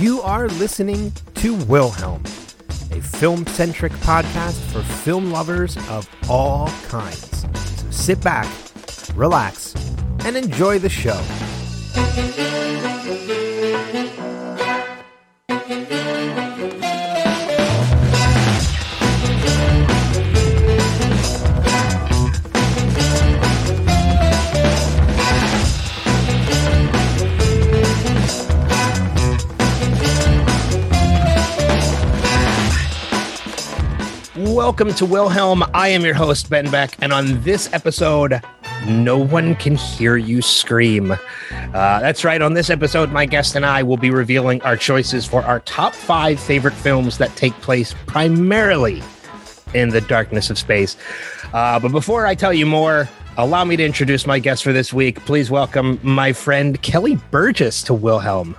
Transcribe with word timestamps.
You 0.00 0.22
are 0.22 0.48
listening 0.48 1.12
to 1.34 1.54
Wilhelm, 1.66 2.22
a 2.90 3.02
film 3.02 3.46
centric 3.46 3.92
podcast 3.92 4.58
for 4.72 4.82
film 4.82 5.30
lovers 5.30 5.76
of 5.90 6.08
all 6.26 6.68
kinds. 6.88 7.42
So 7.78 7.90
sit 7.90 8.22
back, 8.22 8.50
relax, 9.14 9.74
and 10.24 10.38
enjoy 10.38 10.78
the 10.78 10.88
show. 10.88 11.20
Welcome 34.70 34.94
to 34.94 35.04
Wilhelm. 35.04 35.64
I 35.74 35.88
am 35.88 36.04
your 36.04 36.14
host, 36.14 36.48
Ben 36.48 36.70
Beck, 36.70 36.96
and 37.02 37.12
on 37.12 37.42
this 37.42 37.68
episode, 37.72 38.40
no 38.86 39.18
one 39.18 39.56
can 39.56 39.74
hear 39.74 40.16
you 40.16 40.40
scream. 40.40 41.10
Uh, 41.10 41.16
that's 41.74 42.24
right. 42.24 42.40
On 42.40 42.54
this 42.54 42.70
episode, 42.70 43.10
my 43.10 43.26
guest 43.26 43.56
and 43.56 43.66
I 43.66 43.82
will 43.82 43.96
be 43.96 44.12
revealing 44.12 44.62
our 44.62 44.76
choices 44.76 45.26
for 45.26 45.42
our 45.42 45.58
top 45.58 45.92
five 45.92 46.38
favorite 46.38 46.74
films 46.74 47.18
that 47.18 47.34
take 47.34 47.52
place 47.54 47.96
primarily 48.06 49.02
in 49.74 49.88
the 49.88 50.00
darkness 50.02 50.50
of 50.50 50.56
space. 50.56 50.96
Uh, 51.52 51.80
but 51.80 51.90
before 51.90 52.24
I 52.24 52.36
tell 52.36 52.52
you 52.52 52.64
more, 52.64 53.08
allow 53.38 53.64
me 53.64 53.76
to 53.76 53.84
introduce 53.84 54.24
my 54.24 54.38
guest 54.38 54.62
for 54.62 54.72
this 54.72 54.92
week. 54.92 55.18
Please 55.26 55.50
welcome 55.50 55.98
my 56.04 56.32
friend 56.32 56.80
Kelly 56.80 57.16
Burgess 57.32 57.82
to 57.82 57.92
Wilhelm. 57.92 58.56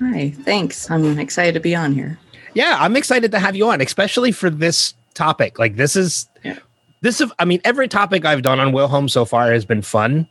Hi, 0.00 0.30
thanks. 0.30 0.90
I'm 0.90 1.16
excited 1.20 1.54
to 1.54 1.60
be 1.60 1.76
on 1.76 1.92
here. 1.92 2.18
Yeah, 2.54 2.76
I'm 2.80 2.96
excited 2.96 3.30
to 3.30 3.38
have 3.38 3.54
you 3.54 3.68
on, 3.68 3.80
especially 3.80 4.32
for 4.32 4.50
this 4.50 4.94
topic. 5.12 5.58
Like 5.58 5.76
this 5.76 5.96
is 5.96 6.28
Yeah. 6.44 6.58
this 7.02 7.20
is 7.20 7.30
I 7.38 7.44
mean, 7.44 7.60
every 7.64 7.88
topic 7.88 8.24
I've 8.24 8.42
done 8.42 8.58
on 8.60 8.72
Wilhelm 8.72 9.08
so 9.08 9.24
far 9.24 9.52
has 9.52 9.64
been 9.64 9.82
fun, 9.82 10.26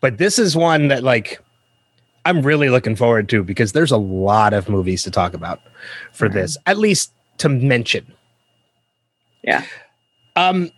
but 0.00 0.18
this 0.18 0.38
is 0.38 0.56
one 0.56 0.88
that 0.88 1.02
like 1.02 1.40
I'm 2.26 2.42
really 2.42 2.70
looking 2.70 2.96
forward 2.96 3.28
to 3.30 3.42
because 3.44 3.72
there's 3.72 3.90
a 3.92 3.96
lot 3.98 4.52
of 4.54 4.68
movies 4.68 5.02
to 5.02 5.10
talk 5.10 5.34
about 5.34 5.60
for 6.12 6.26
Right. 6.26 6.34
this, 6.34 6.56
at 6.66 6.78
least 6.78 7.12
to 7.38 7.48
mention. 7.48 8.06
Yeah. 9.42 9.64
Um 10.36 10.70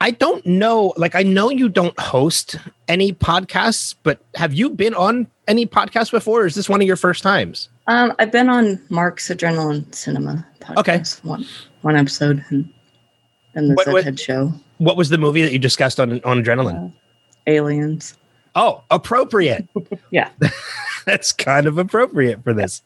I 0.00 0.10
don't 0.10 0.44
know, 0.44 0.92
like 0.96 1.14
I 1.14 1.22
know 1.22 1.48
you 1.48 1.68
don't 1.68 1.98
host 1.98 2.56
any 2.88 3.12
podcasts, 3.12 3.94
but 4.02 4.18
have 4.34 4.52
you 4.52 4.68
been 4.68 4.94
on 4.94 5.28
any 5.46 5.64
podcasts 5.64 6.10
before? 6.10 6.42
Or 6.42 6.46
is 6.46 6.56
this 6.56 6.68
one 6.68 6.80
of 6.80 6.86
your 6.88 6.96
first 6.96 7.22
times? 7.22 7.68
Um, 7.86 8.12
I've 8.18 8.32
been 8.32 8.48
on 8.48 8.80
Mark's 8.90 9.28
Adrenaline 9.28 9.94
Cinema 9.94 10.44
podcast. 10.60 10.78
Okay. 10.78 11.02
One 11.28 11.46
one 11.82 11.96
episode 11.96 12.44
and 12.50 12.68
and 13.54 13.70
the 13.70 13.74
What- 13.74 13.88
what- 13.88 14.04
Zedhead 14.04 14.20
show. 14.20 14.52
What 14.78 14.96
was 14.96 15.08
the 15.10 15.18
movie 15.18 15.42
that 15.42 15.52
you 15.52 15.58
discussed 15.58 16.00
on 16.00 16.20
on 16.24 16.42
Adrenaline? 16.42 16.88
Uh, 16.88 16.92
aliens. 17.46 18.16
Oh, 18.54 18.82
appropriate. 18.90 19.68
Yeah. 20.10 20.28
That's 21.06 21.32
kind 21.32 21.66
of 21.66 21.78
appropriate 21.78 22.44
for 22.44 22.52
this. 22.52 22.82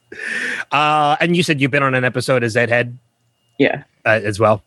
Uh, 0.71 1.17
and 1.19 1.35
you 1.35 1.43
said 1.43 1.59
you've 1.61 1.71
been 1.71 1.83
on 1.83 1.93
an 1.93 2.03
episode 2.05 2.43
of 2.43 2.49
Zedhead 2.51 2.95
Yeah. 3.59 3.83
uh, 4.05 4.19
as 4.23 4.39
well. 4.39 4.63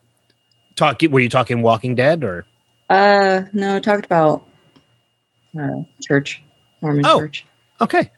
Talk. 0.76 1.00
Were 1.10 1.20
you 1.20 1.28
talking 1.28 1.62
Walking 1.62 1.94
Dead 1.94 2.22
or? 2.22 2.44
Uh 2.88 3.42
no, 3.52 3.76
I 3.76 3.80
talked 3.80 4.04
about 4.04 4.46
uh 5.58 5.82
church. 6.02 6.42
Mormon 6.82 7.04
Oh. 7.06 7.18
church. 7.20 7.46
Okay. 7.80 8.10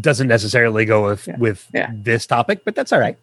Doesn't 0.00 0.28
necessarily 0.28 0.84
go 0.84 1.04
with 1.06 1.26
Yeah. 1.28 1.36
with 1.38 1.68
Yeah. 1.72 1.90
this 1.94 2.26
topic, 2.26 2.64
but 2.64 2.74
that's 2.74 2.92
all 2.92 2.98
right. 3.00 3.16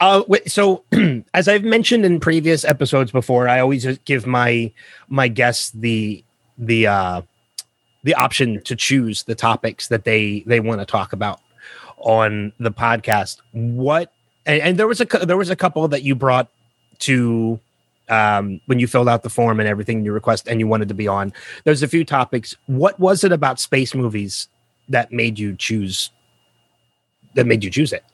Uh, 0.00 0.22
so 0.46 0.84
as 1.34 1.48
I've 1.48 1.64
mentioned 1.64 2.04
in 2.04 2.20
previous 2.20 2.64
episodes 2.64 3.12
before, 3.12 3.48
I 3.48 3.60
always 3.60 3.98
give 4.04 4.26
my 4.26 4.72
my 5.08 5.28
guests 5.28 5.70
the 5.70 6.24
the 6.58 6.86
uh, 6.86 7.22
the 8.02 8.14
option 8.14 8.62
to 8.62 8.76
choose 8.76 9.24
the 9.24 9.34
topics 9.34 9.88
that 9.88 10.04
they 10.04 10.44
they 10.46 10.60
want 10.60 10.80
to 10.80 10.86
talk 10.86 11.12
about 11.12 11.40
on 11.98 12.52
the 12.58 12.70
podcast. 12.70 13.40
What 13.52 14.12
and, 14.46 14.60
and 14.62 14.78
there 14.78 14.86
was 14.86 15.00
a 15.00 15.04
there 15.04 15.36
was 15.36 15.50
a 15.50 15.56
couple 15.56 15.86
that 15.88 16.02
you 16.02 16.14
brought 16.14 16.48
to 17.00 17.58
um, 18.08 18.60
when 18.66 18.78
you 18.78 18.86
filled 18.86 19.08
out 19.08 19.22
the 19.22 19.30
form 19.30 19.60
and 19.60 19.68
everything 19.68 20.04
you 20.04 20.12
request 20.12 20.46
and 20.46 20.60
you 20.60 20.66
wanted 20.66 20.88
to 20.88 20.94
be 20.94 21.08
on. 21.08 21.32
There's 21.64 21.82
a 21.82 21.88
few 21.88 22.04
topics. 22.04 22.56
What 22.66 22.98
was 23.00 23.24
it 23.24 23.32
about 23.32 23.58
space 23.60 23.94
movies 23.94 24.48
that 24.88 25.12
made 25.12 25.38
you 25.38 25.56
choose 25.56 26.10
that 27.34 27.46
made 27.46 27.64
you 27.64 27.70
choose 27.70 27.92
it? 27.92 28.04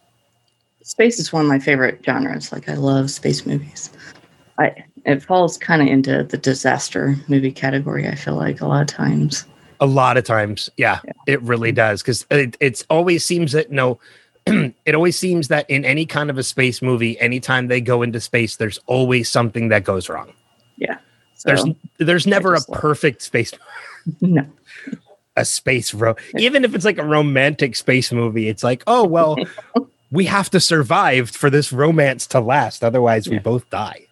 Space 0.83 1.19
is 1.19 1.33
one 1.33 1.43
of 1.43 1.49
my 1.49 1.59
favorite 1.59 2.01
genres. 2.05 2.53
Like 2.53 2.69
I 2.69 2.75
love 2.75 3.11
space 3.11 3.47
movies. 3.47 3.91
I 4.59 4.85
it 5.07 5.23
falls 5.23 5.57
kind 5.57 5.81
of 5.83 5.89
into 5.89 6.25
the 6.25 6.37
disaster 6.37 7.17
movie 7.29 7.53
category, 7.53 8.07
I 8.07 8.15
feel 8.15 8.35
like 8.35 8.61
a 8.61 8.67
lot 8.67 8.83
of 8.83 8.87
times. 8.89 9.47
A 9.81 9.87
lot 9.87 10.19
of 10.19 10.25
times, 10.25 10.69
yeah, 10.77 11.01
Yeah. 11.05 11.13
it 11.27 11.41
really 11.43 11.73
does 11.73 12.03
because 12.03 12.27
it 12.31 12.57
it's 12.61 12.85
always 12.91 13.25
seems 13.25 13.53
that 13.53 13.71
no, 13.71 13.99
it 14.47 14.95
always 14.95 15.19
seems 15.19 15.49
that 15.49 15.69
in 15.71 15.85
any 15.87 16.05
kind 16.05 16.29
of 16.29 16.37
a 16.37 16.43
space 16.43 16.83
movie, 16.83 17.19
anytime 17.21 17.69
they 17.69 17.81
go 17.81 18.03
into 18.03 18.21
space, 18.21 18.57
there's 18.57 18.79
always 18.87 19.31
something 19.31 19.69
that 19.69 19.85
goes 19.85 20.09
wrong. 20.09 20.33
So 21.41 21.49
There's 21.49 21.65
there's 21.97 22.27
never 22.27 22.55
a 22.55 22.61
perfect 22.61 23.23
space 23.23 23.51
no. 24.21 24.45
a 25.37 25.45
space 25.47 25.95
ro 25.95 26.15
even 26.37 26.67
if 26.67 26.75
it's 26.75 26.85
like 26.85 26.99
a 26.99 27.05
romantic 27.05 27.77
space 27.77 28.13
movie, 28.13 28.47
it's 28.49 28.63
like 28.63 28.83
oh 28.87 29.07
well, 29.07 29.39
we 30.11 30.25
have 30.27 30.51
to 30.51 30.61
survive 30.61 31.31
for 31.31 31.51
this 31.51 31.73
romance 31.73 32.27
to 32.29 32.41
last, 32.41 32.83
otherwise 32.83 33.29
we 33.29 33.39
both 33.39 33.69
die. 33.71 34.07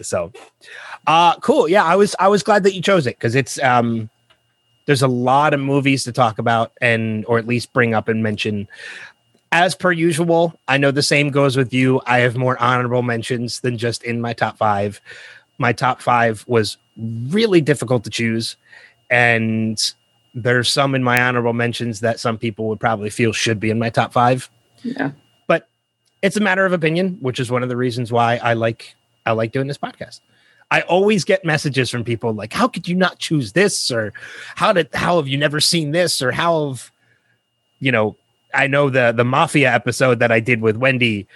So, 0.00 0.32
uh 1.06 1.36
cool. 1.40 1.68
Yeah, 1.68 1.84
I 1.84 1.96
was 1.96 2.14
I 2.18 2.28
was 2.28 2.42
glad 2.42 2.62
that 2.64 2.74
you 2.74 2.82
chose 2.82 3.06
it 3.06 3.16
because 3.16 3.34
it's 3.34 3.60
um 3.62 4.10
there's 4.86 5.02
a 5.02 5.08
lot 5.08 5.54
of 5.54 5.60
movies 5.60 6.04
to 6.04 6.12
talk 6.12 6.38
about 6.38 6.72
and 6.80 7.24
or 7.26 7.38
at 7.38 7.46
least 7.46 7.72
bring 7.72 7.94
up 7.94 8.08
and 8.08 8.22
mention. 8.22 8.68
As 9.52 9.74
per 9.74 9.92
usual, 9.92 10.58
I 10.68 10.76
know 10.76 10.90
the 10.90 11.02
same 11.02 11.30
goes 11.30 11.56
with 11.56 11.72
you. 11.72 12.00
I 12.06 12.18
have 12.18 12.36
more 12.36 12.60
honorable 12.60 13.02
mentions 13.02 13.60
than 13.60 13.78
just 13.78 14.02
in 14.02 14.20
my 14.20 14.32
top 14.32 14.58
five. 14.58 15.00
My 15.58 15.72
top 15.72 16.02
five 16.02 16.44
was 16.46 16.76
really 17.28 17.60
difficult 17.60 18.04
to 18.04 18.10
choose, 18.10 18.56
and 19.08 19.80
there's 20.34 20.70
some 20.70 20.94
in 20.94 21.02
my 21.02 21.22
honorable 21.22 21.54
mentions 21.54 22.00
that 22.00 22.20
some 22.20 22.36
people 22.36 22.68
would 22.68 22.80
probably 22.80 23.08
feel 23.08 23.32
should 23.32 23.58
be 23.58 23.70
in 23.70 23.78
my 23.78 23.88
top 23.88 24.12
five 24.12 24.50
Yeah. 24.86 25.10
But 25.46 25.68
it's 26.22 26.36
a 26.36 26.40
matter 26.40 26.64
of 26.64 26.72
opinion, 26.72 27.18
which 27.20 27.40
is 27.40 27.50
one 27.50 27.62
of 27.62 27.68
the 27.68 27.76
reasons 27.76 28.12
why 28.12 28.36
I 28.36 28.54
like 28.54 28.94
I 29.24 29.32
like 29.32 29.52
doing 29.52 29.66
this 29.66 29.78
podcast. 29.78 30.20
I 30.70 30.80
always 30.82 31.24
get 31.24 31.44
messages 31.44 31.90
from 31.90 32.04
people 32.04 32.32
like, 32.32 32.52
"How 32.52 32.68
could 32.68 32.88
you 32.88 32.94
not 32.94 33.18
choose 33.18 33.52
this?" 33.52 33.90
or 33.90 34.12
"How 34.54 34.72
did 34.72 34.88
how 34.94 35.16
have 35.16 35.28
you 35.28 35.38
never 35.38 35.60
seen 35.60 35.90
this?" 35.90 36.22
or 36.22 36.32
"How 36.32 36.68
have 36.68 36.90
you 37.80 37.92
know?" 37.92 38.16
I 38.54 38.66
know 38.66 38.90
the 38.90 39.12
the 39.12 39.24
mafia 39.24 39.72
episode 39.72 40.18
that 40.20 40.32
I 40.32 40.40
did 40.40 40.60
with 40.60 40.76
Wendy. 40.76 41.26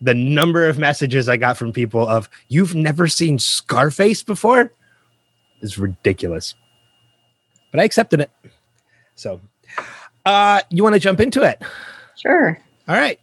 The 0.00 0.14
number 0.14 0.68
of 0.68 0.78
messages 0.78 1.28
I 1.28 1.36
got 1.36 1.56
from 1.56 1.72
people 1.72 2.06
of 2.06 2.28
"You've 2.48 2.74
never 2.74 3.08
seen 3.08 3.38
Scarface 3.38 4.22
before" 4.22 4.72
is 5.60 5.78
ridiculous, 5.78 6.54
but 7.70 7.80
I 7.80 7.84
accepted 7.84 8.20
it. 8.20 8.30
So, 9.14 9.40
uh, 10.26 10.60
you 10.70 10.82
want 10.82 10.94
to 10.94 11.00
jump 11.00 11.20
into 11.20 11.42
it? 11.42 11.62
Sure. 12.16 12.58
All 12.86 12.94
right. 12.94 13.18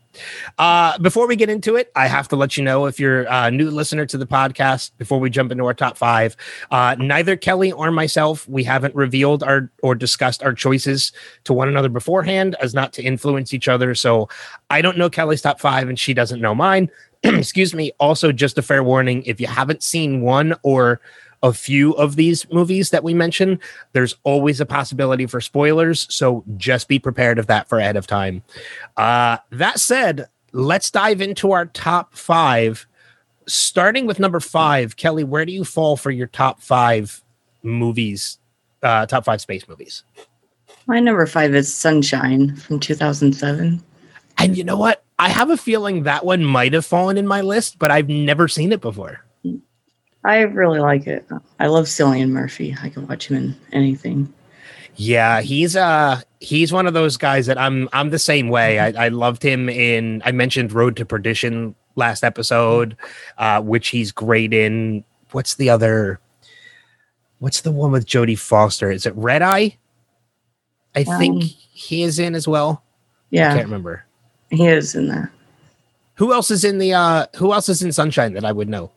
Uh, 0.57 0.97
before 0.97 1.27
we 1.27 1.35
get 1.35 1.49
into 1.49 1.75
it, 1.75 1.91
I 1.95 2.07
have 2.07 2.27
to 2.29 2.35
let 2.35 2.57
you 2.57 2.63
know 2.63 2.87
if 2.87 2.99
you're 2.99 3.23
a 3.29 3.51
new 3.51 3.69
listener 3.69 4.05
to 4.07 4.17
the 4.17 4.25
podcast, 4.25 4.91
before 4.97 5.19
we 5.19 5.29
jump 5.29 5.51
into 5.51 5.65
our 5.65 5.73
top 5.73 5.97
five, 5.97 6.35
uh, 6.71 6.95
neither 6.97 7.37
Kelly 7.37 7.71
or 7.71 7.91
myself, 7.91 8.47
we 8.49 8.63
haven't 8.63 8.95
revealed 8.95 9.43
our 9.43 9.69
or 9.83 9.93
discussed 9.93 10.41
our 10.43 10.53
choices 10.53 11.11
to 11.43 11.53
one 11.53 11.69
another 11.69 11.89
beforehand 11.89 12.55
as 12.59 12.73
not 12.73 12.91
to 12.93 13.03
influence 13.03 13.53
each 13.53 13.67
other. 13.67 13.93
So 13.93 14.27
I 14.69 14.81
don't 14.81 14.97
know 14.97 15.09
Kelly's 15.09 15.43
top 15.43 15.59
five 15.59 15.87
and 15.87 15.97
she 15.97 16.13
doesn't 16.13 16.41
know 16.41 16.55
mine. 16.55 16.89
Excuse 17.23 17.73
me. 17.75 17.91
Also, 17.99 18.31
just 18.31 18.57
a 18.57 18.63
fair 18.63 18.83
warning 18.83 19.23
if 19.23 19.39
you 19.39 19.47
haven't 19.47 19.83
seen 19.83 20.21
one 20.21 20.55
or 20.63 20.99
a 21.43 21.53
few 21.53 21.93
of 21.93 22.15
these 22.15 22.49
movies 22.51 22.91
that 22.91 23.03
we 23.03 23.13
mentioned, 23.13 23.59
there's 23.93 24.15
always 24.23 24.61
a 24.61 24.65
possibility 24.65 25.25
for 25.25 25.41
spoilers. 25.41 26.13
So 26.13 26.43
just 26.57 26.87
be 26.87 26.99
prepared 26.99 27.39
of 27.39 27.47
that 27.47 27.67
for 27.67 27.79
ahead 27.79 27.97
of 27.97 28.07
time. 28.07 28.43
Uh, 28.97 29.37
that 29.51 29.79
said, 29.79 30.27
let's 30.51 30.91
dive 30.91 31.21
into 31.21 31.51
our 31.51 31.65
top 31.65 32.15
five. 32.15 32.85
Starting 33.47 34.05
with 34.05 34.19
number 34.19 34.39
five, 34.39 34.95
Kelly, 34.97 35.23
where 35.23 35.45
do 35.45 35.51
you 35.51 35.65
fall 35.65 35.97
for 35.97 36.11
your 36.11 36.27
top 36.27 36.61
five 36.61 37.23
movies? 37.63 38.37
Uh, 38.83 39.05
top 39.05 39.25
five 39.25 39.41
space 39.41 39.67
movies. 39.67 40.03
My 40.87 40.99
number 40.99 41.25
five 41.25 41.53
is 41.53 41.73
Sunshine 41.73 42.55
from 42.55 42.79
2007. 42.79 43.83
And 44.37 44.57
you 44.57 44.63
know 44.63 44.77
what? 44.77 45.03
I 45.19 45.29
have 45.29 45.51
a 45.51 45.57
feeling 45.57 46.03
that 46.03 46.25
one 46.25 46.43
might 46.43 46.73
have 46.73 46.85
fallen 46.85 47.17
in 47.17 47.27
my 47.27 47.41
list, 47.41 47.77
but 47.77 47.91
I've 47.91 48.09
never 48.09 48.47
seen 48.47 48.71
it 48.71 48.81
before. 48.81 49.23
I 50.23 50.41
really 50.41 50.79
like 50.79 51.07
it. 51.07 51.25
I 51.59 51.67
love 51.67 51.85
Cillian 51.85 52.29
Murphy. 52.29 52.75
I 52.81 52.89
can 52.89 53.07
watch 53.07 53.27
him 53.27 53.37
in 53.37 53.55
anything. 53.71 54.31
Yeah, 54.95 55.41
he's 55.41 55.75
uh 55.75 56.21
he's 56.41 56.71
one 56.73 56.85
of 56.85 56.93
those 56.93 57.17
guys 57.17 57.45
that 57.47 57.57
I'm 57.57 57.89
I'm 57.93 58.09
the 58.09 58.19
same 58.19 58.49
way. 58.49 58.77
I, 58.79 59.05
I 59.05 59.07
loved 59.07 59.41
him 59.41 59.69
in 59.69 60.21
I 60.25 60.31
mentioned 60.31 60.73
Road 60.73 60.95
to 60.97 61.05
Perdition 61.05 61.73
last 61.95 62.23
episode, 62.23 62.95
uh, 63.37 63.61
which 63.61 63.87
he's 63.87 64.11
great 64.11 64.53
in. 64.53 65.03
What's 65.31 65.55
the 65.55 65.69
other 65.69 66.19
what's 67.39 67.61
the 67.61 67.71
one 67.71 67.91
with 67.91 68.05
Jodie 68.05 68.37
Foster? 68.37 68.91
Is 68.91 69.05
it 69.05 69.15
Red 69.15 69.41
Eye? 69.41 69.77
I 70.93 71.03
think 71.05 71.41
Um, 71.43 71.49
he 71.71 72.03
is 72.03 72.19
in 72.19 72.35
as 72.35 72.47
well. 72.47 72.83
Yeah, 73.29 73.51
I 73.51 73.55
can't 73.55 73.65
remember. 73.67 74.03
he 74.51 74.67
is 74.67 74.93
in 74.93 75.07
there. 75.07 75.31
Who 76.15 76.33
else 76.33 76.51
is 76.51 76.63
in 76.65 76.77
the 76.77 76.93
uh 76.93 77.25
who 77.37 77.53
else 77.53 77.69
is 77.69 77.81
in 77.81 77.91
Sunshine 77.93 78.33
that 78.33 78.45
I 78.45 78.51
would 78.51 78.69
know? 78.69 78.91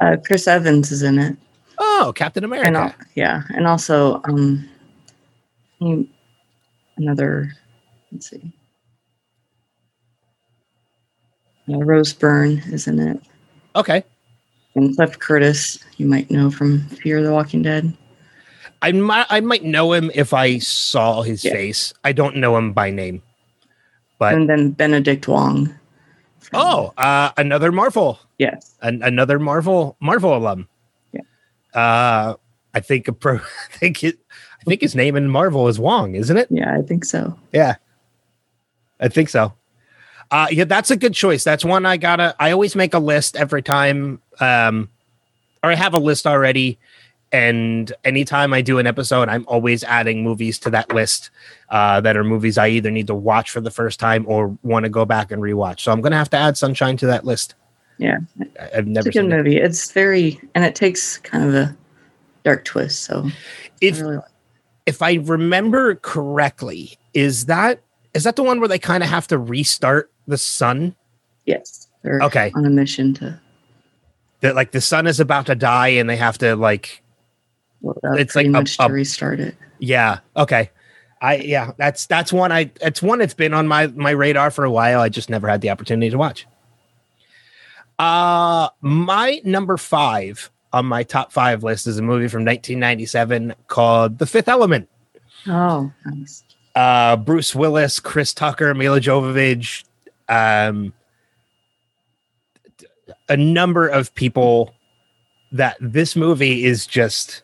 Uh, 0.00 0.16
Chris 0.24 0.48
Evans 0.48 0.90
is 0.92 1.02
in 1.02 1.18
it. 1.18 1.36
Oh, 1.78 2.12
Captain 2.14 2.44
And 2.44 2.52
America. 2.52 2.78
al- 2.78 3.06
yeah, 3.14 3.42
and 3.50 3.66
also 3.66 4.20
um, 4.24 4.68
another. 6.96 7.52
Let's 8.12 8.30
see. 8.30 8.52
Uh, 11.68 11.78
Rose 11.84 12.12
Byrne 12.12 12.58
is 12.72 12.86
in 12.88 12.98
it, 12.98 13.20
Okay. 13.76 14.02
and 14.74 14.96
Cliff 14.96 15.18
Curtis 15.18 15.78
you 15.98 16.06
might 16.06 16.30
know 16.30 16.50
from 16.50 16.80
Fear 16.88 17.22
the 17.22 17.32
Walking 17.32 17.62
Dead. 17.62 17.96
I 18.82 18.92
might 18.92 19.26
I 19.30 19.40
might 19.40 19.62
know 19.62 19.92
him 19.92 20.10
if 20.14 20.32
I 20.34 20.58
saw 20.58 21.22
his 21.22 21.44
Yeah. 21.44 21.52
face. 21.52 21.92
I 22.02 22.12
don't 22.12 22.36
know 22.36 22.56
him 22.56 22.72
by 22.72 22.90
name. 22.90 23.22
But 24.18 24.34
and 24.34 24.48
then 24.48 24.70
Benedict 24.72 25.28
Wong. 25.28 25.72
Oh, 26.54 26.92
uh 26.96 27.30
another 27.36 27.72
Marvel. 27.72 28.18
yes, 28.38 28.76
An- 28.82 29.02
another 29.02 29.38
Marvel 29.38 29.96
Marvel 30.00 30.36
alum. 30.36 30.68
Yeah. 31.12 31.20
Uh 31.74 32.34
I 32.74 32.80
think 32.80 33.08
a 33.08 33.12
pro 33.12 33.36
I 33.72 33.76
think 33.76 34.02
it 34.04 34.18
I 34.60 34.64
think 34.64 34.80
his 34.82 34.94
name 34.94 35.16
in 35.16 35.28
Marvel 35.28 35.68
is 35.68 35.78
Wong, 35.78 36.14
isn't 36.14 36.36
it? 36.36 36.48
yeah, 36.50 36.74
I 36.76 36.82
think 36.82 37.04
so. 37.04 37.38
Yeah. 37.52 37.76
I 39.00 39.08
think 39.08 39.28
so. 39.28 39.54
Uh 40.30 40.46
yeah, 40.50 40.64
that's 40.64 40.90
a 40.90 40.96
good 40.96 41.14
choice. 41.14 41.42
That's 41.44 41.64
one 41.64 41.86
I 41.86 41.96
gotta 41.96 42.34
I 42.38 42.50
always 42.52 42.76
make 42.76 42.94
a 42.94 42.98
list 42.98 43.36
every 43.36 43.62
time 43.62 44.20
um 44.40 44.88
or 45.62 45.70
I 45.70 45.74
have 45.74 45.94
a 45.94 45.98
list 45.98 46.26
already. 46.26 46.78
And 47.32 47.92
anytime 48.04 48.52
I 48.52 48.60
do 48.60 48.78
an 48.78 48.86
episode, 48.88 49.28
I'm 49.28 49.44
always 49.46 49.84
adding 49.84 50.24
movies 50.24 50.58
to 50.60 50.70
that 50.70 50.92
list 50.92 51.30
uh, 51.68 52.00
that 52.00 52.16
are 52.16 52.24
movies 52.24 52.58
I 52.58 52.68
either 52.68 52.90
need 52.90 53.06
to 53.06 53.14
watch 53.14 53.50
for 53.52 53.60
the 53.60 53.70
first 53.70 54.00
time 54.00 54.24
or 54.26 54.56
want 54.62 54.82
to 54.84 54.88
go 54.88 55.04
back 55.04 55.30
and 55.30 55.40
rewatch. 55.40 55.80
So 55.80 55.92
I'm 55.92 56.00
going 56.00 56.10
to 56.10 56.18
have 56.18 56.30
to 56.30 56.36
add 56.36 56.56
Sunshine 56.58 56.96
to 56.98 57.06
that 57.06 57.24
list. 57.24 57.54
Yeah. 57.98 58.18
I- 58.58 58.64
I've 58.78 58.86
It's 58.86 58.88
never 58.88 59.08
a 59.10 59.12
good 59.12 59.20
seen 59.22 59.32
it. 59.32 59.36
movie. 59.36 59.56
It's 59.58 59.92
very, 59.92 60.40
and 60.56 60.64
it 60.64 60.74
takes 60.74 61.18
kind 61.18 61.44
of 61.44 61.54
a 61.54 61.76
dark 62.44 62.64
twist. 62.64 63.04
So 63.04 63.22
I 63.26 63.32
If 63.80 64.00
really 64.00 64.16
like. 64.16 64.24
if 64.86 65.00
I 65.02 65.14
remember 65.14 65.94
correctly, 65.96 66.96
is 67.14 67.46
that 67.46 67.80
is 68.12 68.24
that 68.24 68.34
the 68.34 68.42
one 68.42 68.58
where 68.58 68.68
they 68.68 68.78
kind 68.78 69.04
of 69.04 69.08
have 69.08 69.28
to 69.28 69.38
restart 69.38 70.10
the 70.26 70.36
sun? 70.38 70.96
Yes, 71.46 71.86
Okay. 72.04 72.50
on 72.56 72.64
a 72.66 72.70
mission 72.70 73.14
to. 73.14 73.38
That 74.40 74.56
like 74.56 74.72
the 74.72 74.80
sun 74.80 75.06
is 75.06 75.20
about 75.20 75.46
to 75.46 75.54
die 75.54 75.88
and 75.88 76.10
they 76.10 76.16
have 76.16 76.38
to 76.38 76.56
like 76.56 76.99
It's 77.82 78.34
like 78.36 78.46
a- 78.46 78.50
much 78.50 78.74
a- 78.78 78.86
to 78.86 78.92
restart 78.92 79.40
it. 79.40 79.54
yeah 79.78 80.20
okay. 80.36 80.70
I 81.22 81.36
yeah 81.36 81.72
that's 81.76 82.06
that's 82.06 82.32
one 82.32 82.50
I 82.52 82.70
it's 82.80 83.02
one 83.02 83.18
that's 83.18 83.34
been 83.34 83.52
on 83.54 83.68
my 83.68 83.88
my 83.88 84.10
radar 84.10 84.50
for 84.50 84.64
a 84.64 84.70
while. 84.70 85.00
I 85.00 85.08
just 85.10 85.28
never 85.30 85.48
had 85.48 85.60
the 85.60 85.70
opportunity 85.70 86.10
to 86.10 86.16
watch. 86.18 86.46
Uh 87.98 88.68
my 88.80 89.40
number 89.44 89.76
five 89.76 90.50
on 90.72 90.86
my 90.86 91.02
top 91.02 91.32
five 91.32 91.62
list 91.62 91.86
is 91.86 91.98
a 91.98 92.02
movie 92.02 92.28
from 92.28 92.40
1997 92.44 93.54
called 93.66 94.18
The 94.18 94.26
Fifth 94.26 94.48
Element. 94.48 94.88
Oh, 95.46 95.92
nice. 96.06 96.42
uh 96.74 97.16
Bruce 97.16 97.54
Willis, 97.54 98.00
Chris 98.00 98.32
Tucker, 98.32 98.72
Milla 98.74 99.00
Jovovich, 99.00 99.84
um 100.28 100.92
a 103.28 103.36
number 103.36 103.86
of 103.88 104.14
people 104.14 104.72
that 105.52 105.76
this 105.80 106.16
movie 106.16 106.64
is 106.64 106.86
just 106.86 107.42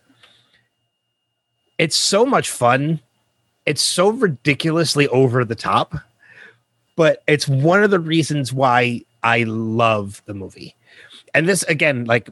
it's 1.79 1.97
so 1.97 2.25
much 2.25 2.51
fun. 2.51 3.01
It's 3.65 3.83
so 3.83 4.11
ridiculously 4.11 5.09
over 5.09 5.45
the 5.45 5.55
top, 5.55 5.95
but 6.95 7.23
it's 7.27 7.49
one 7.49 7.83
of 7.83 7.91
the 7.91 7.99
reasons 7.99 8.53
why 8.53 9.03
I 9.23 9.43
love 9.43 10.23
the 10.27 10.35
movie. 10.35 10.77
And 11.35 11.49
this 11.49 11.65
again, 11.65 12.05
like 12.05 12.31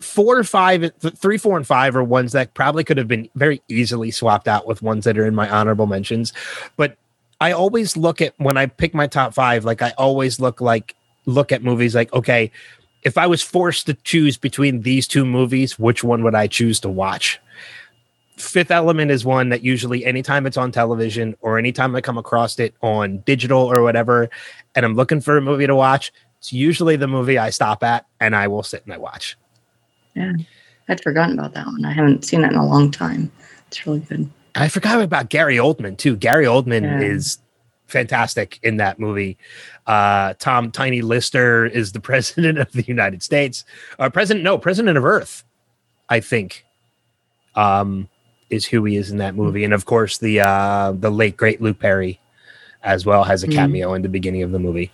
four 0.00 0.38
or 0.38 0.44
five, 0.44 0.80
th- 0.80 1.14
three, 1.14 1.38
four, 1.38 1.56
and 1.56 1.66
five 1.66 1.96
are 1.96 2.04
ones 2.04 2.32
that 2.32 2.54
probably 2.54 2.84
could 2.84 2.98
have 2.98 3.08
been 3.08 3.28
very 3.34 3.62
easily 3.68 4.10
swapped 4.10 4.48
out 4.48 4.66
with 4.66 4.82
ones 4.82 5.04
that 5.04 5.18
are 5.18 5.26
in 5.26 5.34
my 5.34 5.48
honorable 5.48 5.86
mentions. 5.86 6.32
But 6.76 6.96
I 7.40 7.52
always 7.52 7.96
look 7.96 8.20
at 8.20 8.34
when 8.38 8.56
I 8.56 8.66
pick 8.66 8.94
my 8.94 9.06
top 9.06 9.34
five, 9.34 9.64
like 9.64 9.82
I 9.82 9.90
always 9.98 10.40
look 10.40 10.60
like 10.60 10.94
look 11.26 11.52
at 11.52 11.62
movies 11.62 11.94
like, 11.94 12.12
okay, 12.12 12.50
if 13.02 13.18
I 13.18 13.26
was 13.26 13.42
forced 13.42 13.86
to 13.86 13.94
choose 13.94 14.36
between 14.36 14.82
these 14.82 15.06
two 15.06 15.26
movies, 15.26 15.78
which 15.78 16.02
one 16.02 16.22
would 16.24 16.34
I 16.34 16.46
choose 16.46 16.80
to 16.80 16.88
watch? 16.88 17.38
Fifth 18.36 18.70
Element 18.70 19.10
is 19.10 19.24
one 19.24 19.48
that 19.50 19.62
usually 19.62 20.04
anytime 20.04 20.44
it's 20.46 20.56
on 20.56 20.72
television 20.72 21.36
or 21.40 21.58
anytime 21.58 21.94
I 21.94 22.00
come 22.00 22.18
across 22.18 22.58
it 22.58 22.74
on 22.82 23.18
digital 23.18 23.60
or 23.62 23.82
whatever, 23.82 24.28
and 24.74 24.84
I'm 24.84 24.94
looking 24.94 25.20
for 25.20 25.36
a 25.36 25.40
movie 25.40 25.66
to 25.66 25.74
watch, 25.76 26.12
it's 26.38 26.52
usually 26.52 26.96
the 26.96 27.06
movie 27.06 27.38
I 27.38 27.50
stop 27.50 27.82
at 27.84 28.06
and 28.20 28.34
I 28.34 28.48
will 28.48 28.62
sit 28.64 28.84
and 28.84 28.92
I 28.92 28.98
watch. 28.98 29.36
Yeah. 30.14 30.32
I'd 30.88 31.02
forgotten 31.02 31.38
about 31.38 31.54
that 31.54 31.66
one. 31.66 31.84
I 31.84 31.92
haven't 31.92 32.24
seen 32.24 32.42
it 32.44 32.50
in 32.52 32.58
a 32.58 32.66
long 32.66 32.90
time. 32.90 33.30
It's 33.68 33.86
really 33.86 34.00
good. 34.00 34.28
I 34.56 34.68
forgot 34.68 35.00
about 35.00 35.30
Gary 35.30 35.56
Oldman 35.56 35.96
too. 35.96 36.16
Gary 36.16 36.44
Oldman 36.44 36.82
Yeah. 36.82 37.00
is 37.00 37.38
fantastic 37.86 38.58
in 38.62 38.78
that 38.78 38.98
movie. 38.98 39.38
Uh, 39.86 40.34
Tom 40.38 40.70
Tiny 40.72 41.02
Lister 41.02 41.66
is 41.66 41.92
the 41.92 42.00
president 42.10 42.58
of 42.58 42.72
the 42.72 42.82
United 42.82 43.22
States. 43.22 43.64
Uh, 43.98 44.10
president, 44.10 44.44
no, 44.44 44.58
president 44.58 44.98
of 44.98 45.04
Earth, 45.04 45.44
I 46.08 46.20
think, 46.20 46.64
um, 47.54 48.08
is 48.54 48.64
who 48.66 48.84
he 48.84 48.96
is 48.96 49.10
in 49.10 49.18
that 49.18 49.34
movie. 49.34 49.64
And 49.64 49.72
of 49.74 49.84
course, 49.84 50.18
the 50.18 50.40
uh, 50.40 50.92
the 50.92 51.10
late 51.10 51.36
great 51.36 51.60
Luke 51.60 51.78
Perry 51.78 52.20
as 52.82 53.04
well 53.06 53.24
has 53.24 53.42
a 53.42 53.48
Mhm. 53.48 53.54
cameo 53.54 53.94
in 53.94 54.02
the 54.02 54.08
beginning 54.08 54.42
of 54.42 54.52
the 54.52 54.58
movie. 54.58 54.90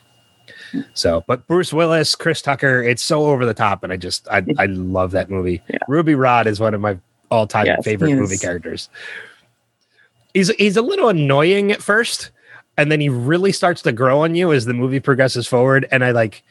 So, 0.94 1.24
but 1.26 1.46
Bruce 1.46 1.72
Willis, 1.72 2.14
Chris 2.14 2.40
Tucker, 2.42 2.82
it's 2.82 3.02
so 3.02 3.24
over 3.26 3.44
the 3.44 3.54
top, 3.54 3.82
and 3.84 3.92
I 3.92 3.96
just 3.96 4.26
I, 4.28 4.44
I 4.58 4.66
love 4.66 5.10
that 5.12 5.28
movie. 5.30 5.62
Yeah. 5.68 5.78
Ruby 5.88 6.14
Rhod 6.14 6.46
is 6.46 6.60
one 6.60 6.74
of 6.74 6.80
my 6.80 6.98
all 7.30 7.46
time 7.46 7.66
Yes, 7.66 7.84
favorite 7.84 8.14
movie 8.14 8.36
characters. 8.38 8.88
He's 10.34 10.48
he's 10.56 10.76
a 10.76 10.82
little 10.82 11.08
annoying 11.08 11.72
at 11.72 11.82
first, 11.82 12.30
and 12.76 12.90
then 12.90 13.00
he 13.00 13.08
really 13.08 13.52
starts 13.52 13.82
to 13.82 13.92
grow 13.92 14.20
on 14.22 14.34
you 14.34 14.52
as 14.52 14.64
the 14.64 14.74
movie 14.74 15.00
progresses 15.00 15.46
forward. 15.46 15.88
And 15.90 16.04
I 16.04 16.12
like 16.12 16.42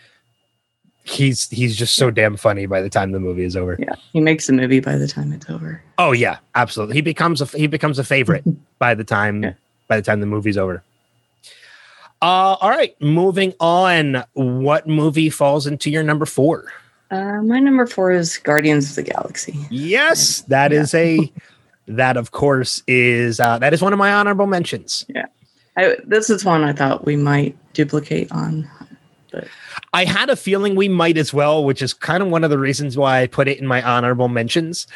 he's 1.09 1.49
he's 1.49 1.75
just 1.75 1.95
so 1.95 2.11
damn 2.11 2.37
funny 2.37 2.65
by 2.65 2.81
the 2.81 2.89
time 2.89 3.11
the 3.11 3.19
movie 3.19 3.43
is 3.43 3.55
over. 3.55 3.75
Yeah, 3.79 3.95
he 4.13 4.19
makes 4.19 4.47
a 4.49 4.53
movie 4.53 4.79
by 4.79 4.95
the 4.97 5.07
time 5.07 5.31
it's 5.33 5.49
over. 5.49 5.81
Oh 5.97 6.11
yeah, 6.11 6.37
absolutely. 6.55 6.95
He 6.95 7.01
becomes 7.01 7.41
a 7.41 7.45
he 7.45 7.67
becomes 7.67 7.99
a 7.99 8.03
favorite 8.03 8.43
by 8.79 8.93
the 8.95 9.03
time 9.03 9.43
Yeah. 9.43 9.53
by 9.87 9.97
the 9.97 10.01
time 10.03 10.19
the 10.19 10.25
movie's 10.25 10.57
over. 10.57 10.83
Uh, 12.21 12.57
all 12.59 12.69
right, 12.69 12.99
moving 13.01 13.53
on. 13.59 14.23
What 14.33 14.87
movie 14.87 15.29
falls 15.29 15.65
into 15.67 15.89
your 15.89 16.03
number 16.03 16.25
four? 16.25 16.65
Uh, 17.11 17.41
my 17.41 17.59
number 17.59 17.87
four 17.87 18.11
is 18.11 18.37
Guardians 18.37 18.89
of 18.89 18.95
the 19.03 19.11
Galaxy. 19.11 19.57
Yes, 19.69 20.41
that 20.41 20.71
Yeah. 20.71 20.81
is 20.81 20.93
a 20.93 21.31
that 21.87 22.17
of 22.17 22.31
course 22.31 22.83
is 22.87 23.39
uh, 23.39 23.57
that 23.59 23.73
is 23.73 23.81
one 23.81 23.93
of 23.93 23.99
my 23.99 24.13
honorable 24.13 24.47
mentions. 24.47 25.05
I, 25.77 25.95
this 26.05 26.29
is 26.29 26.43
one 26.43 26.63
I 26.63 26.73
thought 26.73 27.05
we 27.05 27.15
might 27.15 27.55
duplicate 27.73 28.31
on. 28.33 28.69
I 29.93 30.05
had 30.05 30.29
a 30.29 30.35
feeling 30.35 30.75
we 30.75 30.87
might 30.87 31.17
as 31.17 31.33
well, 31.33 31.63
which 31.63 31.81
is 31.81 31.93
kind 31.93 32.21
of 32.23 32.29
one 32.29 32.43
of 32.43 32.49
the 32.49 32.59
reasons 32.59 32.97
why 32.97 33.21
I 33.21 33.27
put 33.27 33.47
it 33.47 33.59
in 33.59 33.67
my 33.67 33.81
honorable 33.81 34.27
mentions. 34.27 34.87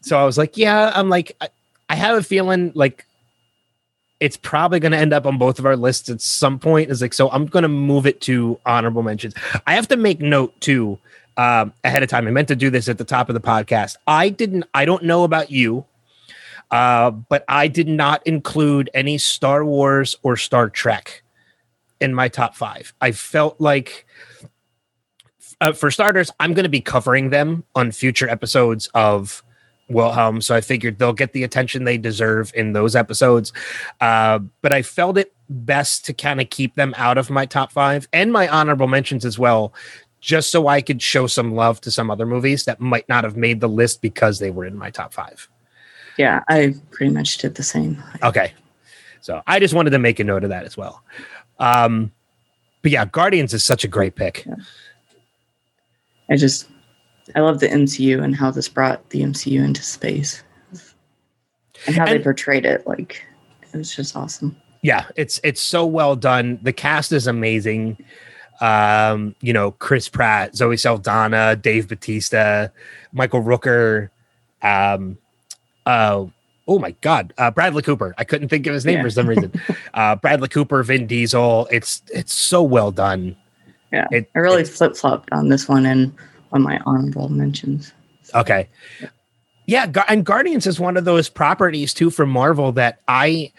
So 0.00 0.18
I 0.18 0.24
was 0.24 0.36
like, 0.36 0.56
yeah, 0.56 0.92
I'm 0.94 1.08
like, 1.08 1.36
I, 1.40 1.48
I 1.88 1.94
have 1.94 2.16
a 2.16 2.22
feeling 2.22 2.72
like 2.74 3.06
it's 4.20 4.36
probably 4.36 4.80
going 4.80 4.92
to 4.92 4.98
end 4.98 5.12
up 5.12 5.26
on 5.26 5.36
both 5.36 5.58
of 5.58 5.66
our 5.66 5.76
lists 5.76 6.08
at 6.08 6.20
some 6.20 6.58
point. 6.58 6.90
Is 6.90 7.02
like, 7.02 7.12
so 7.12 7.30
I'm 7.30 7.46
going 7.46 7.64
to 7.64 7.68
move 7.68 8.06
it 8.06 8.20
to 8.22 8.58
honorable 8.64 9.02
mentions. 9.02 9.34
I 9.66 9.74
have 9.74 9.88
to 9.88 9.96
make 9.96 10.20
note 10.20 10.60
too 10.60 10.98
um, 11.36 11.72
ahead 11.84 12.02
of 12.02 12.08
time. 12.08 12.26
I 12.26 12.30
meant 12.30 12.48
to 12.48 12.56
do 12.56 12.70
this 12.70 12.88
at 12.88 12.98
the 12.98 13.04
top 13.04 13.28
of 13.28 13.34
the 13.34 13.40
podcast. 13.40 13.96
I 14.06 14.28
didn't. 14.28 14.64
I 14.74 14.84
don't 14.84 15.04
know 15.04 15.24
about 15.24 15.50
you, 15.50 15.84
uh, 16.70 17.10
but 17.10 17.44
I 17.48 17.68
did 17.68 17.88
not 17.88 18.26
include 18.26 18.90
any 18.94 19.18
Star 19.18 19.64
Wars 19.64 20.16
or 20.22 20.36
Star 20.36 20.68
Trek 20.70 21.21
in 22.02 22.14
my 22.14 22.28
top 22.28 22.54
five. 22.54 22.92
I 23.00 23.12
felt 23.12 23.60
like 23.60 24.06
uh, 25.60 25.72
for 25.72 25.90
starters, 25.90 26.30
I'm 26.40 26.54
going 26.54 26.64
to 26.64 26.68
be 26.68 26.80
covering 26.80 27.30
them 27.30 27.64
on 27.74 27.92
future 27.92 28.28
episodes 28.28 28.88
of 28.94 29.42
Wilhelm, 29.88 30.40
so 30.40 30.54
I 30.54 30.60
figured 30.60 30.98
they'll 30.98 31.12
get 31.12 31.32
the 31.32 31.44
attention 31.44 31.84
they 31.84 31.98
deserve 31.98 32.52
in 32.54 32.72
those 32.72 32.96
episodes. 32.96 33.52
Uh, 34.00 34.40
but 34.60 34.72
I 34.72 34.82
felt 34.82 35.16
it 35.16 35.32
best 35.48 36.04
to 36.06 36.12
kind 36.12 36.40
of 36.40 36.50
keep 36.50 36.74
them 36.74 36.94
out 36.96 37.16
of 37.16 37.30
my 37.30 37.46
top 37.46 37.70
five 37.70 38.08
and 38.12 38.32
my 38.32 38.48
honorable 38.48 38.88
mentions 38.88 39.24
as 39.24 39.38
well, 39.38 39.72
just 40.20 40.50
so 40.50 40.66
I 40.66 40.80
could 40.80 41.00
show 41.00 41.26
some 41.26 41.54
love 41.54 41.80
to 41.82 41.90
some 41.90 42.10
other 42.10 42.26
movies 42.26 42.64
that 42.64 42.80
might 42.80 43.08
not 43.08 43.22
have 43.22 43.36
made 43.36 43.60
the 43.60 43.68
list 43.68 44.02
because 44.02 44.40
they 44.40 44.50
were 44.50 44.64
in 44.64 44.76
my 44.76 44.90
top 44.90 45.12
five. 45.12 45.48
Yeah, 46.18 46.42
I 46.48 46.74
pretty 46.90 47.12
much 47.12 47.38
did 47.38 47.54
the 47.54 47.62
same. 47.62 48.02
Okay. 48.22 48.52
So 49.20 49.40
I 49.46 49.60
just 49.60 49.72
wanted 49.72 49.90
to 49.90 49.98
make 50.00 50.18
a 50.18 50.24
note 50.24 50.42
of 50.42 50.50
that 50.50 50.64
as 50.64 50.76
well. 50.76 51.04
Um, 51.62 52.10
but 52.82 52.90
yeah, 52.90 53.04
Guardians 53.04 53.54
is 53.54 53.64
such 53.64 53.84
a 53.84 53.88
great 53.88 54.16
pick. 54.16 54.44
Yeah. 54.44 54.56
I 56.28 56.36
just 56.36 56.68
I 57.34 57.40
love 57.40 57.60
the 57.60 57.68
MCU 57.68 58.22
and 58.22 58.34
how 58.34 58.50
this 58.50 58.68
brought 58.68 59.08
the 59.10 59.22
MCU 59.22 59.64
into 59.64 59.82
space. 59.82 60.42
And 61.86 61.96
how 61.96 62.06
And- 62.06 62.18
they 62.18 62.22
portrayed 62.22 62.66
it. 62.66 62.86
Like 62.86 63.24
it 63.72 63.76
was 63.76 63.94
just 63.94 64.16
awesome. 64.16 64.56
Yeah, 64.82 65.06
it's 65.16 65.40
it's 65.44 65.60
so 65.60 65.86
well 65.86 66.16
done. 66.16 66.58
The 66.62 66.72
cast 66.72 67.12
is 67.12 67.28
amazing. 67.28 67.96
Um, 68.60 69.34
you 69.40 69.52
know, 69.52 69.70
Chris 69.72 70.08
Pratt, 70.08 70.56
Zoe 70.56 70.76
Saldana, 70.76 71.54
Dave 71.56 71.88
Bautista, 71.88 72.72
Michael 73.12 73.42
Rooker, 73.42 74.10
um, 74.62 75.18
uh, 75.86 76.26
oh 76.68 76.78
my 76.78 76.92
god, 77.00 77.32
uh, 77.38 77.50
Bradley 77.50 77.82
Cooper. 77.82 78.14
I 78.18 78.24
couldn't 78.24 78.48
think 78.48 78.66
of 78.66 78.74
his 78.74 78.84
name 78.84 78.98
Yeah. 78.98 79.02
for 79.02 79.10
some 79.10 79.28
reason. 79.28 79.52
uh, 79.94 80.16
Bradley 80.16 80.48
Cooper, 80.48 80.82
Vin 80.82 81.06
Diesel. 81.06 81.68
It's 81.70 82.02
it's 82.12 82.32
so 82.32 82.62
well 82.62 82.90
done. 82.90 83.36
Yeah. 83.92 84.06
It, 84.10 84.30
I 84.34 84.38
really 84.38 84.64
flip 84.64 84.96
flopped 84.96 85.30
on 85.32 85.48
this 85.48 85.68
one 85.68 85.84
and 85.86 86.12
on 86.52 86.62
my 86.62 86.80
honorable 86.86 87.28
mentions. 87.28 87.92
Okay. 88.34 88.68
Yeah, 89.66 89.86
and 90.08 90.24
Guardians 90.24 90.66
is 90.66 90.80
one 90.80 90.96
of 90.96 91.04
those 91.04 91.28
properties 91.28 91.94
too 91.94 92.10
from 92.10 92.30
Marvel 92.30 92.72
that 92.72 93.00
I, 93.06 93.52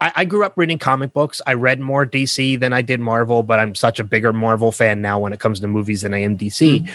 I 0.00 0.12
I 0.16 0.24
grew 0.24 0.44
up 0.44 0.54
reading 0.56 0.78
comic 0.78 1.12
books. 1.12 1.42
I 1.46 1.54
read 1.54 1.78
more 1.80 2.06
DC 2.06 2.58
than 2.58 2.72
I 2.72 2.80
did 2.82 3.00
Marvel, 3.00 3.42
but 3.42 3.58
I'm 3.60 3.74
such 3.74 4.00
a 4.00 4.04
bigger 4.04 4.32
Marvel 4.32 4.72
fan 4.72 5.02
now 5.02 5.18
when 5.18 5.32
it 5.32 5.40
comes 5.40 5.60
to 5.60 5.68
movies 5.68 6.02
than 6.02 6.14
I 6.14 6.18
am 6.18 6.38
DC. 6.38 6.88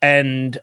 And 0.00 0.58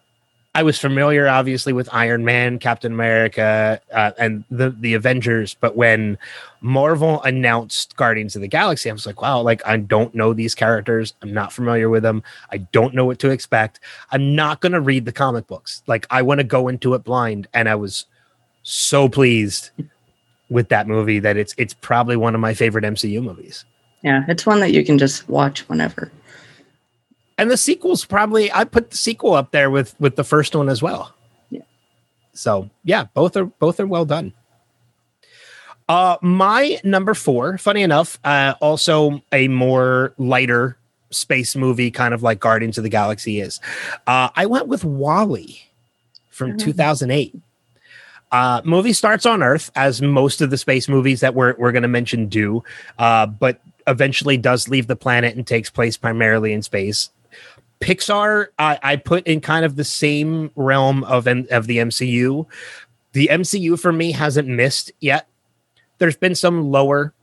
I 0.57 0.63
was 0.63 0.79
familiar, 0.79 1.27
obviously, 1.27 1.71
with 1.71 1.87
Iron 1.93 2.25
Man, 2.25 2.57
Captain 2.57 2.91
America, 2.91 3.79
uh, 3.93 4.11
and 4.17 4.43
the 4.49 4.71
the 4.71 4.95
Avengers. 4.95 5.53
But 5.53 5.75
when 5.75 6.17
Marvel 6.61 7.21
announced 7.21 7.95
Guardians 7.95 8.35
of 8.35 8.41
the 8.41 8.47
Galaxy, 8.47 8.89
I 8.89 8.93
was 8.93 9.05
like, 9.05 9.21
wow, 9.21 9.39
like 9.39 9.61
I 9.67 9.77
don't 9.77 10.15
know 10.15 10.33
these 10.33 10.55
characters. 10.55 11.13
I'm 11.21 11.31
not 11.31 11.53
familiar 11.53 11.89
with 11.89 12.01
them. 12.01 12.23
I 12.51 12.57
don't 12.57 12.95
know 12.95 13.05
what 13.05 13.19
to 13.19 13.29
expect. 13.29 13.81
I'm 14.09 14.35
not 14.35 14.59
going 14.59 14.71
to 14.71 14.81
read 14.81 15.05
the 15.05 15.11
comic 15.11 15.45
books. 15.45 15.83
Like 15.85 16.07
I 16.09 16.23
want 16.23 16.39
to 16.39 16.43
go 16.43 16.69
into 16.69 16.95
it 16.95 17.03
blind, 17.03 17.47
and 17.53 17.69
I 17.69 17.75
was 17.75 18.05
so 18.63 19.07
pleased 19.07 19.69
with 20.49 20.69
that 20.69 20.87
movie 20.87 21.19
that 21.19 21.37
it's 21.37 21.53
it's 21.59 21.75
probably 21.75 22.15
one 22.15 22.33
of 22.33 22.41
my 22.41 22.55
favorite 22.55 22.83
MCU 22.83 23.21
movies. 23.21 23.63
Yeah, 24.01 24.25
it's 24.27 24.47
one 24.47 24.59
that 24.61 24.73
you 24.73 24.83
can 24.83 24.97
just 24.97 25.29
watch 25.29 25.69
whenever. 25.69 26.11
And 27.37 27.51
the 27.51 27.57
sequel's 27.57 28.03
probably 28.05 28.51
I 28.51 28.63
put 28.63 28.91
the 28.91 28.97
sequel 28.97 29.33
up 29.33 29.51
there 29.51 29.69
with 29.69 29.95
with 29.99 30.15
the 30.15 30.23
first 30.23 30.55
one 30.55 30.69
as 30.69 30.81
well. 30.81 31.13
Yeah. 31.49 31.61
So 32.33 32.69
yeah, 32.83 33.05
both 33.13 33.37
are 33.37 33.45
both 33.45 33.79
are 33.79 33.87
well 33.87 34.05
done. 34.05 34.33
Uh 35.89 36.17
my 36.21 36.79
number 36.83 37.13
four, 37.13 37.57
funny 37.57 37.81
enough, 37.81 38.19
uh 38.23 38.55
also 38.59 39.21
a 39.31 39.47
more 39.47 40.13
lighter 40.17 40.77
space 41.11 41.55
movie, 41.55 41.91
kind 41.91 42.13
of 42.13 42.23
like 42.23 42.39
Guardians 42.39 42.77
of 42.77 42.83
the 42.83 42.89
Galaxy 42.89 43.39
is. 43.39 43.59
Uh 44.05 44.29
I 44.35 44.45
went 44.47 44.67
with 44.67 44.83
WALL-E 44.83 45.61
from 46.29 46.51
Oh. 46.53 46.57
2008. 46.57 47.35
Uh, 48.29 48.61
movie 48.65 48.91
starts 48.91 49.25
on 49.25 49.41
Earth, 49.41 49.71
as 49.73 50.01
most 50.01 50.41
of 50.41 50.49
the 50.49 50.57
space 50.57 50.89
movies 50.89 51.21
that 51.21 51.33
we're, 51.33 51.55
we're 51.57 51.71
going 51.71 51.81
to 51.83 51.87
mention 51.87 52.27
do, 52.27 52.61
uh, 52.99 53.25
but 53.25 53.61
eventually 53.87 54.35
does 54.35 54.67
leave 54.67 54.87
the 54.87 54.97
planet 54.97 55.37
and 55.37 55.47
takes 55.47 55.69
place 55.69 55.95
primarily 55.95 56.51
in 56.51 56.61
space. 56.61 57.09
Pixar, 57.79 58.47
I, 58.57 58.79
I 58.81 58.95
put 58.95 59.27
in 59.27 59.41
kind 59.41 59.63
of 59.65 59.75
the 59.75 59.83
same 59.83 60.51
realm 60.55 61.03
of 61.03 61.27
of 61.27 61.67
the 61.67 61.77
MCU. 61.77 62.45
The 63.13 63.29
MCU 63.31 63.79
for 63.79 63.91
me 63.91 64.11
hasn't 64.11 64.47
missed 64.47 64.91
yet. 64.99 65.27
There's 65.97 66.17
been 66.17 66.35
some 66.35 66.71
lower 66.71 67.13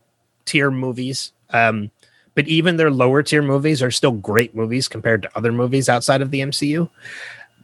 tier 0.45 0.71
movies, 0.71 1.33
um, 1.51 1.91
but 2.35 2.49
even 2.49 2.77
their 2.77 2.91
lower 2.91 3.23
tier 3.23 3.43
movies 3.43 3.83
are 3.83 3.91
still 3.91 4.13
great 4.13 4.55
movies 4.55 4.89
compared 4.89 5.23
to 5.23 5.37
other 5.37 5.53
movies 5.53 5.89
outside 5.89 6.23
of 6.23 6.31
the 6.31 6.41
MCU. 6.41 6.89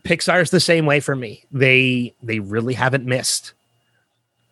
Pixar's 0.05 0.51
the 0.51 0.61
same 0.61 0.87
way 0.87 1.01
for 1.01 1.15
me. 1.15 1.45
They 1.53 2.15
they 2.23 2.41
really 2.41 2.75
haven't 2.75 3.05
missed 3.05 3.53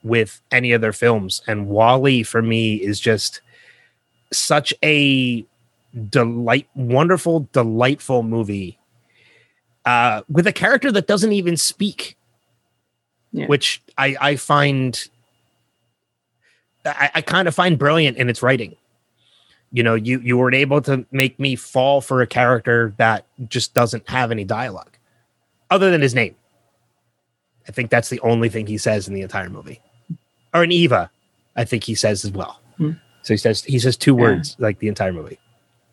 with 0.03 0.41
any 0.51 0.73
of 0.73 0.81
their 0.81 0.93
films, 0.93 1.43
and 1.47 1.69
WALL-E 1.69 2.23
for 2.23 2.43
me 2.43 2.77
is 2.77 3.01
just 3.01 3.41
such 4.33 4.75
a 4.83 5.45
delight, 6.11 6.69
wonderful, 6.75 7.49
delightful 7.53 8.23
movie 8.23 8.79
uh, 9.85 10.23
with 10.29 10.47
a 10.47 10.53
character 10.53 10.93
that 10.93 11.07
doesn't 11.07 11.33
even 11.33 11.57
speak, 11.57 12.17
Yeah. 13.33 13.47
which 13.47 13.83
I 13.97 14.17
I 14.21 14.37
find 14.37 15.09
I, 16.85 17.11
I 17.17 17.21
kind 17.23 17.49
of 17.49 17.55
find 17.55 17.79
brilliant 17.79 18.17
in 18.17 18.29
its 18.29 18.43
writing. 18.43 18.77
You 19.73 19.83
know, 19.83 19.95
you 19.95 20.21
you 20.21 20.39
weren't 20.39 20.55
able 20.55 20.81
to 20.83 21.05
make 21.13 21.39
me 21.39 21.55
fall 21.57 22.01
for 22.01 22.23
a 22.23 22.27
character 22.27 22.95
that 22.97 23.27
just 23.49 23.75
doesn't 23.75 24.09
have 24.09 24.31
any 24.31 24.45
dialogue 24.45 24.97
other 25.71 25.91
than 25.91 26.01
his 26.01 26.15
name. 26.15 26.35
I 27.69 27.73
think 27.73 27.91
that's 27.91 28.09
the 28.09 28.21
only 28.21 28.49
thing 28.49 28.67
he 28.67 28.79
says 28.79 29.09
in 29.09 29.15
the 29.15 29.21
entire 29.21 29.51
movie. 29.51 29.81
Or 30.55 30.65
in 30.65 30.73
Eva, 30.73 31.11
I 31.55 31.65
think 31.67 31.85
he 31.85 31.95
says 31.95 32.25
as 32.25 32.31
well. 32.33 32.61
Hmm. 32.79 32.93
So 33.23 33.35
he 33.35 33.39
says 33.39 33.63
he 33.65 33.79
says 33.79 33.97
two 33.99 34.15
Yeah. 34.15 34.21
words 34.23 34.57
like 34.59 34.79
the 34.79 34.89
entire 34.89 35.13
movie. 35.13 35.39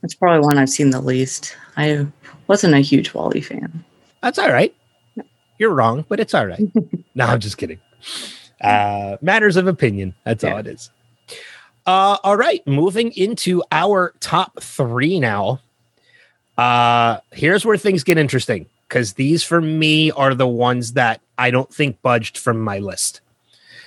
It's 0.05 0.13
probably 0.13 0.45
one 0.45 0.59
I've 0.59 0.69
seen 0.69 0.91
the 0.91 1.01
least. 1.01 1.57
I 1.77 2.05
wasn't 2.45 2.75
a 2.75 2.79
huge 2.79 3.11
WALL-E 3.11 3.41
fan. 3.41 3.83
That's 4.21 4.37
all 4.37 4.51
right. 4.51 4.73
You're 5.57 5.73
wrong, 5.73 6.05
but 6.07 6.19
it's 6.19 6.35
all 6.35 6.45
right. 6.45 6.61
no, 7.15 7.25
I'm 7.25 7.39
just 7.39 7.57
kidding. 7.57 7.79
Uh, 8.61 9.17
matters 9.21 9.57
of 9.57 9.65
opinion. 9.65 10.13
That's 10.23 10.43
all 10.43 10.57
it 10.57 10.67
is. 10.67 10.91
Uh, 11.87 12.17
all 12.23 12.37
right, 12.37 12.65
moving 12.67 13.11
into 13.13 13.63
our 13.71 14.13
top 14.19 14.61
three 14.61 15.19
now. 15.19 15.59
Uh, 16.55 17.17
here's 17.31 17.65
where 17.65 17.77
things 17.77 18.03
get 18.03 18.19
interesting 18.19 18.67
because 18.87 19.13
these 19.13 19.43
for 19.43 19.59
me 19.59 20.11
are 20.11 20.35
the 20.35 20.47
ones 20.47 20.93
that 20.93 21.19
I 21.39 21.49
don't 21.49 21.73
think 21.73 21.99
budged 22.03 22.37
from 22.37 22.59
my 22.59 22.77
list. 22.77 23.21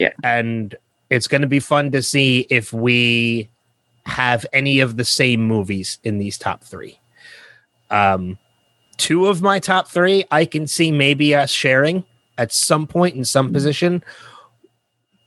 Yeah. 0.01 0.13
And 0.25 0.75
it's 1.11 1.29
going 1.29 1.43
to 1.43 1.49
be 1.49 1.61
fun 1.61 1.93
to 1.93 2.03
see 2.03 2.47
if 2.51 2.73
we 2.73 3.49
have 4.09 4.45
any 4.53 4.81
of 4.81 4.97
the 4.97 5.05
same 5.05 5.43
movies 5.47 5.99
in 6.03 6.19
these 6.19 6.39
top 6.39 6.65
three. 6.65 6.99
Um, 7.91 8.39
two 8.97 9.27
of 9.27 9.43
my 9.43 9.59
top 9.59 9.89
three, 9.89 10.25
I 10.31 10.45
can 10.45 10.67
see 10.67 10.91
maybe 10.91 11.35
us 11.35 11.51
sharing 11.51 12.05
at 12.37 12.53
some 12.53 12.87
point 12.87 13.17
in 13.17 13.25
some 13.25 13.53
position. 13.53 14.03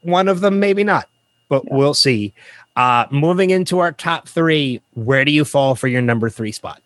One 0.01 0.27
of 0.27 0.41
them, 0.41 0.59
maybe 0.59 0.83
not, 0.83 1.07
but 1.47 1.63
Yeah. 1.65 1.75
we'll 1.75 1.93
see. 1.93 2.33
Uh, 2.75 3.05
moving 3.11 3.50
into 3.51 3.79
our 3.79 3.91
top 3.91 4.27
three, 4.27 4.81
where 4.93 5.23
do 5.25 5.31
you 5.31 5.45
fall 5.45 5.75
for 5.75 5.88
your 5.88 6.01
number 6.01 6.29
three 6.29 6.51
spot? 6.51 6.81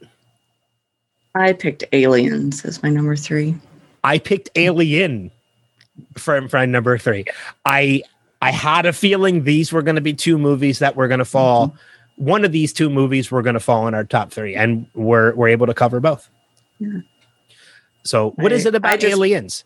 I 1.35 1.53
picked 1.53 1.83
Aliens 1.93 2.65
as 2.65 2.81
my 2.81 2.89
number 2.89 3.15
three. 3.15 3.55
I 4.03 4.19
picked 4.19 4.49
Alien 4.55 5.31
for, 6.17 6.47
for 6.49 6.65
number 6.65 6.97
three. 6.97 7.25
I 7.65 8.03
I 8.45 8.51
had 8.51 8.85
a 8.85 8.93
feeling 8.93 9.43
these 9.43 9.71
were 9.73 9.81
going 9.81 9.95
to 9.95 10.01
be 10.01 10.13
two 10.13 10.37
movies 10.37 10.77
that 10.79 10.95
were 10.95 11.07
going 11.07 11.17
to 11.19 11.25
fall. 11.25 11.69
Mm-hmm. 11.69 12.25
One 12.25 12.45
of 12.45 12.51
these 12.51 12.71
two 12.71 12.89
movies 12.91 13.31
were 13.31 13.41
going 13.41 13.55
to 13.55 13.59
fall 13.59 13.87
in 13.87 13.95
our 13.95 14.03
top 14.03 14.31
three, 14.31 14.55
and 14.55 14.85
we're 14.93 15.33
we're 15.33 15.47
able 15.47 15.65
to 15.65 15.73
cover 15.73 15.99
both. 15.99 16.29
Yeah. 16.79 16.99
So, 18.03 18.31
what 18.31 18.51
is 18.51 18.65
I- 18.65 18.69
it 18.69 18.75
about 18.75 18.99
just- 18.99 19.11
Aliens? 19.11 19.63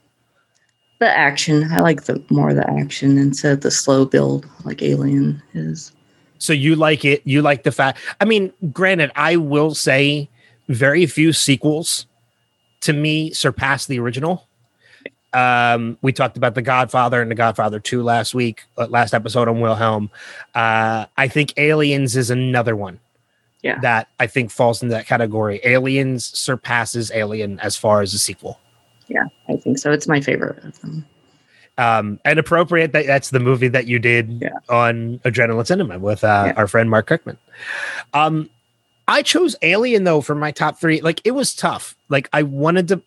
The 1.00 1.08
action. 1.10 1.64
I 1.72 1.80
like 1.80 2.04
the 2.04 2.22
more 2.30 2.54
the 2.54 2.70
action 2.70 3.18
instead 3.18 3.54
of 3.54 3.62
the 3.62 3.72
slow 3.72 4.06
build 4.06 4.46
like 4.66 4.82
Alien 4.82 5.42
is. 5.54 5.94
So 6.40 6.52
you 6.54 6.76
like 6.76 7.04
it? 7.06 7.22
You 7.26 7.42
like 7.42 7.64
the 7.64 7.72
fact? 7.72 8.00
I 8.22 8.26
mean, 8.26 8.52
granted, 8.72 9.12
I 9.16 9.36
will 9.38 9.74
say 9.76 10.30
very 10.68 11.06
few 11.06 11.32
sequels 11.34 12.06
to 12.82 12.92
me 12.94 13.32
surpass 13.32 13.86
the 13.86 14.00
original. 14.00 14.48
Um, 15.34 15.98
we 16.02 16.12
talked 16.12 16.38
about 16.38 16.56
The 16.56 16.62
Godfather 16.62 17.22
and 17.22 17.30
The 17.30 17.36
Godfather 17.36 17.80
2 17.80 18.02
last 18.04 18.34
week, 18.34 18.64
uh, 18.78 18.88
last 18.88 19.14
episode 19.14 19.48
on 19.48 19.60
Wilhelm. 19.62 20.10
Uh, 20.56 21.06
I 21.18 21.28
think 21.28 21.54
Aliens 21.58 22.16
is 22.18 22.30
another 22.30 22.76
one. 22.76 23.00
Yeah. 23.62 23.80
That 23.82 24.08
I 24.20 24.28
think 24.28 24.52
falls 24.52 24.82
into 24.82 24.96
that 24.96 25.06
category. 25.06 25.60
Aliens 25.66 26.26
surpasses 26.38 27.12
Alien 27.14 27.60
as 27.60 27.76
far 27.76 28.02
as 28.02 28.14
a 28.14 28.18
sequel. 28.20 28.60
Yeah, 29.08 29.26
I 29.50 29.58
think 29.58 29.78
so. 29.80 29.92
It's 29.92 30.08
my 30.08 30.22
favorite 30.22 30.64
of 30.64 30.80
them. 30.82 31.06
um 31.78 32.20
and 32.26 32.40
appropriate 32.40 32.92
that 32.94 33.06
that's 33.08 33.30
the 33.32 33.40
movie 33.40 33.68
that 33.70 33.86
you 33.88 34.00
did 34.00 34.40
Yeah. 34.42 34.50
on 34.70 35.20
adrenaline 35.26 35.66
cinema 35.68 35.98
with 36.00 36.24
uh, 36.24 36.46
Yeah. 36.48 36.54
our 36.58 36.68
friend 36.68 36.90
mark 36.90 37.08
kirkman 37.08 37.38
um 38.14 38.50
i 39.08 39.22
chose 39.22 39.56
alien 39.62 40.04
though 40.04 40.20
for 40.20 40.36
my 40.36 40.52
top 40.52 40.78
three 40.80 41.00
like 41.02 41.22
it 41.24 41.32
was 41.32 41.56
tough 41.56 41.96
like 42.10 42.28
i 42.34 42.44
wanted 42.44 42.90
to 42.90 43.02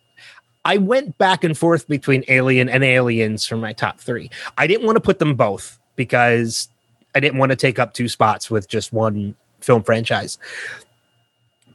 i 0.65 0.77
went 0.77 1.17
back 1.17 1.43
and 1.43 1.57
forth 1.57 1.87
between 1.87 2.23
alien 2.27 2.69
and 2.69 2.83
aliens 2.83 3.45
for 3.45 3.57
my 3.57 3.73
top 3.73 3.99
three 3.99 4.29
i 4.57 4.67
didn't 4.67 4.85
want 4.85 4.95
to 4.95 5.01
put 5.01 5.19
them 5.19 5.35
both 5.35 5.79
because 5.95 6.69
i 7.15 7.19
didn't 7.19 7.39
want 7.39 7.51
to 7.51 7.55
take 7.55 7.79
up 7.79 7.93
two 7.93 8.07
spots 8.07 8.49
with 8.49 8.67
just 8.67 8.93
one 8.93 9.35
film 9.61 9.83
franchise 9.83 10.37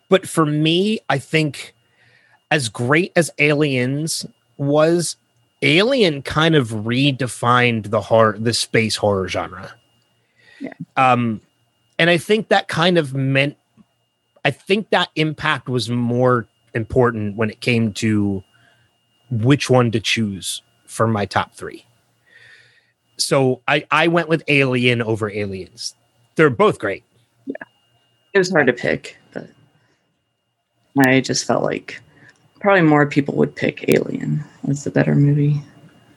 but 0.08 0.28
for 0.28 0.46
me 0.46 0.98
i 1.08 1.18
think 1.18 1.74
as 2.50 2.68
great 2.68 3.12
as 3.16 3.30
aliens 3.38 4.26
was 4.56 5.16
Alien 5.62 6.22
kind 6.22 6.54
of 6.54 6.68
redefined 6.68 7.90
the 7.90 8.00
horror, 8.00 8.36
the 8.38 8.54
space 8.54 8.94
horror 8.94 9.28
genre. 9.28 9.74
Yeah. 10.60 10.72
Um, 10.96 11.40
and 11.98 12.08
I 12.08 12.18
think 12.18 12.48
that 12.48 12.68
kind 12.68 12.96
of 12.96 13.14
meant, 13.14 13.56
I 14.44 14.52
think 14.52 14.90
that 14.90 15.08
impact 15.16 15.68
was 15.68 15.90
more 15.90 16.46
important 16.74 17.36
when 17.36 17.50
it 17.50 17.60
came 17.60 17.92
to 17.94 18.44
which 19.30 19.68
one 19.70 19.90
to 19.90 20.00
choose 20.00 20.62
for 20.86 21.06
my 21.06 21.26
top 21.26 21.54
three. 21.54 21.84
So 23.16 23.62
I 23.68 23.84
I 23.90 24.08
went 24.08 24.28
with 24.28 24.42
Alien 24.48 25.02
over 25.02 25.30
Aliens. 25.30 25.94
They're 26.36 26.50
both 26.50 26.78
great. 26.78 27.04
Yeah. 27.46 27.54
It 28.32 28.38
was 28.38 28.50
hard 28.50 28.68
to 28.68 28.72
pick, 28.72 29.16
but 29.32 29.48
I 30.98 31.20
just 31.20 31.44
felt 31.46 31.62
like 31.64 32.00
probably 32.60 32.82
more 32.82 33.06
people 33.06 33.34
would 33.36 33.54
pick 33.54 33.88
Alien 33.88 34.44
as 34.68 34.84
the 34.84 34.90
better 34.90 35.14
movie. 35.14 35.60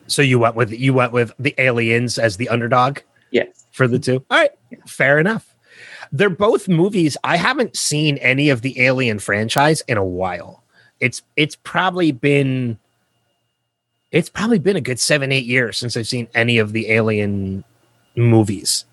So 0.07 0.21
you 0.21 0.39
went 0.39 0.55
with 0.55 0.71
you 0.71 0.93
went 0.93 1.11
with 1.11 1.31
the 1.39 1.55
Aliens 1.57 2.17
as 2.17 2.37
the 2.37 2.49
underdog. 2.49 2.99
Yes. 3.31 3.65
for 3.71 3.87
the 3.87 3.97
two. 3.97 4.23
All 4.29 4.37
right, 4.37 4.51
fair 4.85 5.17
enough. 5.17 5.55
They're 6.11 6.29
both 6.29 6.67
movies. 6.67 7.15
I 7.23 7.37
haven't 7.37 7.77
seen 7.77 8.17
any 8.17 8.49
of 8.49 8.61
the 8.61 8.79
Alien 8.81 9.19
franchise 9.19 9.81
in 9.87 9.97
a 9.97 10.03
while. 10.03 10.63
It's 10.99 11.21
it's 11.37 11.55
probably 11.55 12.11
been 12.11 12.77
it's 14.11 14.29
probably 14.29 14.59
been 14.59 14.75
a 14.75 14.81
good 14.81 14.99
seven 14.99 15.31
eight 15.31 15.45
years 15.45 15.77
since 15.77 15.95
I've 15.95 16.07
seen 16.07 16.27
any 16.33 16.57
of 16.57 16.73
the 16.73 16.91
Alien 16.91 17.63
movies. 18.15 18.85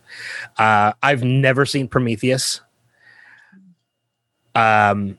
Uh, 0.57 0.93
I've 1.03 1.23
never 1.25 1.67
seen 1.67 1.89
Prometheus. 1.89 2.61
Um, 4.55 5.19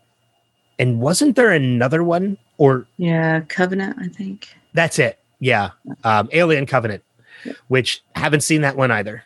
and 0.77 1.00
wasn't 1.00 1.36
there 1.36 1.51
another 1.51 2.03
one 2.03 2.38
or 2.58 2.88
Yeah, 2.98 3.41
Covenant, 3.41 3.98
I 4.00 4.08
think. 4.08 4.50
that's 4.74 5.00
it. 5.00 5.20
Yeah. 5.39 5.70
Um, 6.03 6.29
Alien 6.34 6.65
Covenant, 6.65 7.03
Yeah. 7.46 7.53
which 7.68 8.03
haven't 8.15 8.41
seen 8.41 8.62
that 8.62 8.75
one 8.75 8.91
either. 8.91 9.24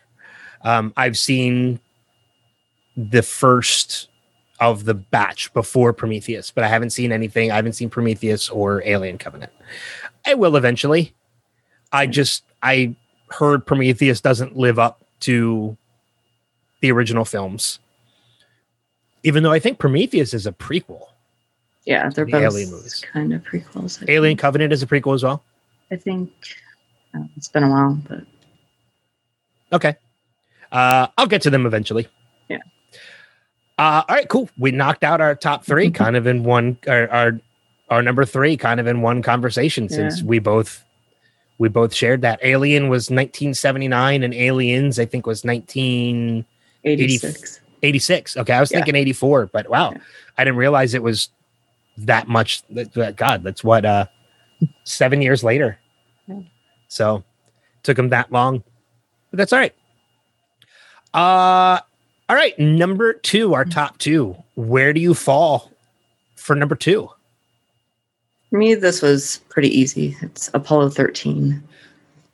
Um, 0.62 0.92
I've 0.96 1.18
seen 1.18 1.80
the 2.96 3.22
first 3.22 4.08
of 4.60 4.84
the 4.84 4.94
batch 4.94 5.52
before 5.52 5.92
Prometheus, 5.92 6.50
but 6.52 6.62
I 6.62 6.68
haven't 6.68 6.90
seen 6.90 7.10
anything. 7.10 7.50
I 7.50 7.56
haven't 7.56 7.72
seen 7.72 7.90
Prometheus 7.90 8.48
or 8.48 8.82
Alien 8.86 9.18
Covenant. 9.18 9.52
I 10.26 10.34
will 10.34 10.56
eventually. 10.56 11.14
I 11.92 12.06
just 12.06 12.44
I 12.62 12.94
heard 13.30 13.66
Prometheus 13.66 14.20
doesn't 14.20 14.56
live 14.56 14.78
up 14.78 15.04
to 15.20 15.76
the 16.80 16.90
original 16.92 17.24
films. 17.24 17.78
Even 19.22 19.42
though 19.42 19.52
I 19.52 19.58
think 19.58 19.78
Prometheus 19.78 20.34
is 20.34 20.46
a 20.46 20.52
prequel. 20.52 21.06
Yeah, 21.86 22.08
they're 22.10 22.24
The 22.24 22.32
both 22.32 22.42
Alien 22.42 22.70
movies. 22.70 23.04
kind 23.12 23.32
of 23.32 23.42
prequels. 23.42 24.02
I 24.02 24.12
Alien 24.12 24.30
think. 24.32 24.40
Covenant 24.40 24.72
is 24.72 24.82
a 24.82 24.86
prequel 24.86 25.14
as 25.14 25.22
well. 25.22 25.42
I 25.90 25.96
think 25.96 26.30
uh, 27.14 27.24
it's 27.36 27.48
been 27.48 27.62
a 27.62 27.70
while, 27.70 27.98
but 28.08 28.20
Okay. 29.72 29.96
Uh, 30.70 31.06
I'll 31.18 31.26
get 31.26 31.42
to 31.42 31.50
them 31.50 31.66
eventually. 31.66 32.06
Yeah. 32.48 32.58
Uh, 33.78 34.02
all 34.08 34.14
right, 34.14 34.28
cool. 34.28 34.48
We 34.58 34.70
knocked 34.70 35.04
out 35.04 35.20
our 35.20 35.34
top 35.34 35.64
three 35.64 35.90
kind 36.02 36.16
of 36.16 36.26
in 36.26 36.44
one, 36.44 36.78
our, 36.86 37.08
our, 37.10 37.40
our 37.94 38.02
number 38.02 38.24
three 38.24 38.56
kind 38.56 38.80
of 38.80 38.86
in 38.86 39.02
one 39.02 39.22
conversation 39.22 39.88
since 39.88 40.22
we 40.22 40.38
both, 40.38 40.82
we 41.58 41.68
both 41.68 41.94
shared 41.94 42.22
that. 42.22 42.38
Alien 42.42 42.88
was 42.88 43.10
1979 43.10 44.22
and 44.22 44.34
Aliens, 44.34 44.98
I 44.98 45.04
think, 45.06 45.26
was 45.26 45.44
1986. 45.44 47.60
86. 47.82 48.36
Okay. 48.38 48.52
I 48.52 48.60
was 48.60 48.70
Yeah. 48.70 48.78
thinking 48.78 48.96
84, 48.96 49.46
but 49.46 49.68
wow. 49.68 49.92
Yeah. 49.92 49.98
I 50.38 50.44
didn't 50.44 50.56
realize 50.58 50.94
it 50.94 51.02
was 51.02 51.28
that 51.98 52.28
much. 52.28 52.62
God, 53.16 53.42
that's 53.44 53.62
what, 53.64 53.84
uh, 53.84 54.06
seven 54.84 55.20
years 55.22 55.44
later. 55.44 55.78
Yeah. 56.26 56.40
So 56.88 57.24
took 57.82 57.98
him 57.98 58.08
that 58.10 58.32
long, 58.32 58.62
but 59.30 59.38
that's 59.38 59.52
all 59.52 59.58
right. 59.58 59.74
Uh, 61.12 61.80
all 62.28 62.36
right. 62.36 62.58
Number 62.58 63.12
two, 63.12 63.50
Mm. 63.50 63.54
our 63.54 63.64
top 63.64 63.98
two. 63.98 64.36
Where 64.56 64.92
do 64.92 65.00
you 65.00 65.14
fall 65.14 65.70
for 66.36 66.56
number 66.56 66.74
two? 66.74 67.10
For 68.54 68.58
me, 68.58 68.76
this 68.76 69.02
was 69.02 69.40
pretty 69.48 69.68
easy. 69.68 70.16
It's 70.22 70.48
Apollo 70.54 70.90
13. 70.90 71.60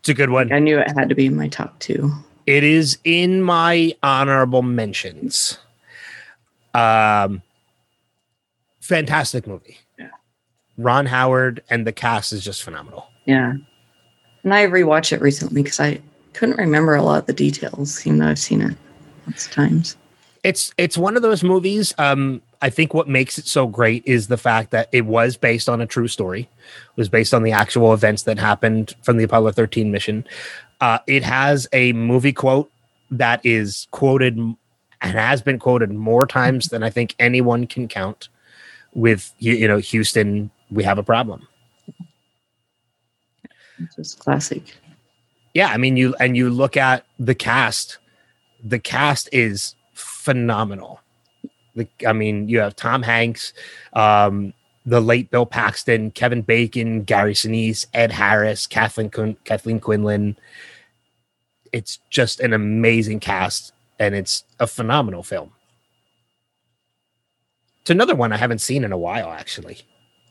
It's 0.00 0.08
a 0.10 0.12
good 0.12 0.28
one. 0.28 0.52
I 0.52 0.58
knew 0.58 0.78
it 0.78 0.92
had 0.94 1.08
to 1.08 1.14
be 1.14 1.24
in 1.24 1.34
my 1.34 1.48
top 1.48 1.78
two. 1.78 2.12
It 2.44 2.62
is 2.62 2.98
in 3.04 3.40
my 3.40 3.94
honorable 4.02 4.60
mentions. 4.60 5.56
Um, 6.74 7.40
fantastic 8.82 9.46
movie. 9.46 9.78
Yeah. 9.98 10.10
Ron 10.76 11.06
Howard 11.06 11.62
and 11.70 11.86
the 11.86 11.92
cast 11.92 12.34
is 12.34 12.44
just 12.44 12.64
phenomenal. 12.64 13.06
Yeah. 13.24 13.54
And 14.42 14.52
I 14.52 14.66
rewatched 14.66 15.14
it 15.14 15.22
recently 15.22 15.62
because 15.62 15.80
I 15.80 16.02
couldn't 16.34 16.58
remember 16.58 16.94
a 16.96 17.02
lot 17.02 17.20
of 17.20 17.26
the 17.28 17.32
details, 17.32 18.06
even 18.06 18.18
though 18.18 18.28
I've 18.28 18.38
seen 18.38 18.60
it 18.60 18.76
lots 19.26 19.46
of 19.46 19.52
times. 19.52 19.96
It's 20.44 20.74
it's 20.76 20.98
one 20.98 21.16
of 21.16 21.22
those 21.22 21.42
movies. 21.42 21.94
Um, 21.96 22.42
I 22.62 22.70
think 22.70 22.92
what 22.92 23.08
makes 23.08 23.38
it 23.38 23.46
so 23.46 23.66
great 23.66 24.02
is 24.06 24.28
the 24.28 24.36
fact 24.36 24.70
that 24.70 24.88
it 24.92 25.06
was 25.06 25.36
based 25.36 25.68
on 25.68 25.80
a 25.80 25.86
true 25.86 26.08
story. 26.08 26.42
It 26.42 26.96
was 26.96 27.08
based 27.08 27.32
on 27.32 27.42
the 27.42 27.52
actual 27.52 27.94
events 27.94 28.24
that 28.24 28.38
happened 28.38 28.94
from 29.02 29.16
the 29.16 29.24
Apollo 29.24 29.52
13 29.52 29.90
mission. 29.90 30.26
Uh, 30.80 30.98
it 31.06 31.22
has 31.22 31.66
a 31.72 31.92
movie 31.92 32.32
quote 32.32 32.70
that 33.10 33.40
is 33.44 33.88
quoted 33.90 34.36
and 34.36 34.56
has 35.02 35.40
been 35.42 35.58
quoted 35.58 35.90
more 35.90 36.26
times 36.26 36.66
than 36.66 36.82
I 36.82 36.90
think 36.90 37.14
anyone 37.18 37.66
can 37.66 37.88
count. 37.88 38.28
With 38.92 39.32
you, 39.38 39.68
know, 39.68 39.78
Houston, 39.78 40.50
we 40.68 40.82
have 40.82 40.98
a 40.98 41.04
problem. 41.04 41.46
It's 43.78 43.94
just 43.96 44.18
classic. 44.18 44.76
yeah 45.54 45.68
i 45.68 45.76
mean 45.76 45.96
you 45.96 46.14
and 46.20 46.36
you 46.36 46.50
look 46.50 46.76
at 46.76 47.06
the 47.18 47.34
cast 47.34 47.98
the 48.62 48.78
cast 48.78 49.28
is 49.32 49.74
phenomenal 49.94 50.99
i 52.06 52.12
mean 52.12 52.48
you 52.48 52.58
have 52.58 52.74
tom 52.76 53.02
hanks 53.02 53.52
um 53.92 54.52
the 54.86 55.00
late 55.00 55.30
bill 55.30 55.46
paxton 55.46 56.10
kevin 56.10 56.42
bacon 56.42 57.02
gary 57.02 57.34
sinise 57.34 57.86
ed 57.94 58.10
harris 58.12 58.66
kathleen 58.66 59.10
Quin- 59.10 59.36
kathleen 59.44 59.80
quinlan. 59.80 60.36
It's 61.72 62.00
just 62.10 62.40
an 62.40 62.52
amazing 62.52 63.20
cast 63.20 63.72
and 64.00 64.12
it's 64.12 64.42
a 64.58 64.66
phenomenal 64.66 65.22
film. 65.22 65.52
It's 67.82 67.90
another 67.90 68.16
one 68.16 68.32
i 68.32 68.36
haven't 68.36 68.60
seen 68.60 68.82
in 68.82 68.90
a 68.90 68.98
while 68.98 69.30
actually. 69.30 69.82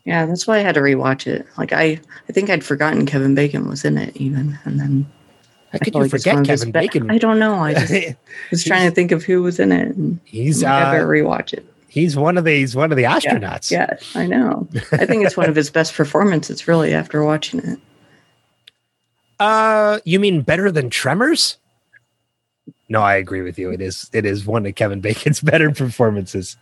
Yeah, 0.06 0.25
that's 0.25 0.47
why 0.47 0.58
I 0.58 0.62
had 0.62 0.75
to 0.75 0.82
rewatch 0.82 1.28
it. 1.28 1.45
Like 1.58 1.71
I, 1.71 2.02
I 2.28 2.32
think 2.32 2.49
I'd 2.49 2.63
forgotten 2.63 3.06
Kevin 3.06 3.36
Bacon 3.36 3.67
was 3.69 3.86
in 3.86 3.97
it 3.97 4.15
even, 4.17 4.58
and 4.63 4.80
then 4.80 5.06
how 5.71 5.75
I 5.75 5.77
could 5.79 5.93
feel 5.93 5.99
you 5.99 6.03
like 6.03 6.12
forget 6.12 6.34
one 6.36 6.43
of 6.43 6.49
his 6.49 6.62
kevin 6.62 6.71
be- 6.71 6.79
bacon 6.79 7.12
I 7.12 7.17
don't 7.17 7.39
know. 7.39 7.55
I 7.55 7.73
just 7.86 8.15
was 8.51 8.63
trying 8.63 8.89
to 8.89 8.95
think 8.95 9.12
of 9.12 9.23
who 9.23 9.43
was 9.43 9.60
in 9.60 9.71
it, 9.71 9.95
and 9.95 10.19
he's 10.25 10.63
I 10.63 10.79
had 10.79 11.01
uh 11.01 11.05
rewatch 11.05 11.53
it. 11.53 11.65
he's 11.88 12.15
one 12.15 12.38
of 12.38 12.43
these 12.45 12.75
one 12.75 12.91
of 12.91 12.97
the 12.97 13.03
astronauts 13.03 13.69
Yeah, 13.71 13.97
I 14.15 14.25
know. 14.25 14.67
I 14.91 15.05
think 15.05 15.25
it's 15.25 15.38
one 15.38 15.49
of 15.49 15.55
his 15.55 15.69
best 15.69 15.93
performances, 15.93 16.67
really, 16.67 16.93
after 16.93 17.23
watching 17.23 17.60
it. 17.62 17.79
Uh, 19.39 19.99
you 20.03 20.19
mean 20.19 20.41
better 20.41 20.69
than 20.69 20.89
Tremors? 20.89 21.58
No, 22.89 23.01
I 23.01 23.15
agree 23.15 23.41
with 23.41 23.58
you. 23.58 23.71
It 23.71 23.79
is 23.79 24.10
it 24.12 24.25
is 24.25 24.45
one 24.45 24.65
of 24.65 24.75
Kevin 24.75 24.99
Bacon's 24.99 25.39
better 25.41 25.71
performances. 25.71 26.58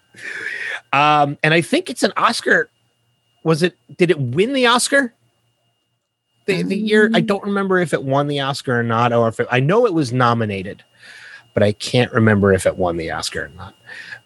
Um, 0.93 1.39
and 1.41 1.55
I 1.55 1.61
think 1.61 1.89
it's 1.89 2.03
an 2.03 2.13
Oscar. 2.17 2.69
Was 3.43 3.63
it? 3.63 3.75
Did 3.97 4.11
it 4.11 4.19
win 4.19 4.53
the 4.53 4.67
Oscar? 4.67 5.11
The, 6.47 6.63
the 6.63 6.77
year 6.77 7.11
I 7.13 7.21
don't 7.21 7.43
remember 7.43 7.77
if 7.79 7.93
it 7.93 8.03
won 8.03 8.27
the 8.27 8.39
Oscar 8.39 8.79
or 8.79 8.83
not, 8.83 9.13
or 9.13 9.27
if 9.27 9.39
it, 9.39 9.47
I 9.51 9.59
know 9.59 9.85
it 9.85 9.93
was 9.93 10.11
nominated, 10.13 10.83
but 11.53 11.61
I 11.61 11.73
can't 11.73 12.11
remember 12.11 12.53
if 12.53 12.65
it 12.65 12.77
won 12.77 12.97
the 12.97 13.11
Oscar 13.11 13.45
or 13.45 13.49
not. 13.49 13.75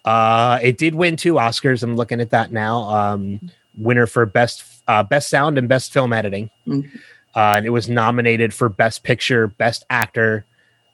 Uh, 0.04 0.58
it 0.62 0.78
did 0.78 0.94
win 0.94 1.16
two 1.16 1.34
Oscars. 1.34 1.82
I'm 1.82 1.96
looking 1.96 2.20
at 2.20 2.30
that 2.30 2.52
now. 2.52 2.82
Um, 2.82 3.50
winner 3.76 4.06
for 4.06 4.24
best 4.26 4.64
uh, 4.88 5.02
best 5.02 5.28
sound 5.28 5.58
and 5.58 5.68
best 5.68 5.92
film 5.92 6.12
editing. 6.12 6.50
Mhm. 6.66 6.88
Uh, 7.34 7.54
and 7.56 7.66
it 7.66 7.70
was 7.70 7.88
nominated 7.88 8.52
for 8.52 8.68
Best 8.68 9.04
Picture, 9.04 9.46
Best 9.46 9.84
Actor 9.88 10.44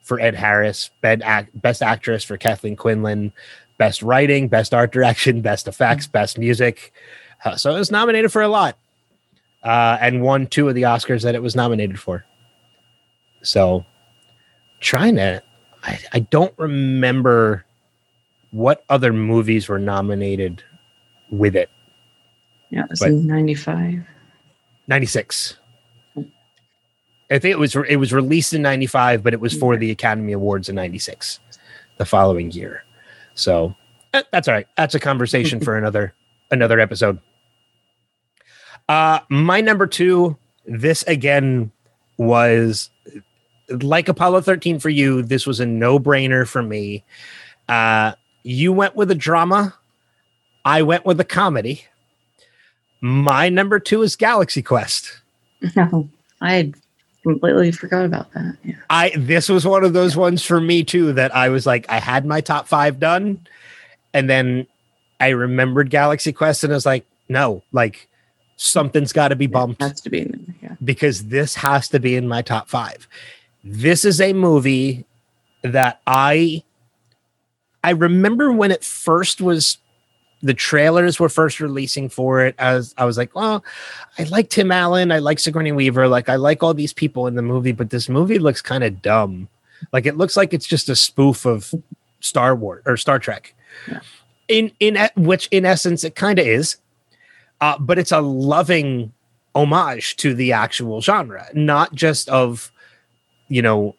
for 0.03 0.21
Ed 0.21 0.35
Harris, 0.35 0.89
Best 1.01 1.81
Actress 1.83 2.23
for 2.23 2.37
Kathleen 2.37 2.77
Quinlan, 2.77 3.33
Best 3.77 4.01
Writing, 4.01 4.47
Best 4.47 4.73
Art 4.73 4.91
Direction, 4.93 5.41
Best 5.41 5.67
Effects, 5.67 6.07
Best 6.07 6.37
Music. 6.39 6.93
Uh, 7.43 7.57
so 7.57 7.75
it 7.75 7.79
was 7.79 7.91
nominated 7.91 8.31
for 8.31 8.41
a 8.41 8.47
lot 8.47 8.77
uh, 9.63 9.97
and 10.01 10.21
won 10.21 10.47
two 10.47 10.67
of 10.69 10.75
the 10.75 10.83
Oscars 10.83 11.23
that 11.23 11.35
it 11.35 11.41
was 11.41 11.55
nominated 11.55 11.99
for. 11.99 12.25
So 13.41 13.85
trying 14.79 15.15
to, 15.15 15.41
I, 15.83 15.99
I 16.13 16.19
don't 16.19 16.53
remember 16.57 17.65
what 18.51 18.83
other 18.89 19.13
movies 19.13 19.67
were 19.69 19.79
nominated 19.79 20.63
with 21.29 21.55
it. 21.55 21.69
Yeah, 22.69 22.83
it 22.83 22.89
was 22.89 22.99
But- 22.99 23.09
in 23.09 23.27
'95. 23.27 24.03
96 24.87 25.55
i 27.29 27.37
think 27.37 27.51
it 27.53 27.59
was 27.59 27.75
it 27.75 27.97
was 27.97 28.11
released 28.11 28.55
in 28.55 28.63
95 28.63 29.21
but 29.21 29.33
it 29.35 29.39
was 29.39 29.53
for 29.53 29.77
the 29.77 29.91
academy 29.91 30.33
awards 30.33 30.67
in 30.67 30.73
96 30.73 31.39
the 31.97 32.05
following 32.05 32.49
year 32.49 32.83
so 33.35 33.75
eh, 34.15 34.23
that's 34.31 34.47
all 34.47 34.55
right 34.55 34.65
that's 34.77 34.95
a 34.95 34.99
conversation 34.99 35.59
for 35.63 35.77
another 35.77 36.15
another 36.49 36.79
episode 36.79 37.19
uh 38.89 39.19
my 39.29 39.61
number 39.61 39.87
two 39.87 40.37
this 40.65 41.03
again 41.03 41.71
was 42.17 42.89
like 43.69 44.09
Apollo 44.09 44.41
13 44.41 44.79
for 44.79 44.89
you. 44.89 45.21
This 45.21 45.47
was 45.47 45.59
a 45.59 45.65
no 45.65 45.99
brainer 45.99 46.47
for 46.47 46.61
me. 46.61 47.03
Uh, 47.67 48.13
you 48.43 48.73
went 48.73 48.95
with 48.95 49.11
a 49.11 49.15
drama. 49.15 49.75
I 50.65 50.81
went 50.81 51.05
with 51.05 51.19
a 51.19 51.25
comedy. 51.25 51.85
My 53.01 53.49
number 53.49 53.79
two 53.79 54.01
is 54.01 54.15
Galaxy 54.15 54.61
Quest. 54.61 55.21
No, 55.75 56.09
I 56.41 56.53
had 56.53 56.75
completely 57.23 57.71
forgot 57.71 58.05
about 58.05 58.31
that. 58.33 58.57
Yeah. 58.63 58.75
I 58.89 59.11
this 59.15 59.49
was 59.49 59.65
one 59.65 59.83
of 59.83 59.93
those 59.93 60.15
ones 60.15 60.43
for 60.43 60.59
me 60.59 60.83
too 60.83 61.13
that 61.13 61.35
I 61.35 61.49
was 61.49 61.65
like 61.65 61.85
I 61.89 61.99
had 61.99 62.25
my 62.25 62.41
top 62.41 62.67
five 62.67 62.99
done, 62.99 63.45
and 64.13 64.29
then 64.29 64.67
I 65.19 65.29
remembered 65.29 65.89
Galaxy 65.89 66.33
Quest 66.33 66.63
and 66.63 66.73
I 66.73 66.75
was 66.75 66.85
like, 66.85 67.05
no, 67.27 67.61
like 67.71 68.07
something's 68.61 69.13
got 69.13 69.29
to 69.29 69.35
be 69.37 69.47
bumped. 69.47 69.81
It 69.81 69.85
has 69.85 70.01
to 70.01 70.09
be 70.09 70.19
in 70.19 70.31
there. 70.31 70.55
Yeah. 70.71 70.75
because 70.83 71.27
this 71.29 71.55
has 71.55 71.87
to 71.89 71.99
be 71.99 72.15
in 72.15 72.27
my 72.27 72.41
top 72.41 72.67
five. 72.67 73.07
This 73.63 74.03
is 74.03 74.19
a 74.19 74.33
movie 74.33 75.05
that 75.63 76.01
I 76.05 76.63
I 77.83 77.91
remember 77.91 78.51
when 78.51 78.71
it 78.71 78.83
first 78.83 79.39
was 79.39 79.77
the 80.41 80.53
trailers 80.53 81.19
were 81.19 81.29
first 81.29 81.59
releasing 81.59 82.09
for 82.09 82.45
it 82.45 82.55
as 82.59 82.93
I 82.97 83.05
was 83.05 83.17
like, 83.17 83.33
well, 83.35 83.63
I 84.17 84.23
like 84.23 84.49
Tim 84.49 84.71
Allen, 84.71 85.11
I 85.11 85.19
like 85.19 85.39
Sigourney 85.39 85.71
Weaver, 85.71 86.07
like 86.07 86.27
I 86.29 86.35
like 86.35 86.61
all 86.61 86.73
these 86.73 86.93
people 86.93 87.27
in 87.27 87.35
the 87.35 87.41
movie, 87.41 87.71
but 87.73 87.89
this 87.89 88.07
movie 88.09 88.39
looks 88.39 88.61
kind 88.61 88.83
of 88.83 89.01
dumb. 89.01 89.47
Like 89.93 90.05
it 90.05 90.17
looks 90.17 90.35
like 90.35 90.53
it's 90.53 90.67
just 90.67 90.89
a 90.89 90.95
spoof 90.95 91.45
of 91.45 91.73
Star 92.19 92.55
Wars 92.55 92.83
or 92.85 92.97
Star 92.97 93.19
Trek. 93.19 93.53
Yeah. 93.87 94.01
In 94.49 94.71
in 94.81 94.97
which 95.15 95.47
in 95.51 95.63
essence 95.65 96.03
it 96.03 96.15
kind 96.15 96.39
of 96.39 96.45
is. 96.45 96.75
Uh, 97.61 97.77
but 97.79 97.99
it's 97.99 98.11
a 98.11 98.21
loving 98.21 99.11
homage 99.55 100.15
to 100.17 100.33
the 100.33 100.53
actual 100.53 101.01
genre, 101.01 101.47
not 101.53 101.93
just 101.93 102.29
of, 102.29 102.71
you 103.47 103.61
know, 103.61 103.95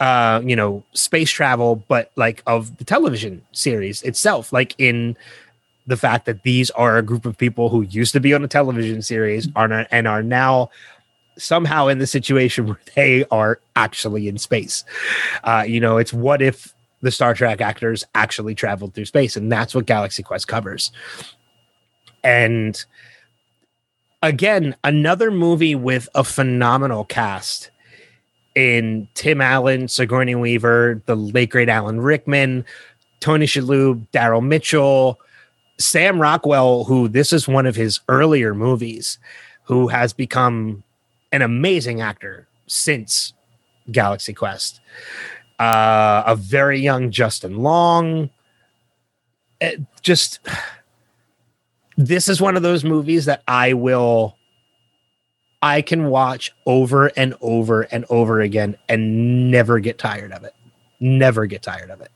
uh, 0.00 0.42
you 0.44 0.56
know, 0.56 0.84
space 0.92 1.30
travel, 1.30 1.76
but 1.88 2.10
like 2.16 2.42
of 2.46 2.76
the 2.78 2.84
television 2.84 3.42
series 3.52 4.02
itself, 4.02 4.52
like 4.52 4.74
in 4.78 5.16
the 5.86 5.96
fact 5.96 6.26
that 6.26 6.42
these 6.42 6.70
are 6.72 6.96
a 6.96 7.02
group 7.02 7.26
of 7.26 7.36
people 7.36 7.68
who 7.68 7.82
used 7.82 8.12
to 8.12 8.20
be 8.20 8.34
on 8.34 8.44
a 8.44 8.48
television 8.48 9.02
series 9.02 9.48
are 9.54 9.68
not, 9.68 9.86
and 9.90 10.08
are 10.08 10.22
now 10.22 10.70
somehow 11.36 11.88
in 11.88 11.98
the 11.98 12.06
situation 12.06 12.66
where 12.68 12.80
they 12.94 13.24
are 13.30 13.60
actually 13.76 14.28
in 14.28 14.38
space. 14.38 14.84
Uh, 15.42 15.64
you 15.66 15.80
know, 15.80 15.96
it's 15.98 16.12
what 16.12 16.42
if 16.42 16.74
the 17.02 17.10
Star 17.10 17.34
Trek 17.34 17.60
actors 17.60 18.04
actually 18.14 18.54
traveled 18.54 18.94
through 18.94 19.04
space, 19.04 19.36
and 19.36 19.52
that's 19.52 19.74
what 19.74 19.86
Galaxy 19.86 20.22
Quest 20.22 20.48
covers. 20.48 20.90
And 22.24 22.82
again, 24.22 24.74
another 24.82 25.30
movie 25.30 25.74
with 25.74 26.08
a 26.14 26.24
phenomenal 26.24 27.04
cast 27.04 27.70
in 28.54 29.06
Tim 29.14 29.40
Allen, 29.40 29.88
Sigourney 29.88 30.34
Weaver, 30.34 31.02
the 31.06 31.14
late 31.14 31.50
great 31.50 31.68
Alan 31.68 32.00
Rickman, 32.00 32.64
Tony 33.20 33.46
Shalhoub, 33.46 34.06
Daryl 34.12 34.44
Mitchell, 34.44 35.20
Sam 35.78 36.20
Rockwell, 36.20 36.84
who 36.84 37.08
this 37.08 37.32
is 37.32 37.46
one 37.46 37.66
of 37.66 37.76
his 37.76 38.00
earlier 38.08 38.54
movies, 38.54 39.18
who 39.64 39.88
has 39.88 40.12
become 40.12 40.82
an 41.32 41.42
amazing 41.42 42.00
actor 42.00 42.46
since 42.66 43.32
Galaxy 43.90 44.32
Quest. 44.32 44.80
Uh, 45.58 46.22
a 46.26 46.36
very 46.36 46.80
young 46.80 47.10
Justin 47.10 47.58
Long. 47.58 48.30
It 49.60 49.80
just 50.02 50.40
this 51.96 52.28
is 52.28 52.40
one 52.40 52.56
of 52.56 52.62
those 52.62 52.84
movies 52.84 53.26
that 53.26 53.42
I 53.46 53.72
will 53.72 54.36
I 55.62 55.80
can 55.80 56.08
watch 56.08 56.52
over 56.66 57.06
and 57.16 57.34
over 57.40 57.82
and 57.82 58.04
over 58.10 58.40
again 58.40 58.76
and 58.86 59.50
never 59.50 59.78
get 59.78 59.96
tired 59.96 60.30
of 60.32 60.44
it. 60.44 60.54
Never 61.00 61.46
get 61.46 61.62
tired 61.62 61.90
of 61.90 62.02
it. 62.02 62.10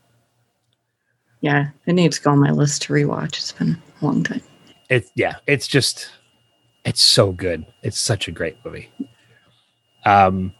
Yeah. 1.41 1.69
It 1.87 1.93
needs 1.93 2.17
to 2.17 2.23
go 2.23 2.31
on 2.31 2.39
my 2.39 2.51
list 2.51 2.83
to 2.83 2.93
rewatch. 2.93 3.37
It's 3.37 3.51
been 3.53 3.81
a 4.01 4.05
long 4.05 4.23
time. 4.23 4.41
It's 4.89 5.11
yeah, 5.15 5.37
it's 5.47 5.67
just 5.67 6.11
it's 6.85 7.01
so 7.01 7.31
good. 7.31 7.65
It's 7.81 7.99
such 7.99 8.27
a 8.27 8.31
great 8.31 8.57
movie. 8.63 8.91
Um 10.05 10.53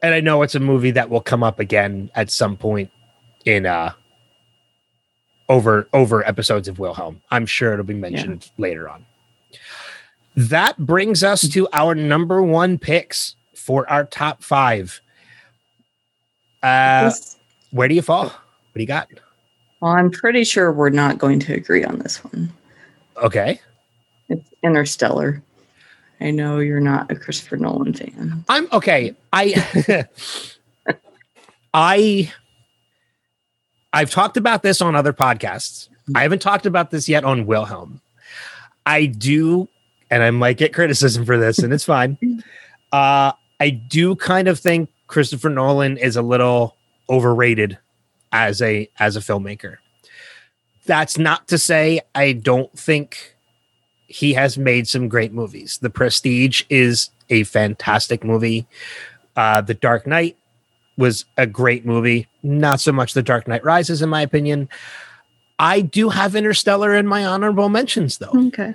and 0.00 0.14
I 0.14 0.20
know 0.20 0.42
it's 0.42 0.54
a 0.54 0.60
movie 0.60 0.92
that 0.92 1.10
will 1.10 1.20
come 1.20 1.42
up 1.42 1.58
again 1.58 2.12
at 2.14 2.30
some 2.30 2.56
point 2.56 2.90
in 3.44 3.66
uh 3.66 3.92
over 5.48 5.88
over 5.92 6.26
episodes 6.26 6.68
of 6.68 6.78
Wilhelm. 6.78 7.20
I'm 7.30 7.46
sure 7.46 7.72
it'll 7.72 7.84
be 7.84 7.94
mentioned 7.94 8.50
later 8.58 8.88
on. 8.88 9.04
That 10.36 10.78
brings 10.78 11.22
us 11.22 11.48
to 11.48 11.68
our 11.72 11.94
number 11.94 12.42
one 12.42 12.78
picks 12.78 13.36
for 13.54 13.88
our 13.90 14.04
top 14.04 14.42
five. 14.42 15.00
Uh, 16.62 17.12
where 17.70 17.88
do 17.88 17.94
you 17.94 18.02
fall? 18.02 18.24
What 18.24 18.34
do 18.74 18.80
you 18.80 18.86
got? 18.86 19.08
well, 19.80 19.92
I'm 19.92 20.10
pretty 20.10 20.44
sure 20.44 20.72
we're 20.72 20.88
not 20.90 21.18
going 21.18 21.38
to 21.40 21.54
agree 21.54 21.84
on 21.84 21.98
this 21.98 22.24
one. 22.24 22.50
Okay, 23.18 23.60
It's 24.28 24.48
Interstellar. 24.62 25.42
I 26.20 26.30
know 26.30 26.58
you're 26.58 26.80
not 26.80 27.10
a 27.12 27.16
Christopher 27.16 27.58
Nolan 27.58 27.92
fan. 27.92 28.44
I'm 28.48 28.66
okay. 28.72 29.14
I 29.32 30.06
I 31.74 32.32
I've 33.94 34.10
talked 34.10 34.36
about 34.36 34.62
this 34.62 34.82
on 34.82 34.96
other 34.96 35.12
podcasts. 35.12 35.88
I 36.14 36.22
haven't 36.22 36.42
talked 36.42 36.66
about 36.66 36.90
this 36.90 37.08
yet 37.08 37.24
on 37.24 37.46
Wilhelm. 37.46 38.00
I 38.84 39.06
do, 39.06 39.68
and 40.10 40.22
I 40.22 40.30
might 40.32 40.58
get 40.58 40.74
criticism 40.74 41.24
for 41.24 41.38
this, 41.38 41.58
and 41.58 41.72
it's 41.72 41.84
fine. 41.84 42.18
Uh, 42.92 43.32
I 43.58 43.70
do 43.70 44.14
kind 44.14 44.46
of 44.46 44.60
think 44.60 44.88
Christopher 45.08 45.48
Nolan 45.48 45.96
is 45.96 46.14
a 46.14 46.22
little 46.22 46.76
overrated 47.10 47.76
as 48.30 48.62
a 48.62 48.88
as 49.00 49.16
a 49.16 49.20
filmmaker. 49.20 49.78
That's 50.86 51.18
not 51.18 51.48
to 51.48 51.58
say 51.58 52.02
I 52.14 52.30
don't 52.30 52.70
think 52.78 53.34
he 54.06 54.34
has 54.34 54.56
made 54.56 54.86
some 54.86 55.08
great 55.08 55.32
movies. 55.32 55.78
The 55.82 55.90
Prestige 55.90 56.62
is 56.70 57.10
a 57.30 57.42
fantastic 57.42 58.22
movie. 58.22 58.68
Uh, 59.34 59.60
the 59.60 59.74
Dark 59.74 60.06
Knight 60.06 60.36
was 60.96 61.24
a 61.36 61.48
great 61.48 61.84
movie. 61.84 62.28
Not 62.44 62.78
so 62.78 62.92
much 62.92 63.14
The 63.14 63.22
Dark 63.22 63.48
Knight 63.48 63.64
Rises, 63.64 64.02
in 64.02 64.10
my 64.10 64.20
opinion. 64.20 64.68
I 65.58 65.80
do 65.80 66.10
have 66.10 66.36
Interstellar 66.36 66.94
in 66.94 67.06
my 67.06 67.24
honorable 67.24 67.70
mentions, 67.70 68.18
though. 68.18 68.48
Okay. 68.48 68.74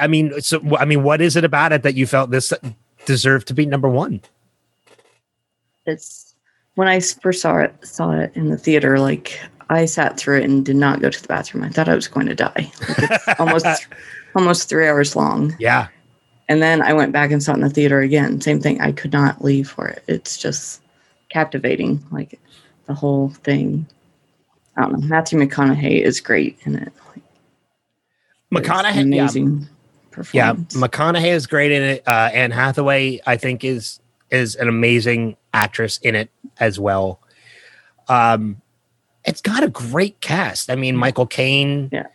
I 0.00 0.06
mean, 0.06 0.40
so 0.40 0.60
I 0.78 0.84
mean, 0.84 1.02
what 1.02 1.20
is 1.20 1.36
it 1.36 1.44
about 1.44 1.72
it 1.72 1.82
that 1.82 1.94
you 1.94 2.06
felt 2.06 2.30
this 2.30 2.52
deserved 3.04 3.48
to 3.48 3.54
be 3.54 3.66
number 3.66 3.88
one? 3.88 4.22
It's 5.84 6.34
when 6.76 6.88
I 6.88 7.00
first 7.00 7.42
saw 7.42 7.58
it 7.58 7.74
saw 7.86 8.12
it 8.12 8.32
in 8.34 8.48
the 8.48 8.56
theater, 8.56 8.98
like 8.98 9.38
I 9.68 9.84
sat 9.84 10.16
through 10.16 10.38
it 10.38 10.44
and 10.44 10.64
did 10.64 10.76
not 10.76 11.00
go 11.00 11.10
to 11.10 11.20
the 11.22 11.28
bathroom. 11.28 11.64
I 11.64 11.70
thought 11.70 11.88
I 11.88 11.94
was 11.94 12.08
going 12.08 12.26
to 12.26 12.34
die. 12.34 12.72
Like, 12.88 13.10
it's 13.10 13.28
almost 13.40 13.86
almost 14.34 14.68
three 14.68 14.86
hours 14.88 15.16
long. 15.16 15.54
Yeah, 15.58 15.88
And 16.48 16.62
then 16.62 16.82
I 16.82 16.92
went 16.92 17.12
back 17.12 17.30
and 17.30 17.42
saw 17.42 17.52
it 17.52 17.56
in 17.56 17.60
the 17.62 17.70
theater 17.70 18.00
again. 18.00 18.40
Same 18.40 18.60
thing. 18.60 18.80
I 18.80 18.92
could 18.92 19.12
not 19.12 19.44
leave 19.44 19.68
for 19.68 19.88
it. 19.88 20.04
It's 20.06 20.38
just 20.38 20.82
captivating. 21.34 22.02
Like 22.10 22.40
the 22.86 22.94
whole 22.94 23.28
thing. 23.28 23.86
I 24.76 24.82
don't 24.82 24.92
know. 25.00 25.06
Matthew 25.06 25.38
McConaughey 25.38 26.00
is 26.00 26.20
great 26.20 26.58
in 26.62 26.76
it. 26.76 26.92
Like, 27.10 28.64
McConaughey. 28.64 28.94
Yeah, 28.94 29.00
amazing 29.02 29.60
yeah, 29.60 29.66
performance. 30.10 30.76
McConaughey 30.76 31.32
is 31.32 31.46
great 31.46 31.72
in 31.72 31.82
it. 31.82 32.02
Uh, 32.08 32.30
Anne 32.32 32.52
Hathaway, 32.52 33.20
I 33.26 33.36
think, 33.36 33.64
is 33.64 34.00
is 34.30 34.54
an 34.56 34.68
amazing 34.68 35.36
actress 35.52 35.98
in 35.98 36.14
it 36.14 36.30
as 36.58 36.80
well. 36.80 37.20
Um, 38.08 38.60
it's 39.24 39.40
got 39.40 39.62
a 39.62 39.68
great 39.68 40.20
cast. 40.20 40.70
I 40.70 40.76
mean, 40.76 40.96
Michael 40.96 41.26
Caine, 41.26 41.88
Yeah. 41.92 42.06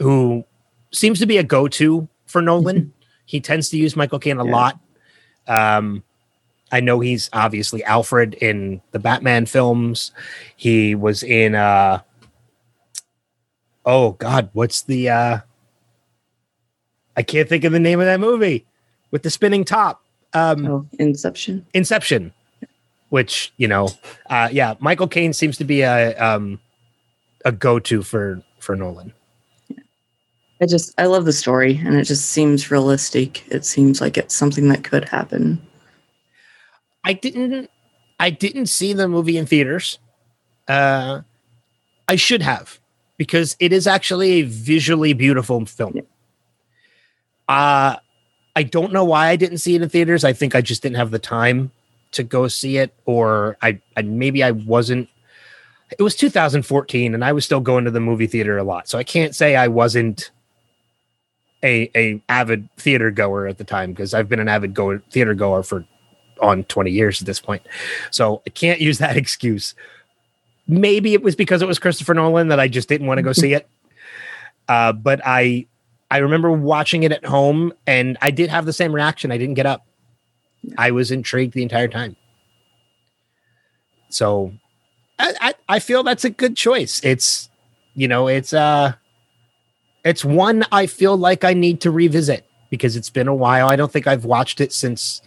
who 0.00 0.44
seems 0.92 1.18
to 1.20 1.26
be 1.26 1.38
a 1.38 1.42
go 1.42 1.68
to 1.68 2.08
for 2.26 2.42
Nolan. 2.42 2.92
he 3.26 3.40
tends 3.40 3.68
to 3.70 3.76
use 3.78 3.96
Michael 3.96 4.18
Caine 4.18 4.38
a 4.38 4.44
Yeah. 4.44 4.52
lot. 4.52 4.80
Um, 5.46 6.02
I 6.72 6.80
know 6.80 7.00
he's 7.00 7.30
obviously 7.32 7.84
Alfred 7.84 8.34
in 8.34 8.80
the 8.90 8.98
Batman 8.98 9.46
films. 9.46 10.12
He 10.56 10.94
was 10.94 11.22
in 11.22 11.54
uh 11.54 12.00
oh 13.84 14.12
god, 14.12 14.50
what's 14.52 14.82
the 14.82 15.08
uh 15.10 15.38
I 17.16 17.22
can't 17.22 17.48
think 17.48 17.64
of 17.64 17.72
the 17.72 17.78
name 17.80 18.00
of 18.00 18.06
that 18.06 18.20
movie 18.20 18.66
with 19.10 19.22
the 19.22 19.30
spinning 19.30 19.64
top. 19.64 20.02
Um 20.32 20.66
oh, 20.66 20.86
Inception. 20.98 21.64
Inception, 21.74 22.32
which, 23.10 23.52
you 23.56 23.68
know, 23.68 23.88
uh 24.30 24.48
yeah, 24.50 24.74
Michael 24.80 25.08
Caine 25.08 25.32
seems 25.32 25.56
to 25.58 25.64
be 25.64 25.82
a 25.82 26.16
um 26.16 26.58
a 27.44 27.52
go-to 27.52 28.02
for 28.02 28.42
for 28.58 28.74
Nolan. 28.74 29.12
I 30.60 30.66
just 30.66 30.94
I 30.98 31.06
love 31.06 31.24
the 31.24 31.32
story 31.32 31.80
and 31.84 31.94
it 31.94 32.04
just 32.04 32.30
seems 32.30 32.70
realistic. 32.70 33.46
It 33.48 33.64
seems 33.64 34.00
like 34.00 34.16
it's 34.16 34.34
something 34.34 34.68
that 34.68 34.82
could 34.82 35.08
happen. 35.08 35.60
I 37.04 37.12
didn't 37.12 37.70
I 38.18 38.30
didn't 38.30 38.66
see 38.66 38.92
the 38.92 39.08
movie 39.08 39.36
in 39.36 39.46
theaters. 39.46 39.98
Uh 40.68 41.22
I 42.08 42.16
should 42.16 42.42
have 42.42 42.80
because 43.16 43.56
it 43.60 43.72
is 43.72 43.86
actually 43.86 44.32
a 44.32 44.42
visually 44.42 45.12
beautiful 45.12 45.64
film. 45.66 46.00
Uh 47.48 47.96
I 48.56 48.62
don't 48.62 48.92
know 48.92 49.04
why 49.04 49.28
I 49.28 49.36
didn't 49.36 49.58
see 49.58 49.74
it 49.74 49.82
in 49.82 49.88
theaters. 49.88 50.24
I 50.24 50.32
think 50.32 50.54
I 50.54 50.60
just 50.60 50.82
didn't 50.82 50.96
have 50.96 51.10
the 51.10 51.18
time 51.18 51.72
to 52.12 52.22
go 52.22 52.48
see 52.48 52.78
it, 52.78 52.94
or 53.04 53.56
I, 53.60 53.80
I 53.96 54.02
maybe 54.02 54.42
I 54.42 54.52
wasn't. 54.52 55.08
It 55.98 56.02
was 56.02 56.16
2014, 56.16 57.14
and 57.14 57.24
I 57.24 57.32
was 57.32 57.44
still 57.44 57.60
going 57.60 57.84
to 57.84 57.90
the 57.90 58.00
movie 58.00 58.26
theater 58.26 58.56
a 58.56 58.64
lot, 58.64 58.88
so 58.88 58.98
I 58.98 59.04
can't 59.04 59.34
say 59.34 59.56
I 59.56 59.68
wasn't 59.68 60.30
a 61.62 61.90
a 61.96 62.22
avid 62.28 62.68
theater 62.76 63.10
goer 63.10 63.46
at 63.46 63.58
the 63.58 63.64
time 63.64 63.90
because 63.90 64.14
I've 64.14 64.28
been 64.28 64.40
an 64.40 64.48
avid 64.48 64.74
goer 64.74 65.02
theater 65.10 65.34
goer 65.34 65.62
for 65.62 65.84
on 66.40 66.64
20 66.64 66.90
years 66.90 67.20
at 67.20 67.26
this 67.26 67.40
point. 67.40 67.62
So 68.10 68.42
I 68.46 68.50
can't 68.50 68.80
use 68.80 68.98
that 68.98 69.16
excuse. 69.24 69.74
Maybe 70.66 71.12
it 71.12 71.22
was 71.22 71.36
because 71.36 71.62
it 71.62 71.68
was 71.68 71.78
Christopher 71.78 72.14
Nolan 72.14 72.48
that 72.48 72.60
I 72.60 72.68
just 72.68 72.88
didn't 72.88 73.06
want 73.06 73.18
to 73.18 73.22
go 73.22 73.32
see 73.32 73.52
it. 73.52 73.68
Uh, 74.68 74.92
but 74.92 75.20
I 75.24 75.66
I 76.10 76.18
remember 76.18 76.50
watching 76.52 77.02
it 77.02 77.12
at 77.12 77.24
home 77.24 77.72
and 77.86 78.16
I 78.22 78.30
did 78.30 78.48
have 78.48 78.66
the 78.66 78.72
same 78.72 78.94
reaction. 78.94 79.32
I 79.32 79.38
didn't 79.38 79.54
get 79.54 79.66
up. 79.66 79.86
I 80.78 80.90
was 80.90 81.10
intrigued 81.10 81.54
the 81.54 81.62
entire 81.62 81.88
time. 81.88 82.16
So 84.08 84.52
I, 85.18 85.34
I, 85.40 85.54
I 85.68 85.78
feel 85.80 86.02
that's 86.02 86.24
a 86.24 86.30
good 86.30 86.56
choice. 86.56 87.00
It's 87.04 87.50
you 87.94 88.08
know, 88.08 88.28
it's 88.28 88.52
uh 88.52 88.94
it's 90.04 90.24
one 90.24 90.64
I 90.72 90.86
feel 90.86 91.16
like 91.16 91.44
I 91.44 91.54
need 91.54 91.80
to 91.82 91.90
revisit 91.90 92.46
because 92.70 92.96
it's 92.96 93.10
been 93.10 93.28
a 93.28 93.34
while. 93.34 93.68
I 93.68 93.76
don't 93.76 93.92
think 93.92 94.06
I've 94.06 94.24
watched 94.24 94.60
it 94.60 94.72
since 94.72 95.22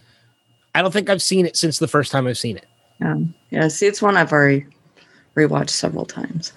I 0.78 0.82
don't 0.82 0.92
think 0.92 1.10
I've 1.10 1.20
seen 1.20 1.44
it 1.44 1.56
since 1.56 1.80
the 1.80 1.88
first 1.88 2.12
time 2.12 2.28
I've 2.28 2.38
seen 2.38 2.56
it. 2.56 2.66
Um, 3.00 3.34
yeah, 3.50 3.66
see, 3.66 3.86
it's 3.86 4.00
one 4.00 4.16
I've 4.16 4.32
already 4.32 4.64
rewatched 5.36 5.70
several 5.70 6.06
times. 6.06 6.52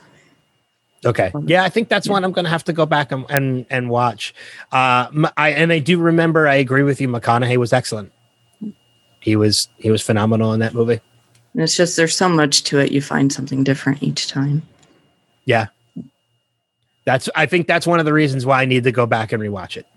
Okay. 1.03 1.31
Yeah, 1.47 1.63
I 1.63 1.69
think 1.69 1.89
that's 1.89 2.05
yeah. 2.05 2.13
one 2.13 2.23
I'm 2.23 2.31
going 2.31 2.45
to 2.45 2.51
have 2.51 2.63
to 2.65 2.73
go 2.73 2.86
back 2.86 3.12
and 3.12 3.25
and, 3.31 3.65
and 3.71 3.89
watch. 3.89 4.36
Uh, 4.71 5.07
I 5.36 5.49
and 5.49 5.73
I 5.73 5.79
do 5.79 5.97
remember. 5.97 6.47
I 6.47 6.55
agree 6.55 6.84
with 6.84 7.01
you. 7.01 7.07
McConaughey 7.07 7.57
was 7.57 7.73
excellent. 7.73 8.12
He 9.21 9.36
was 9.36 9.69
he 9.77 9.89
was 9.89 10.03
phenomenal 10.03 10.53
in 10.53 10.60
that 10.60 10.75
movie. 10.75 10.99
And 11.53 11.63
it's 11.63 11.75
just 11.75 11.97
there's 11.97 12.15
so 12.15 12.29
much 12.29 12.62
to 12.65 12.77
it. 12.77 12.91
You 12.91 13.01
find 13.01 13.34
something 13.34 13.63
different 13.63 14.03
each 14.03 14.27
time. 14.27 14.62
Yeah. 15.45 15.67
That's 17.05 17.27
I 17.36 17.47
think 17.47 17.65
that's 17.65 17.88
one 17.88 17.99
of 17.99 18.05
the 18.05 18.13
reasons 18.13 18.45
why 18.45 18.62
I 18.62 18.65
need 18.65 18.84
to 18.84 18.91
go 18.91 19.07
back 19.07 19.31
and 19.31 19.41
rewatch 19.41 19.77
it. 19.77 19.88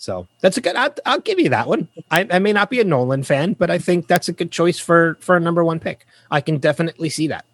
So 0.00 0.26
that's 0.40 0.56
a 0.56 0.62
good. 0.62 0.76
I'll, 0.76 0.94
I'll 1.04 1.20
give 1.20 1.38
you 1.38 1.50
that 1.50 1.68
one. 1.68 1.86
I, 2.10 2.26
I, 2.30 2.38
may 2.38 2.54
not 2.54 2.70
be 2.70 2.80
a 2.80 2.84
Nolan 2.84 3.22
fan, 3.22 3.52
but 3.52 3.70
I 3.70 3.76
think 3.76 4.06
that's 4.06 4.30
a 4.30 4.32
good 4.32 4.50
choice 4.50 4.78
for 4.78 5.18
for 5.20 5.36
a 5.36 5.40
number 5.40 5.62
one 5.62 5.78
pick. 5.78 6.06
I 6.30 6.40
can 6.40 6.56
definitely 6.56 7.10
see 7.10 7.26
that. 7.26 7.44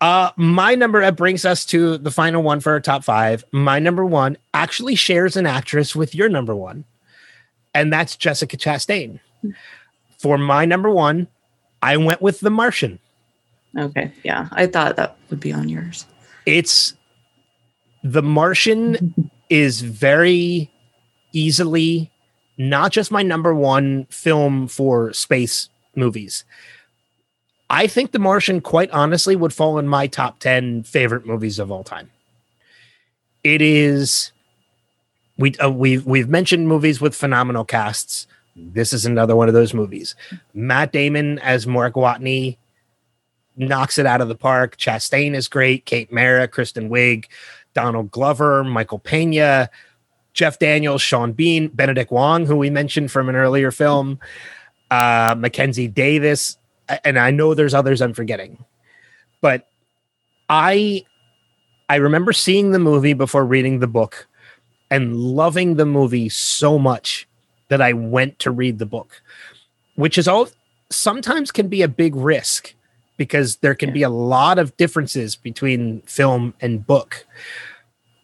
Uh, 0.00 0.32
my 0.34 0.74
number 0.74 1.00
that 1.00 1.14
brings 1.14 1.44
us 1.44 1.64
to 1.66 1.96
the 1.96 2.10
final 2.10 2.42
one 2.42 2.58
for 2.58 2.72
our 2.72 2.80
top 2.80 3.04
five. 3.04 3.44
My 3.52 3.78
number 3.78 4.04
one 4.04 4.36
actually 4.52 4.96
shares 4.96 5.36
an 5.36 5.46
actress 5.46 5.94
with 5.94 6.12
your 6.12 6.28
number 6.28 6.56
one, 6.56 6.84
and 7.72 7.92
that's 7.92 8.16
Jessica 8.16 8.56
Chastain. 8.56 9.20
For 10.18 10.36
my 10.36 10.64
number 10.64 10.90
one, 10.90 11.28
I 11.82 11.98
went 11.98 12.20
with 12.20 12.40
The 12.40 12.50
Martian. 12.50 12.98
Okay, 13.78 14.10
yeah, 14.24 14.48
I 14.50 14.66
thought 14.66 14.96
that 14.96 15.16
would 15.30 15.38
be 15.38 15.52
on 15.52 15.68
yours. 15.68 16.04
It's 16.46 16.94
The 18.02 18.22
Martian 18.22 19.30
is 19.48 19.82
very 19.82 20.68
easily 21.32 22.10
not 22.58 22.92
just 22.92 23.10
my 23.10 23.22
number 23.22 23.54
one 23.54 24.06
film 24.06 24.66
for 24.68 25.12
space 25.12 25.68
movies. 25.94 26.44
I 27.68 27.86
think 27.86 28.12
The 28.12 28.18
Martian, 28.18 28.60
quite 28.60 28.90
honestly, 28.90 29.34
would 29.34 29.52
fall 29.52 29.78
in 29.78 29.88
my 29.88 30.06
top 30.06 30.38
10 30.38 30.84
favorite 30.84 31.26
movies 31.26 31.58
of 31.58 31.70
all 31.70 31.84
time. 31.84 32.10
It 33.42 33.60
is 33.60 34.32
we 35.38 35.54
uh, 35.56 35.70
we've 35.70 36.04
we've 36.06 36.28
mentioned 36.28 36.68
movies 36.68 37.00
with 37.00 37.14
phenomenal 37.14 37.64
casts. 37.64 38.26
This 38.54 38.92
is 38.92 39.04
another 39.04 39.36
one 39.36 39.48
of 39.48 39.54
those 39.54 39.74
movies. 39.74 40.14
Matt 40.54 40.92
Damon 40.92 41.38
as 41.40 41.66
Mark 41.66 41.94
Watney 41.94 42.56
knocks 43.56 43.98
it 43.98 44.06
out 44.06 44.20
of 44.20 44.28
the 44.28 44.34
park. 44.34 44.76
Chastain 44.76 45.34
is 45.34 45.48
great. 45.48 45.84
Kate 45.84 46.10
Mara, 46.12 46.48
Kristen 46.48 46.88
Wiig, 46.88 47.26
Donald 47.74 48.10
Glover, 48.10 48.64
Michael 48.64 48.98
Pena, 48.98 49.68
Jeff 50.36 50.58
Daniels, 50.58 51.02
Sean 51.02 51.32
Bean, 51.32 51.68
Benedict 51.68 52.12
Wong, 52.12 52.46
who 52.46 52.56
we 52.56 52.70
mentioned 52.70 53.10
from 53.10 53.28
an 53.28 53.34
earlier 53.34 53.70
film, 53.72 54.20
uh, 54.90 55.34
Mackenzie 55.36 55.88
Davis, 55.88 56.58
and 57.04 57.18
I 57.18 57.30
know 57.30 57.54
there's 57.54 57.74
others 57.74 58.00
I'm 58.00 58.12
forgetting, 58.12 58.64
but 59.40 59.66
I 60.48 61.04
I 61.88 61.96
remember 61.96 62.32
seeing 62.32 62.70
the 62.70 62.78
movie 62.78 63.14
before 63.14 63.44
reading 63.44 63.80
the 63.80 63.86
book 63.86 64.28
and 64.90 65.16
loving 65.16 65.76
the 65.76 65.86
movie 65.86 66.28
so 66.28 66.78
much 66.78 67.26
that 67.68 67.80
I 67.80 67.92
went 67.92 68.38
to 68.40 68.50
read 68.50 68.78
the 68.78 68.86
book, 68.86 69.22
which 69.94 70.18
is 70.18 70.28
all 70.28 70.48
sometimes 70.90 71.50
can 71.50 71.68
be 71.68 71.82
a 71.82 71.88
big 71.88 72.14
risk 72.14 72.74
because 73.16 73.56
there 73.56 73.74
can 73.74 73.88
yeah. 73.88 73.94
be 73.94 74.02
a 74.02 74.10
lot 74.10 74.58
of 74.58 74.76
differences 74.76 75.34
between 75.34 76.02
film 76.02 76.54
and 76.60 76.86
book. 76.86 77.26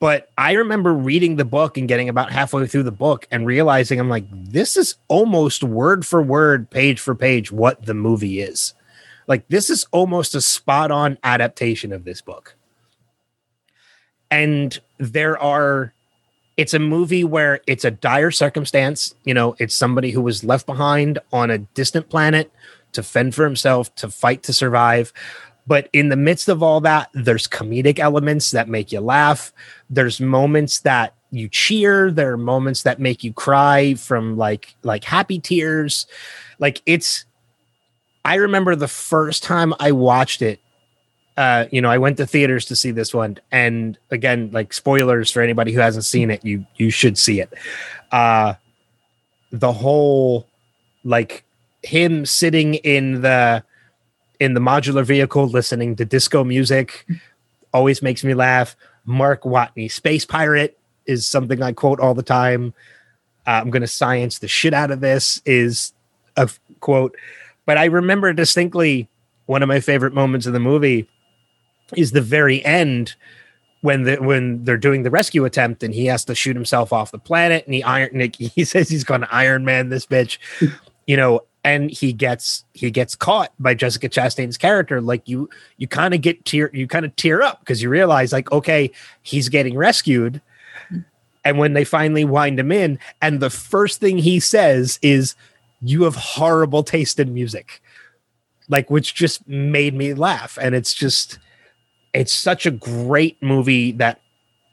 But 0.03 0.33
I 0.37 0.55
remember 0.55 0.93
reading 0.93 1.37
the 1.37 1.45
book 1.45 1.79
and 1.79 1.87
getting 1.87 2.09
about 2.09 2.33
halfway 2.33 2.67
through 2.67 2.83
the 2.83 2.91
book 2.91 3.29
and 3.31 3.47
realizing 3.47 4.01
I'm 4.01 4.09
like, 4.09 4.25
this 4.33 4.77
is 4.77 4.97
almost 5.07 5.63
word 5.63 6.05
for 6.05 6.21
word, 6.21 6.71
page 6.71 6.99
for 6.99 7.15
page, 7.15 7.53
what 7.53 7.87
the 7.87 7.95
movie 7.95 8.41
is. 8.41 8.75
Like, 9.29 9.47
this 9.47 9.71
is 9.71 9.87
almost 9.93 10.35
a 10.35 10.41
spot 10.41 10.91
on 10.91 11.19
adaptation 11.23 11.93
of 11.93 12.03
this 12.03 12.21
book. 12.21 12.57
And 14.29 14.77
there 14.99 15.41
are, 15.41 15.95
it's 16.57 16.75
a 16.75 16.81
movie 16.81 17.23
where 17.23 17.61
it's 17.69 17.85
a 17.85 17.93
dire 17.93 18.33
circumstance. 18.33 19.15
You 19.23 19.35
know, 19.35 19.55
it's 19.61 19.77
somebody 19.77 20.11
who 20.11 20.23
was 20.23 20.43
left 20.43 20.67
behind 20.67 21.21
on 21.33 21.49
a 21.49 21.59
distant 21.59 22.09
planet 22.09 22.51
to 22.91 23.05
fend 23.05 23.37
for 23.37 23.45
himself, 23.45 23.95
to 23.95 24.11
fight 24.11 24.43
to 24.43 24.53
survive. 24.53 25.13
But 25.67 25.89
in 25.93 26.09
the 26.09 26.17
midst 26.17 26.49
of 26.49 26.63
all 26.63 26.81
that, 26.81 27.09
there's 27.15 27.47
comedic 27.47 27.99
elements 27.99 28.51
that 28.51 28.69
make 28.69 28.91
you 28.93 29.01
laugh. 29.01 29.53
There's 29.89 30.21
moments 30.21 30.81
that 30.81 31.15
you 31.31 31.49
cheer. 31.49 32.11
There 32.11 32.33
are 32.33 32.37
moments 32.37 32.83
that 32.83 33.01
make 33.01 33.25
you 33.25 33.33
cry 33.33 33.95
from 33.95 34.37
like 34.37 34.75
like 34.83 35.05
happy 35.05 35.39
tears. 35.39 36.07
Like 36.59 36.83
it's 36.85 37.25
I 38.25 38.37
remember 38.37 38.77
the 38.77 38.89
first 38.89 39.43
time 39.43 39.75
I 39.81 39.93
watched 39.93 40.43
it. 40.43 40.61
Uh, 41.37 41.67
you 41.71 41.81
know, 41.81 41.89
I 41.89 41.97
went 41.97 42.19
to 42.19 42.27
theaters 42.27 42.67
to 42.67 42.77
see 42.77 42.91
this 42.91 43.15
one, 43.15 43.39
and 43.51 43.97
again, 44.11 44.51
like 44.53 44.73
spoilers 44.75 45.31
for 45.31 45.41
anybody 45.41 45.73
who 45.73 45.81
hasn't 45.81 46.05
seen 46.05 46.31
it, 46.31 46.45
you 46.45 46.67
you 46.77 46.91
should 46.91 47.17
see 47.17 47.41
it. 47.41 47.53
Uh, 48.11 48.55
the 49.51 49.73
whole 49.73 50.47
like 51.05 51.45
him 51.83 52.27
sitting 52.27 52.75
in 52.75 53.23
the 53.23 53.65
in 54.43 54.55
the 54.55 54.61
modular 54.61 55.05
vehicle 55.05 55.47
listening 55.47 55.95
to 55.95 56.05
disco 56.05 56.43
music 56.43 57.07
always 57.73 58.03
makes 58.03 58.25
me 58.25 58.35
laugh. 58.35 58.77
Mark 59.05 59.43
Watney, 59.43 59.91
Space 59.91 60.25
Pirate, 60.25 60.77
is 61.07 61.27
something 61.27 61.63
I 61.63 61.73
quote 61.73 62.01
all 62.01 62.13
the 62.13 62.25
time. 62.25 62.75
Uh, 63.47 63.51
I'm 63.51 63.71
going 63.71 63.83
to 63.83 63.89
science 63.89 64.41
the 64.41 64.49
shit 64.49 64.75
out 64.75 64.91
of 64.91 65.01
this, 65.01 65.41
is 65.47 65.93
a 66.37 66.51
quote. 66.81 67.17
But 67.67 67.79
I 67.79 67.85
remember 67.85 68.33
distinctly 68.33 69.09
one 69.47 69.63
of 69.63 69.69
my 69.69 69.79
favorite 69.79 70.13
moments 70.13 70.47
in 70.47 70.53
the 70.53 70.61
movie 70.61 71.09
is 71.97 72.11
the 72.11 72.21
very 72.21 72.65
end 72.65 73.15
when 73.83 74.05
the 74.05 74.17
when 74.17 74.65
they're 74.65 74.77
doing 74.77 75.03
the 75.03 75.11
rescue 75.11 75.45
attempt 75.45 75.83
and 75.83 75.95
he 75.95 76.07
has 76.07 76.25
to 76.25 76.35
shoot 76.35 76.55
himself 76.57 76.93
off 76.93 77.11
the 77.11 77.19
planet 77.19 77.65
and 77.67 77.75
he 77.75 77.83
iron 77.83 78.33
he 78.39 78.65
says 78.65 78.89
he's 78.89 79.05
going 79.05 79.21
to 79.21 79.35
Iron 79.35 79.65
Man 79.65 79.89
this 79.89 80.07
bitch, 80.07 80.39
you 81.07 81.17
know, 81.17 81.43
and 81.65 81.91
he 81.91 82.13
gets 82.13 82.65
he 82.75 82.91
gets 82.91 83.15
caught 83.15 83.53
by 83.59 83.75
Jessica 83.75 84.09
Chastain's 84.09 84.59
character. 84.59 85.01
Like 85.01 85.29
you 85.29 85.49
you 85.77 85.87
kind 85.87 86.15
of 86.15 86.21
get 86.21 86.45
tear 86.45 86.71
you 86.73 86.87
kind 86.87 87.05
of 87.05 87.15
tear 87.17 87.43
up 87.43 87.61
because 87.61 87.83
you 87.83 87.89
realize 87.89 88.33
like 88.33 88.51
okay 88.53 88.91
he's 89.23 89.49
getting 89.49 89.77
rescued, 89.77 90.41
and 91.45 91.59
when 91.59 91.75
they 91.75 91.85
finally 91.85 92.25
wind 92.25 92.59
him 92.59 92.73
in, 92.73 92.99
and 93.21 93.41
the 93.41 93.51
first 93.51 94.01
thing 94.01 94.19
he 94.19 94.41
says 94.41 94.99
is, 95.03 95.37
"You 95.81 96.05
have 96.05 96.17
horrible 96.17 96.83
taste 96.83 97.21
in 97.21 97.35
music," 97.35 97.81
like 98.69 98.91
which 98.91 99.15
just 99.15 99.47
made 99.47 99.95
me 99.95 100.15
laugh, 100.15 100.59
and 100.61 100.75
it's 100.75 100.95
just 100.95 101.39
it's 102.13 102.33
such 102.33 102.67
a 102.67 102.71
great 102.71 103.43
movie 103.43 103.93
that 103.93 104.21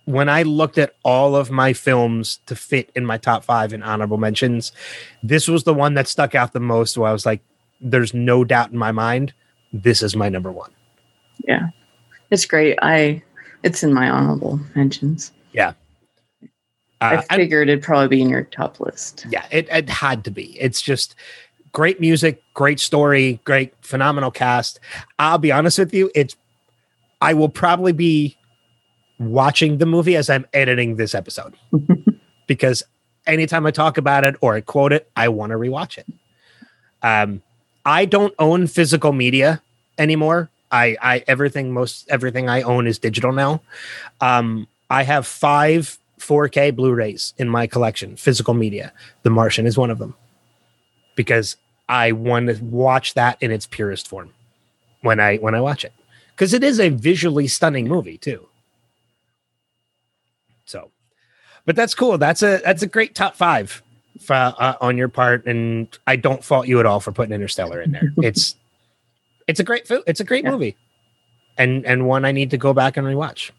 when 0.09 0.27
I 0.27 0.41
looked 0.41 0.79
at 0.79 0.95
all 1.03 1.35
of 1.35 1.51
my 1.51 1.71
films 1.71 2.39
to 2.47 2.55
fit 2.55 2.89
in 2.95 3.05
my 3.05 3.19
top 3.19 3.43
five 3.43 3.73
and 3.73 3.83
honorable 3.83 4.17
mentions, 4.17 4.71
this 5.21 5.47
was 5.47 5.65
the 5.65 5.73
one 5.73 5.93
that 5.93 6.07
stuck 6.07 6.33
out 6.33 6.51
the 6.51 6.59
most. 6.59 6.97
Where 6.97 7.07
I 7.07 7.13
was 7.13 7.27
like, 7.27 7.41
"There's 7.79 8.11
no 8.11 8.43
doubt 8.43 8.71
in 8.71 8.77
my 8.77 8.91
mind, 8.91 9.33
this 9.71 10.01
is 10.01 10.15
my 10.15 10.27
number 10.27 10.51
one." 10.51 10.71
Yeah, 11.47 11.67
it's 12.31 12.45
great. 12.45 12.79
I 12.81 13.21
it's 13.61 13.83
in 13.83 13.93
my 13.93 14.09
honorable 14.09 14.59
mentions. 14.75 15.31
Yeah, 15.53 15.73
uh, 17.01 17.21
I 17.29 17.35
figured 17.35 17.69
I, 17.69 17.73
it'd 17.73 17.83
probably 17.83 18.07
be 18.07 18.21
in 18.23 18.29
your 18.29 18.45
top 18.45 18.79
list. 18.79 19.27
Yeah, 19.29 19.45
it, 19.51 19.67
it 19.69 19.89
had 19.89 20.23
to 20.23 20.31
be. 20.31 20.59
It's 20.59 20.81
just 20.81 21.13
great 21.71 21.99
music, 21.99 22.41
great 22.55 22.79
story, 22.79 23.41
great 23.43 23.75
phenomenal 23.81 24.31
cast. 24.31 24.79
I'll 25.19 25.37
be 25.37 25.51
honest 25.51 25.77
with 25.77 25.93
you, 25.93 26.09
it's 26.15 26.35
I 27.21 27.35
will 27.35 27.49
probably 27.49 27.91
be 27.91 28.38
watching 29.19 29.77
the 29.77 29.85
movie 29.85 30.15
as 30.15 30.29
I'm 30.29 30.45
editing 30.53 30.95
this 30.95 31.13
episode 31.13 31.55
because 32.47 32.83
anytime 33.27 33.65
I 33.65 33.71
talk 33.71 33.97
about 33.97 34.23
it 34.23 34.35
or 34.41 34.55
I 34.55 34.61
quote 34.61 34.93
it, 34.93 35.09
I 35.15 35.27
want 35.29 35.51
to 35.51 35.57
rewatch 35.57 35.97
it. 35.97 36.07
Um, 37.01 37.41
I 37.85 38.05
don't 38.05 38.33
own 38.39 38.67
physical 38.67 39.13
media 39.13 39.61
anymore. 39.97 40.49
I, 40.71 40.97
I 41.01 41.23
everything 41.27 41.71
most 41.71 42.07
everything 42.09 42.49
I 42.49 42.61
own 42.61 42.87
is 42.87 42.99
digital 42.99 43.31
now. 43.31 43.61
Um, 44.21 44.67
I 44.89 45.03
have 45.03 45.25
five 45.25 45.97
4K 46.19 46.75
Blu-rays 46.75 47.33
in 47.37 47.49
my 47.49 47.65
collection, 47.65 48.15
physical 48.15 48.53
media. 48.53 48.91
The 49.23 49.29
Martian 49.29 49.65
is 49.65 49.77
one 49.77 49.89
of 49.89 49.99
them 49.99 50.15
because 51.15 51.55
I 51.87 52.11
want 52.11 52.47
to 52.47 52.63
watch 52.63 53.13
that 53.15 53.41
in 53.41 53.51
its 53.51 53.65
purest 53.65 54.07
form 54.07 54.33
when 55.01 55.19
I 55.19 55.37
when 55.37 55.55
I 55.55 55.61
watch 55.61 55.83
it 55.85 55.93
because 56.31 56.53
it 56.53 56.63
is 56.63 56.79
a 56.79 56.89
visually 56.89 57.47
stunning 57.47 57.87
movie 57.87 58.17
too. 58.17 58.48
So, 60.69 60.91
but 61.65 61.75
that's 61.75 61.95
cool. 61.95 62.19
That's 62.19 62.43
a 62.43 62.61
that's 62.63 62.83
a 62.83 62.87
great 62.87 63.15
top 63.15 63.35
five 63.35 63.81
for, 64.21 64.33
uh, 64.35 64.75
on 64.79 64.97
your 64.97 65.07
part, 65.09 65.47
and 65.47 65.87
I 66.05 66.15
don't 66.15 66.43
fault 66.43 66.67
you 66.67 66.79
at 66.79 66.85
all 66.85 66.99
for 66.99 67.11
putting 67.11 67.33
Interstellar 67.33 67.81
in 67.81 67.91
there. 67.91 68.13
it's 68.17 68.55
it's 69.47 69.59
a 69.59 69.63
great 69.63 69.87
fo- 69.87 70.03
it's 70.05 70.19
a 70.19 70.23
great 70.23 70.43
Yeah. 70.43 70.51
movie, 70.51 70.77
and 71.57 71.85
and 71.87 72.05
one 72.05 72.23
I 72.23 72.31
need 72.31 72.51
to 72.51 72.57
go 72.57 72.71
back 72.73 72.97
and 72.97 73.07
rewatch. 73.07 73.49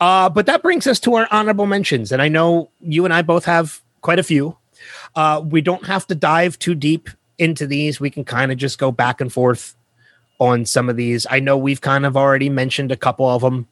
Uh, 0.00 0.28
but 0.28 0.46
that 0.46 0.62
brings 0.62 0.86
us 0.86 1.00
to 1.00 1.14
our 1.14 1.26
honorable 1.32 1.66
mentions, 1.66 2.12
and 2.12 2.22
I 2.22 2.28
know 2.28 2.70
you 2.80 3.04
and 3.04 3.12
I 3.12 3.22
both 3.22 3.44
have 3.46 3.82
quite 4.02 4.20
a 4.20 4.22
few. 4.22 4.56
Uh, 5.16 5.42
we 5.44 5.60
don't 5.62 5.86
have 5.86 6.06
to 6.06 6.14
dive 6.14 6.58
too 6.60 6.76
deep 6.76 7.10
into 7.38 7.66
these. 7.66 7.98
We 7.98 8.10
can 8.10 8.24
kind 8.24 8.52
of 8.52 8.58
just 8.58 8.78
go 8.78 8.92
back 8.92 9.20
and 9.20 9.32
forth 9.32 9.74
on 10.38 10.64
some 10.64 10.88
of 10.88 10.96
these. 10.96 11.26
I 11.28 11.40
know 11.40 11.56
we've 11.58 11.80
kind 11.80 12.06
of 12.06 12.16
already 12.16 12.50
mentioned 12.50 12.92
a 12.92 12.96
couple 12.96 13.26
of 13.28 13.40
them 13.42 13.66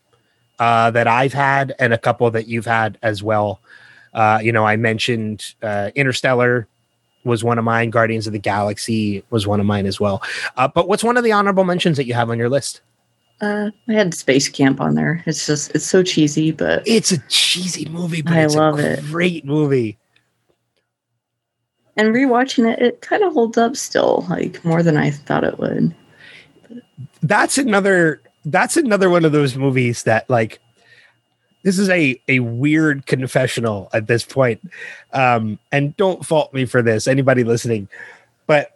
uh, 0.58 0.90
that 0.92 1.06
I've 1.06 1.32
had 1.32 1.74
and 1.78 1.92
a 1.92 1.98
couple 1.98 2.30
that 2.30 2.46
you've 2.48 2.66
had 2.66 2.98
as 3.02 3.22
well. 3.22 3.60
Uh, 4.12 4.38
you 4.42 4.52
know, 4.52 4.64
I 4.64 4.76
mentioned 4.76 5.54
uh, 5.62 5.90
Interstellar 5.94 6.66
was 7.24 7.42
one 7.42 7.58
of 7.58 7.64
mine. 7.64 7.90
Guardians 7.90 8.26
of 8.26 8.32
the 8.32 8.38
Galaxy 8.38 9.24
was 9.30 9.46
one 9.46 9.58
of 9.60 9.66
mine 9.66 9.86
as 9.86 9.98
well. 9.98 10.22
Uh, 10.56 10.68
but 10.68 10.88
what's 10.88 11.02
one 11.02 11.16
of 11.16 11.24
the 11.24 11.32
honorable 11.32 11.64
mentions 11.64 11.96
that 11.96 12.06
you 12.06 12.14
have 12.14 12.30
on 12.30 12.38
your 12.38 12.48
list? 12.48 12.80
Uh, 13.40 13.70
I 13.88 13.92
had 13.94 14.14
Space 14.14 14.48
Camp 14.48 14.80
on 14.80 14.94
there. 14.94 15.22
It's 15.26 15.46
just 15.46 15.74
it's 15.74 15.84
so 15.84 16.02
cheesy, 16.02 16.52
but 16.52 16.86
It's 16.86 17.10
a 17.12 17.18
cheesy 17.28 17.86
movie, 17.88 18.22
but 18.22 18.34
I 18.34 18.44
it's 18.44 18.54
love 18.54 18.78
it. 18.78 19.02
great 19.06 19.44
movie. 19.44 19.98
and 21.96 22.14
rewatching 22.14 22.72
it, 22.72 22.80
it 22.80 23.00
kind 23.00 23.22
of 23.24 23.32
holds 23.32 23.58
up 23.58 23.76
still, 23.76 24.24
like 24.30 24.64
more 24.64 24.82
than 24.82 24.96
I 24.96 25.10
thought 25.10 25.44
it 25.44 25.58
would. 25.58 25.94
that's 27.22 27.58
another 27.58 28.20
that's 28.44 28.76
another 28.76 29.08
one 29.10 29.24
of 29.24 29.32
those 29.32 29.56
movies 29.56 30.02
that 30.04 30.28
like 30.28 30.60
this 31.62 31.78
is 31.78 31.88
a 31.88 32.20
a 32.28 32.40
weird 32.40 33.06
confessional 33.06 33.88
at 33.92 34.06
this 34.06 34.24
point. 34.24 34.60
Um 35.12 35.58
and 35.72 35.96
don't 35.96 36.24
fault 36.24 36.52
me 36.52 36.66
for 36.66 36.82
this 36.82 37.06
anybody 37.06 37.44
listening. 37.44 37.88
But 38.46 38.74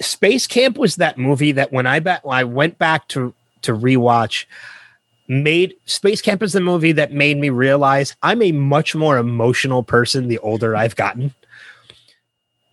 space 0.00 0.46
camp 0.46 0.76
was 0.76 0.96
that 0.96 1.16
movie 1.16 1.52
that 1.52 1.72
when 1.72 1.86
i 1.86 1.98
bet 1.98 2.20
i 2.28 2.44
went 2.44 2.78
back 2.78 3.08
to 3.08 3.32
to 3.62 3.72
rewatch 3.72 4.44
made 5.26 5.74
space 5.86 6.20
camp 6.20 6.42
is 6.42 6.52
the 6.52 6.60
movie 6.60 6.92
that 6.92 7.12
made 7.12 7.38
me 7.38 7.48
realize 7.48 8.14
i'm 8.22 8.42
a 8.42 8.52
much 8.52 8.94
more 8.94 9.16
emotional 9.16 9.82
person 9.82 10.28
the 10.28 10.38
older 10.38 10.76
i've 10.76 10.96
gotten. 10.96 11.34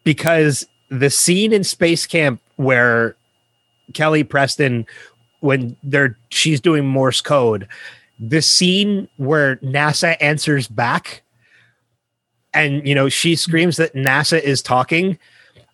Because 0.03 0.67
the 0.89 1.10
scene 1.10 1.53
in 1.53 1.63
space 1.63 2.06
camp 2.06 2.41
where 2.58 3.15
Kelly 3.93 4.23
Preston 4.23 4.86
when 5.43 5.75
they're 5.84 6.17
she's 6.29 6.62
doing 6.62 6.88
Morse 6.88 7.19
code. 7.19 7.67
The 8.17 8.41
scene 8.41 9.10
where 9.17 9.58
NASA 9.58 10.15
answers 10.21 10.69
back 10.69 11.21
and 12.53 12.88
you 12.88 12.95
know 12.95 13.10
she 13.10 13.36
screams 13.36 13.75
that 13.77 13.93
NASA 13.93 14.39
is 14.39 14.62
talking. 14.62 15.19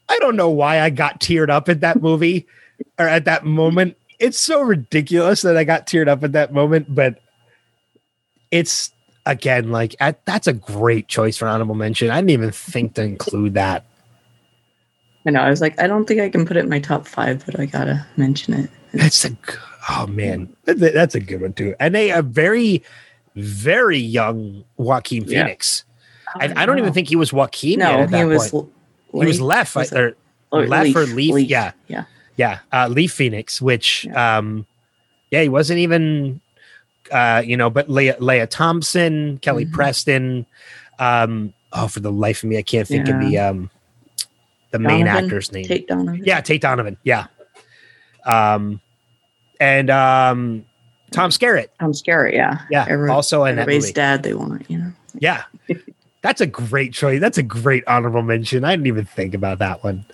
I 0.09 0.17
don't 0.19 0.35
know 0.35 0.49
why 0.49 0.81
I 0.81 0.89
got 0.89 1.19
teared 1.19 1.49
up 1.49 1.69
at 1.69 1.81
that 1.81 2.01
movie 2.01 2.47
or 2.97 3.07
at 3.07 3.25
that 3.25 3.45
moment. 3.45 3.95
It's 4.17 4.39
so 4.39 4.61
ridiculous 4.61 5.43
that 5.43 5.55
I 5.55 5.63
got 5.63 5.85
teared 5.85 6.07
up 6.07 6.23
at 6.23 6.31
that 6.31 6.51
moment, 6.51 6.93
but 6.93 7.19
it's 8.49 8.91
again 9.27 9.71
like 9.71 9.95
at, 9.99 10.25
that's 10.25 10.47
a 10.47 10.53
great 10.53 11.07
choice 11.07 11.37
for 11.37 11.47
honorable 11.47 11.75
mention. 11.75 12.09
I 12.09 12.15
didn't 12.15 12.31
even 12.31 12.51
think 12.51 12.95
to 12.95 13.03
include 13.03 13.53
that. 13.53 13.85
I 15.27 15.29
know. 15.29 15.41
I 15.41 15.49
was 15.51 15.61
like, 15.61 15.79
I 15.79 15.85
don't 15.85 16.05
think 16.05 16.21
I 16.21 16.29
can 16.29 16.47
put 16.47 16.57
it 16.57 16.61
in 16.61 16.69
my 16.69 16.79
top 16.79 17.05
five, 17.05 17.45
but 17.45 17.59
I 17.59 17.67
gotta 17.67 18.03
mention 18.17 18.55
it. 18.55 18.71
That's 18.93 19.23
a 19.25 19.35
oh 19.89 20.07
man, 20.07 20.55
that's 20.65 21.15
a 21.15 21.19
good 21.19 21.41
one 21.41 21.53
too. 21.53 21.75
And 21.79 21.95
a, 21.95 22.09
a 22.11 22.21
very, 22.21 22.83
very 23.35 23.99
young 23.99 24.63
Joaquin 24.77 25.23
Yeah. 25.25 25.43
Phoenix. 25.43 25.83
I, 26.35 26.53
I 26.55 26.65
don't 26.65 26.77
even 26.79 26.93
think 26.93 27.07
he 27.09 27.15
was 27.15 27.33
Joaquin. 27.33 27.79
yet 27.79 27.91
No, 27.91 27.99
at 28.03 28.11
that 28.11 28.17
he 28.19 28.25
was. 28.25 28.51
point. 28.51 28.69
l- 29.13 29.21
he 29.21 29.27
was 29.27 29.39
Leaf. 29.41 29.47
left 29.47 29.75
Was 29.75 29.91
it? 29.91 29.97
or 29.99 30.15
Or 30.51 30.67
Leaf 30.67 30.95
or 30.95 31.05
Leaf, 31.05 31.49
yeah. 31.49 31.71
yeah. 31.87 32.03
yeah, 32.37 32.59
uh, 32.71 32.87
Leaf 32.87 33.11
Phoenix, 33.13 33.61
which 33.61 34.07
um, 34.09 34.65
yeah, 35.31 35.41
he 35.41 35.49
wasn't 35.49 35.79
even 35.79 36.41
uh, 37.11 37.41
you 37.45 37.57
know, 37.57 37.69
but 37.71 37.89
Lea, 37.89 38.13
Lea 38.19 38.45
Thompson, 38.47 39.39
Kelly 39.39 39.65
Mhm. 39.65 39.71
Preston. 39.73 40.45
Um, 40.99 41.53
oh, 41.73 41.87
for 41.87 41.99
the 42.01 42.11
life 42.11 42.43
of 42.43 42.49
me, 42.49 42.57
I 42.57 42.61
can't 42.61 42.87
think 42.87 43.07
of 43.09 43.19
the 43.21 43.37
um, 43.39 43.69
the 44.71 44.77
main 44.79 45.07
actor's 45.07 45.51
name. 45.51 45.65
Tate 45.65 45.87
Donovan. 45.87 46.21
Yeah, 46.23 46.41
Tate 46.41 46.61
Donovan. 46.61 46.97
Yeah. 47.03 47.25
Um, 48.25 48.81
and 49.59 49.89
um, 49.89 50.65
Tom 51.11 51.31
Skerritt. 51.31 51.67
I'm 51.79 51.93
scary. 51.93 52.35
Yeah. 52.35 52.61
Yeah, 52.69 53.07
also 53.09 53.43
in 53.45 53.55
that 53.57 53.67
movie. 53.67 53.91
dad 53.91 54.23
they 54.23 54.33
want, 54.33 54.69
you 54.69 54.77
know. 54.77 54.91
Yeah, 55.19 55.43
that's 56.21 56.39
a 56.41 56.47
great 56.47 56.93
choice. 56.93 57.19
That's 57.19 57.37
a 57.37 57.43
great 57.43 57.83
honorable 57.87 58.21
mention. 58.21 58.63
I 58.63 58.71
didn't 58.71 58.87
even 58.87 59.05
think 59.05 59.33
about 59.33 59.59
that 59.59 59.83
one. 59.83 60.05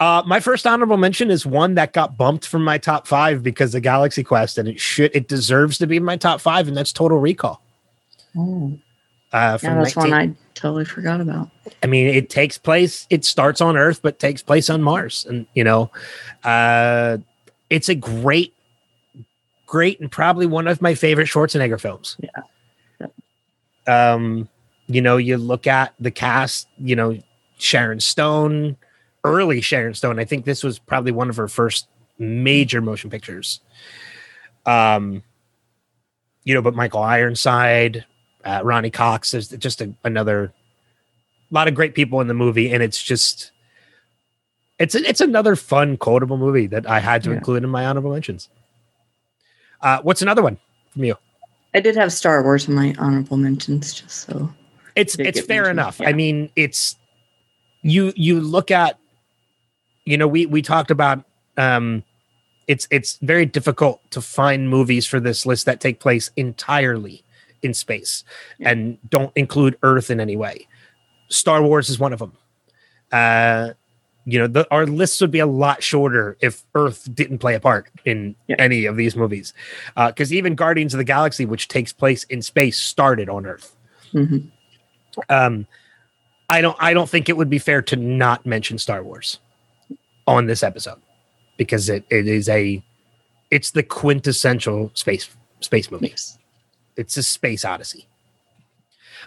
Uh, 0.00 0.22
my 0.26 0.38
first 0.38 0.66
honorable 0.66 0.96
mention 0.96 1.30
is 1.30 1.44
one 1.44 1.74
that 1.74 1.92
got 1.92 2.16
bumped 2.16 2.46
from 2.46 2.62
my 2.62 2.78
top 2.78 3.06
five 3.06 3.42
because 3.42 3.74
of 3.74 3.82
Galaxy 3.82 4.22
Quest, 4.22 4.58
and 4.58 4.68
it 4.68 4.78
should 4.78 5.10
it 5.14 5.28
deserves 5.28 5.78
to 5.78 5.86
be 5.86 5.96
in 5.96 6.04
my 6.04 6.16
top 6.16 6.40
five, 6.40 6.68
and 6.68 6.76
that's 6.76 6.92
Total 6.92 7.18
Recall. 7.18 7.60
Oh, 8.36 8.78
Uh, 9.32 9.58
from 9.58 9.70
yeah, 9.76 9.82
that's 9.82 9.96
19 9.96 10.10
one 10.12 10.20
I 10.20 10.34
totally 10.58 10.84
forgot 10.84 11.20
about. 11.20 11.50
I 11.82 11.86
mean, 11.86 12.08
it 12.08 12.28
takes 12.30 12.58
place. 12.58 13.06
It 13.10 13.24
starts 13.24 13.60
on 13.60 13.76
Earth, 13.76 14.00
but 14.02 14.18
takes 14.18 14.42
place 14.42 14.68
on 14.68 14.82
Mars, 14.82 15.26
and 15.28 15.46
you 15.54 15.64
know, 15.64 15.90
uh, 16.44 17.18
it's 17.70 17.88
a 17.88 17.94
great, 17.94 18.54
great, 19.66 20.00
and 20.00 20.10
probably 20.10 20.46
one 20.46 20.66
of 20.66 20.82
my 20.82 20.94
favorite 20.94 21.28
Schwarzenegger 21.28 21.80
films. 21.80 22.16
Yeah. 22.20 23.04
Um, 23.86 24.48
you 24.86 25.00
know, 25.00 25.16
you 25.16 25.36
look 25.36 25.66
at 25.66 25.94
the 25.98 26.10
cast. 26.10 26.68
You 26.78 26.96
know, 26.96 27.18
Sharon 27.58 28.00
Stone, 28.00 28.76
early 29.24 29.60
Sharon 29.60 29.94
Stone. 29.94 30.18
I 30.18 30.24
think 30.24 30.44
this 30.44 30.62
was 30.64 30.78
probably 30.78 31.12
one 31.12 31.30
of 31.30 31.36
her 31.36 31.48
first 31.48 31.86
major 32.18 32.80
motion 32.80 33.10
pictures. 33.10 33.60
Um, 34.66 35.22
you 36.44 36.54
know, 36.54 36.62
but 36.62 36.74
Michael 36.74 37.02
Ironside, 37.02 38.04
uh, 38.44 38.60
Ronny 38.64 38.90
Cox. 38.90 39.30
There's 39.32 39.48
just 39.48 39.80
a, 39.80 39.92
another 40.04 40.52
lot 41.50 41.68
of 41.68 41.74
great 41.74 41.94
people 41.94 42.20
in 42.20 42.28
the 42.28 42.34
movie, 42.34 42.72
and 42.72 42.82
it's 42.82 43.02
just 43.02 43.52
it's 44.78 44.94
it's 44.94 45.20
another 45.20 45.56
fun 45.56 45.96
quotable 45.96 46.36
movie 46.38 46.66
that 46.68 46.88
I 46.88 47.00
had 47.00 47.22
to 47.24 47.30
Yeah. 47.30 47.36
include 47.36 47.64
in 47.64 47.70
my 47.70 47.86
honorable 47.86 48.12
mentions. 48.12 48.48
Uh, 49.80 50.00
what's 50.02 50.22
another 50.22 50.42
one 50.42 50.58
from 50.90 51.04
you? 51.04 51.16
I 51.74 51.80
did 51.80 51.96
have 51.96 52.12
Star 52.12 52.42
Wars 52.42 52.66
in 52.68 52.74
my 52.74 52.94
honorable 52.98 53.36
mentions, 53.36 53.94
just 53.94 54.26
so 54.26 54.52
It's 54.96 55.16
it's 55.18 55.40
fair 55.40 55.62
mentioned, 55.62 55.78
enough. 55.78 56.00
I 56.00 56.12
mean, 56.12 56.50
it's 56.56 56.96
you 57.82 58.12
you 58.16 58.40
look 58.40 58.70
at 58.70 58.98
you 60.04 60.16
know 60.16 60.26
we 60.26 60.46
we 60.46 60.62
talked 60.62 60.90
about 60.90 61.24
um 61.56 62.02
it's 62.66 62.86
it's 62.90 63.18
very 63.22 63.46
difficult 63.46 64.00
to 64.10 64.20
find 64.20 64.68
movies 64.68 65.06
for 65.06 65.20
this 65.20 65.46
list 65.46 65.66
that 65.66 65.80
take 65.80 66.00
place 66.00 66.30
entirely 66.36 67.22
in 67.62 67.74
space 67.74 68.24
Yeah. 68.58 68.70
and 68.70 68.98
don't 69.10 69.32
include 69.36 69.76
Earth 69.82 70.10
in 70.10 70.20
any 70.20 70.36
way. 70.36 70.66
Star 71.28 71.62
Wars 71.62 71.88
is 71.90 71.98
one 71.98 72.12
of 72.12 72.18
them. 72.18 72.32
Uh, 73.12 73.70
you 74.24 74.38
know, 74.38 74.46
the, 74.46 74.66
our 74.70 74.84
lists 74.86 75.20
would 75.22 75.30
be 75.30 75.38
a 75.38 75.46
lot 75.46 75.82
shorter 75.82 76.36
if 76.40 76.62
Earth 76.74 77.08
didn't 77.14 77.38
play 77.38 77.54
a 77.54 77.60
part 77.60 77.88
in 78.04 78.34
Yeah. 78.46 78.56
any 78.58 78.84
of 78.84 78.96
these 78.96 79.16
movies. 79.16 79.54
Because 79.96 80.32
even 80.32 80.54
Guardians 80.54 80.92
of 80.92 80.98
the 80.98 81.04
Galaxy, 81.04 81.46
which 81.46 81.68
takes 81.68 81.92
place 81.92 82.24
in 82.24 82.42
space, 82.42 82.78
started 82.78 83.28
on 83.30 83.46
Earth. 83.46 83.74
mhm. 84.12 84.50
Um, 85.28 85.66
I 86.50 86.60
don't. 86.60 86.76
I 86.80 86.94
don't 86.94 87.08
think 87.10 87.28
it 87.28 87.36
would 87.36 87.50
be 87.50 87.58
fair 87.58 87.82
to 87.82 87.96
not 87.96 88.46
mention 88.46 88.78
Star 88.78 89.02
Wars 89.02 89.38
on 90.26 90.46
this 90.46 90.62
episode 90.62 90.98
because 91.56 91.88
it, 91.88 92.04
it 92.08 92.26
is 92.28 92.48
a. 92.48 92.82
It's 93.50 93.72
the 93.72 93.82
quintessential 93.82 94.90
space 94.94 95.28
space 95.60 95.90
movie. 95.90 96.08
Yes. 96.08 96.38
It's 96.98 97.16
a 97.16 97.22
space 97.22 97.64
odyssey. 97.64 98.06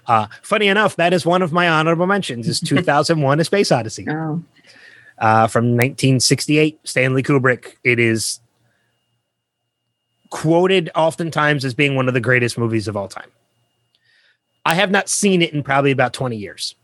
Uh, 0.07 0.27
funny 0.41 0.67
enough, 0.67 0.95
that 0.97 1.13
is 1.13 1.25
one 1.25 1.41
of 1.41 1.51
my 1.51 1.67
honorable 1.69 2.05
mentions. 2.05 2.47
Is 2.47 2.59
2001: 2.65 3.39
A 3.39 3.43
Space 3.43 3.71
Odyssey 3.71 4.05
Oh, 4.09 4.43
uh, 5.17 5.47
from 5.47 5.65
1968, 5.71 6.79
Stanley 6.83 7.23
Kubrick. 7.23 7.77
It 7.83 7.97
is 7.99 8.39
quoted 10.29 10.89
oftentimes 10.95 11.65
as 11.65 11.73
being 11.73 11.95
one 11.95 12.07
of 12.07 12.13
the 12.13 12.19
greatest 12.21 12.57
movies 12.57 12.87
of 12.87 12.95
all 12.97 13.07
time. 13.07 13.29
I 14.65 14.75
have 14.75 14.91
not 14.91 15.09
seen 15.09 15.41
it 15.41 15.53
in 15.53 15.63
probably 15.63 15.91
about 15.91 16.13
20 16.13 16.35
years. 16.37 16.75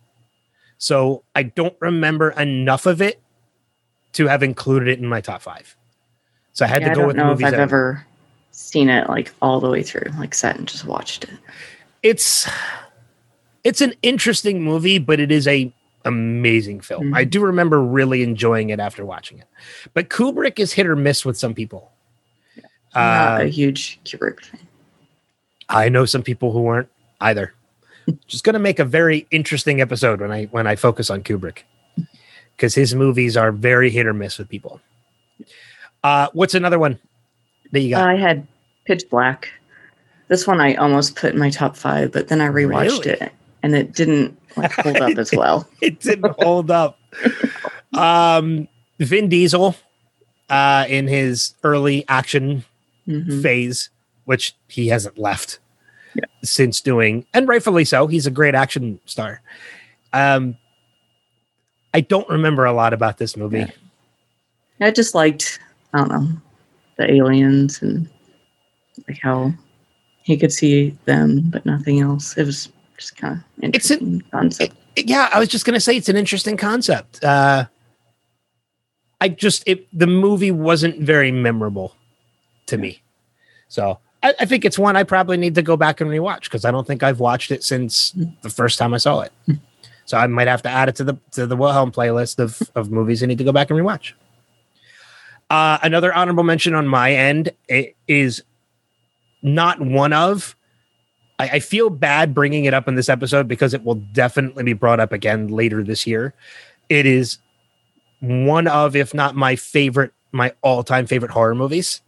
So 0.80 1.24
I 1.36 1.44
don't 1.44 1.76
remember 1.80 2.32
enough 2.32 2.86
of 2.86 3.02
it 3.02 3.22
to 4.14 4.28
have 4.28 4.42
included 4.44 4.88
it 4.90 5.00
in 5.00 5.06
my 5.08 5.22
top 5.22 5.42
five. 5.42 5.76
So 6.54 6.66
I 6.66 6.68
had 6.68 6.82
Yeah, 6.82 6.90
to 6.90 6.96
go 6.96 7.08
with 7.08 7.18
if 7.18 7.24
movies. 7.24 7.46
I've 7.46 7.54
ever 7.54 8.07
seen 8.58 8.90
it 8.90 9.08
like 9.08 9.32
all 9.42 9.60
the 9.60 9.70
way 9.70 9.84
through, 9.84 10.12
like 10.18 10.34
sat 10.34 10.58
and 10.58 10.68
just 10.68 10.86
watched 10.86 11.24
it. 11.26 11.30
it's 12.04 12.50
it's 13.64 13.82
an 13.82 13.94
interesting 14.02 14.64
movie, 14.64 14.98
but 14.98 15.20
it 15.20 15.32
is 15.32 15.48
a 15.48 15.72
amazing 16.06 16.80
film. 16.80 17.12
Mhm. 17.12 17.16
I 17.18 17.24
do 17.26 17.42
remember 17.42 17.82
really 17.82 18.24
enjoying 18.24 18.70
it 18.70 18.80
after 18.80 19.06
watching 19.06 19.40
it. 19.40 19.48
But 19.94 20.10
Kubrick 20.10 20.58
is 20.58 20.72
hit 20.74 20.88
or 20.88 20.96
miss 20.96 21.26
with 21.26 21.38
some 21.38 21.54
people. 21.54 21.92
Not 22.96 23.42
Uh, 23.42 23.44
a 23.44 23.48
huge 23.48 24.00
Kubrick 24.06 24.42
fan. 24.42 24.62
I 25.70 25.90
know 25.90 26.06
some 26.06 26.24
people 26.24 26.52
who 26.54 26.62
weren't 26.62 26.88
either. 27.20 27.54
Just 28.28 28.44
going 28.46 28.54
to 28.54 28.60
make 28.60 28.80
a 28.80 28.86
very 28.86 29.28
interesting 29.32 29.82
episode 29.82 30.22
when 30.22 30.32
I 30.32 30.46
when 30.46 30.66
I 30.66 30.76
focus 30.78 31.10
on 31.10 31.24
Kubrick 31.24 31.64
because 32.56 32.74
his 32.74 32.96
movies 32.96 33.36
are 33.36 33.52
very 33.52 33.90
hit 33.92 34.08
or 34.08 34.14
miss 34.14 34.38
with 34.40 34.48
people. 34.50 34.80
Uh, 36.04 36.28
what's 36.34 36.56
another 36.56 36.80
one 36.80 37.00
that 37.72 37.80
you 37.82 37.92
got? 37.92 38.08
I 38.08 38.16
had 38.16 38.48
Pitch 38.86 39.10
Black. 39.10 39.50
This 40.28 40.46
one 40.46 40.60
I 40.60 40.76
almost 40.76 41.16
put 41.16 41.34
in 41.34 41.40
my 41.40 41.50
top 41.50 41.76
five, 41.78 42.12
but 42.12 42.28
then 42.28 42.42
I 42.42 42.48
rewatched 42.48 43.06
Really? 43.06 43.10
it 43.22 43.32
and 43.64 43.76
it 43.76 43.94
didn't 43.94 44.38
like 44.58 44.74
hold 44.74 44.98
up 44.98 45.18
as 45.18 45.32
well. 45.32 45.68
it 45.82 46.00
didn't 46.00 46.36
hold 46.42 46.70
up. 46.72 47.00
Um, 47.94 48.68
Vin 49.00 49.30
Diesel, 49.30 49.76
uh, 50.50 50.86
in 50.90 51.08
his 51.08 51.54
early 51.64 52.04
action 52.08 52.66
Mhm. 53.08 53.42
phase, 53.42 53.90
which 54.26 54.56
he 54.68 54.88
hasn't 54.88 55.18
left 55.18 55.60
Yeah. 56.14 56.26
since 56.44 56.82
doing, 56.82 57.26
and 57.34 57.48
rightfully 57.48 57.86
so. 57.86 58.08
He's 58.08 58.26
a 58.28 58.32
great 58.32 58.56
action 58.56 59.00
star. 59.06 59.42
Um, 60.14 60.58
I 61.94 62.02
don't 62.02 62.28
remember 62.30 62.66
a 62.66 62.74
lot 62.74 62.94
about 62.94 63.18
this 63.18 63.38
movie. 63.38 63.60
Yeah. 63.60 64.88
I 64.88 64.92
just 64.92 65.16
liked, 65.16 65.60
I 65.94 66.00
don't 66.00 66.10
know, 66.10 66.28
the 66.98 67.12
aliens 67.12 67.82
and 67.82 68.10
like 69.08 69.20
how 69.22 69.54
he 70.24 70.38
could 70.38 70.52
see 70.52 70.98
them, 71.06 71.50
but 71.50 71.66
nothing 71.66 72.02
else. 72.02 72.38
It 72.38 72.46
was 72.46 72.70
just 72.98 73.16
kind 73.16 73.36
of 73.36 73.64
interesting 73.64 74.22
concept. 74.32 74.76
yeah, 74.98 75.30
I 75.34 75.40
was 75.40 75.48
just 75.48 75.66
gonna 75.66 75.80
say 75.80 75.96
it's 75.96 76.10
an 76.10 76.18
interesting 76.18 76.58
concept. 76.58 77.24
Uh, 77.24 77.66
I 79.22 79.30
just 79.30 79.64
it 79.68 79.88
the 79.98 80.08
movie 80.08 80.52
wasn't 80.52 81.00
very 81.00 81.32
memorable 81.32 81.96
to 82.68 82.78
me, 82.78 83.02
so 83.68 84.00
I, 84.24 84.34
I 84.42 84.46
think 84.46 84.66
it's 84.66 84.78
one 84.78 84.96
I 84.96 85.04
probably 85.04 85.38
need 85.38 85.56
to 85.56 85.62
go 85.62 85.78
back 85.78 86.02
and 86.02 86.10
rewatch 86.10 86.44
because 86.44 86.66
I 86.66 86.72
don't 86.72 86.86
think 86.86 87.04
I've 87.04 87.20
watched 87.20 87.52
it 87.52 87.64
since 87.64 88.14
the 88.42 88.50
first 88.50 88.78
time 88.78 88.94
I 88.94 88.98
saw 88.98 89.22
it. 89.22 89.32
So 90.06 90.18
I 90.18 90.26
might 90.28 90.48
have 90.48 90.62
to 90.64 90.70
add 90.70 90.90
it 90.90 90.96
to 90.98 91.04
the 91.04 91.18
to 91.32 91.46
the 91.46 91.56
Wilhelm 91.56 91.92
playlist 91.92 92.40
of 92.40 92.62
of 92.76 92.92
movies 92.92 93.24
I 93.24 93.28
need 93.28 93.38
to 93.38 93.44
go 93.44 93.52
back 93.52 93.70
and 93.70 93.80
rewatch. 93.80 94.14
Uh, 95.50 95.78
another 95.82 96.14
honorable 96.14 96.44
mention 96.44 96.76
on 96.76 96.88
my 96.88 97.14
end 97.14 97.52
is 98.08 98.44
not 99.42 99.80
one 99.80 100.14
of. 100.14 100.56
I, 101.40 101.50
I 101.50 101.60
feel 101.60 101.90
bad 101.90 102.34
bringing 102.34 102.66
it 102.66 102.74
up 102.74 102.88
in 102.88 102.96
this 102.96 103.10
episode 103.10 103.48
because 103.48 103.74
it 103.74 103.84
will 103.84 103.96
definitely 103.96 104.64
be 104.64 104.74
brought 104.74 105.00
up 105.00 105.12
again 105.12 105.48
later 105.48 105.84
this 105.84 106.06
year. 106.06 106.34
It 106.90 107.06
is 107.06 107.38
one 108.20 108.68
of, 108.68 108.96
if 108.96 109.14
not 109.14 109.36
my 109.36 109.56
favorite, 109.56 110.12
my 110.32 110.54
all-time 110.62 111.06
favorite 111.06 111.32
horror 111.32 111.56
movies, 111.56 112.02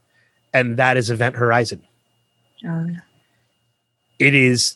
and 0.53 0.77
that 0.77 0.97
is 0.97 1.09
Event 1.09 1.35
Horizon. 1.35 1.81
Uh, 2.67 2.87
It 4.17 4.35
is. 4.35 4.75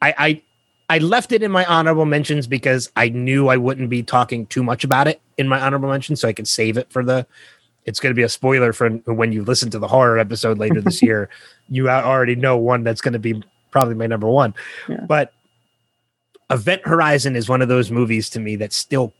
I 0.00 0.14
I 0.16 0.42
I 0.88 0.98
left 0.98 1.32
it 1.32 1.42
in 1.42 1.50
my 1.50 1.66
honorable 1.66 2.06
mentions 2.06 2.46
because 2.46 2.90
I 2.96 3.10
knew 3.10 3.48
I 3.48 3.58
wouldn't 3.58 3.90
be 3.90 4.02
talking 4.02 4.46
too 4.46 4.62
much 4.62 4.84
about 4.84 5.08
it 5.08 5.20
in 5.36 5.46
my 5.46 5.60
honorable 5.60 5.90
mentions, 5.90 6.20
so 6.20 6.28
I 6.28 6.32
could 6.32 6.48
save 6.48 6.78
it 6.78 6.90
for 6.90 7.04
the. 7.04 7.26
It's 7.88 8.00
going 8.00 8.10
to 8.10 8.14
be 8.14 8.22
a 8.22 8.28
spoiler 8.28 8.74
for 8.74 8.90
when 8.90 9.32
you 9.32 9.42
listen 9.42 9.70
to 9.70 9.78
the 9.78 9.88
horror 9.88 10.18
episode 10.18 10.58
later 10.58 10.82
this 10.82 11.02
year. 11.08 11.30
You 11.70 11.88
already 11.88 12.36
know 12.36 12.58
one 12.58 12.84
that's 12.84 13.00
going 13.00 13.14
to 13.14 13.18
be 13.18 13.42
probably 13.70 13.94
my 13.94 14.06
number 14.06 14.28
one. 14.28 14.54
Yeah. 14.88 15.06
But 15.08 15.32
Event 16.50 16.82
Horizon 16.84 17.34
is 17.34 17.48
one 17.48 17.62
of 17.62 17.68
those 17.68 17.90
movies 17.90 18.28
to 18.30 18.40
me 18.40 18.56
that 18.56 18.74
still. 18.74 19.14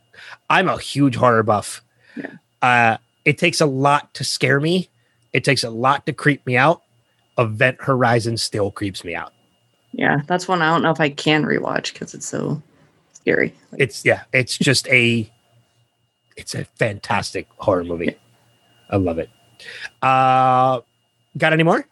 I'm 0.51 0.69
a 0.69 0.77
huge 0.77 1.15
horror 1.15 1.41
buff. 1.41 1.81
Yeah. 2.15 2.31
Uh, 2.61 2.97
it 3.25 3.39
takes 3.39 3.59
a 3.59 3.65
lot 3.65 4.13
to 4.13 4.23
scare 4.23 4.59
me. 4.59 4.89
It 5.33 5.43
takes 5.43 5.63
a 5.63 5.69
lot 5.71 6.05
to 6.05 6.13
creep 6.13 6.45
me 6.45 6.55
out. 6.55 6.83
Event 7.39 7.77
Horizon 7.79 8.37
still 8.37 8.69
creeps 8.69 9.03
me 9.03 9.15
out. 9.15 9.33
yeah, 9.93 10.21
that's 10.27 10.47
one 10.47 10.61
I 10.61 10.69
don't 10.71 10.83
know 10.83 10.91
if 10.91 10.99
I 10.99 11.09
can 11.09 11.43
rewatch 11.43 11.93
because 11.93 12.13
it's 12.13 12.27
so 12.27 12.61
scary. 13.13 13.55
Like, 13.71 13.81
it's 13.81 14.03
yeah 14.05 14.23
it's 14.33 14.57
just 14.57 14.87
a 14.89 15.31
it's 16.35 16.53
a 16.53 16.65
fantastic 16.65 17.47
horror 17.57 17.83
movie 17.85 18.15
i 18.89 18.95
love 18.97 19.17
it 19.19 19.29
uh 20.01 20.79
got 21.37 21.53
any 21.53 21.63
more 21.63 21.85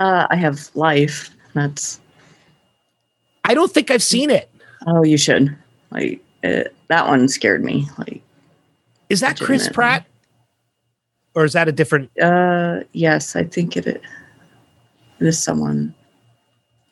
uh, 0.00 0.26
I 0.30 0.36
have 0.36 0.68
Life. 0.74 1.30
That's 1.54 2.00
i 3.44 3.54
don't 3.54 3.70
think 3.72 3.90
i've 3.90 4.02
seen 4.02 4.30
it 4.30 4.50
oh, 4.86 5.04
you 5.04 5.16
should 5.16 5.56
like 5.90 6.20
it, 6.42 6.74
that 6.88 7.06
one 7.06 7.28
scared 7.28 7.62
me. 7.64 7.88
Like 7.98 8.20
is 9.08 9.20
that 9.20 9.38
chris 9.38 9.68
pratt 9.68 10.04
or 11.34 11.44
is 11.44 11.52
that 11.52 11.68
a 11.68 11.72
different 11.72 12.10
uh, 12.20 12.80
yes, 12.92 13.36
I 13.36 13.44
think 13.44 13.76
it. 13.76 13.86
It 13.86 14.02
is 15.20 15.42
someone. 15.42 15.94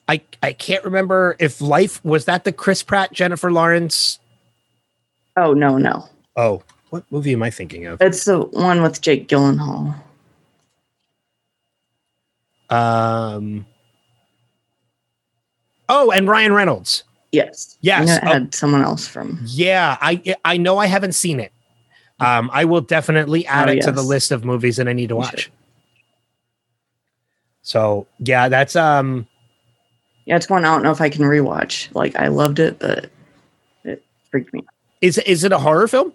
i 0.09 0.21
i 0.43 0.53
can't 0.53 0.85
remember 0.85 1.37
if 1.39 1.61
life 1.61 2.03
was 2.05 2.27
that 2.27 2.45
the 2.45 2.53
chris 2.53 2.83
pratt 2.83 3.13
jennifer 3.13 3.51
lawrence 3.51 4.19
Oh 5.37 5.53
no, 5.55 5.79
no, 5.79 6.09
oh 6.37 6.63
what 6.91 7.05
movie 7.11 7.33
am 7.33 7.43
i 7.43 7.51
thinking 7.51 7.87
of 7.87 8.01
it's 8.01 8.25
the 8.25 8.39
one 8.41 8.83
with 8.83 9.01
Jake 9.01 9.29
Gyllenhaal. 9.29 9.95
um 12.69 13.67
oh 15.89 16.11
and 16.11 16.29
ryan 16.29 16.53
reynolds 16.53 17.05
Yes. 17.33 17.79
Yes, 17.81 18.19
I 18.25 18.41
oh. 18.41 18.49
someone 18.51 18.83
else 18.83 19.07
from. 19.07 19.39
Yeah, 19.47 19.97
I 20.01 20.35
I 20.45 20.57
know 20.57 20.79
I 20.79 20.87
haven't 20.87 21.13
seen 21.15 21.39
it. 21.39 21.53
Um, 22.19 22.51
I 22.53 22.65
will 22.65 22.81
definitely 22.81 23.47
add 23.47 23.69
Oh, 23.69 23.73
it 23.73 23.83
to 23.83 23.93
the 23.93 24.03
list 24.03 24.31
of 24.33 24.45
movies 24.45 24.77
that 24.77 24.89
I 24.89 24.93
need 24.93 25.09
to 25.11 25.17
watch. 25.17 25.51
So 27.63 28.07
yeah, 28.19 28.49
that's 28.49 28.75
um 28.75 29.29
Yeah, 30.25 30.37
it's 30.37 30.51
one 30.51 30.65
I 30.65 30.75
don't 30.75 30.83
know 30.83 30.91
if 30.91 31.01
I 31.01 31.09
can 31.09 31.23
rewatch. 31.23 31.95
Like 31.95 32.17
I 32.17 32.29
loved 32.29 32.59
it, 32.59 32.79
but 32.81 33.11
it 33.85 34.05
freaked 34.31 34.53
me. 34.53 34.61
out. 34.61 34.75
is 35.01 35.19
is 35.19 35.45
it 35.45 35.53
a 35.53 35.59
horror 35.59 35.87
film? 35.87 36.13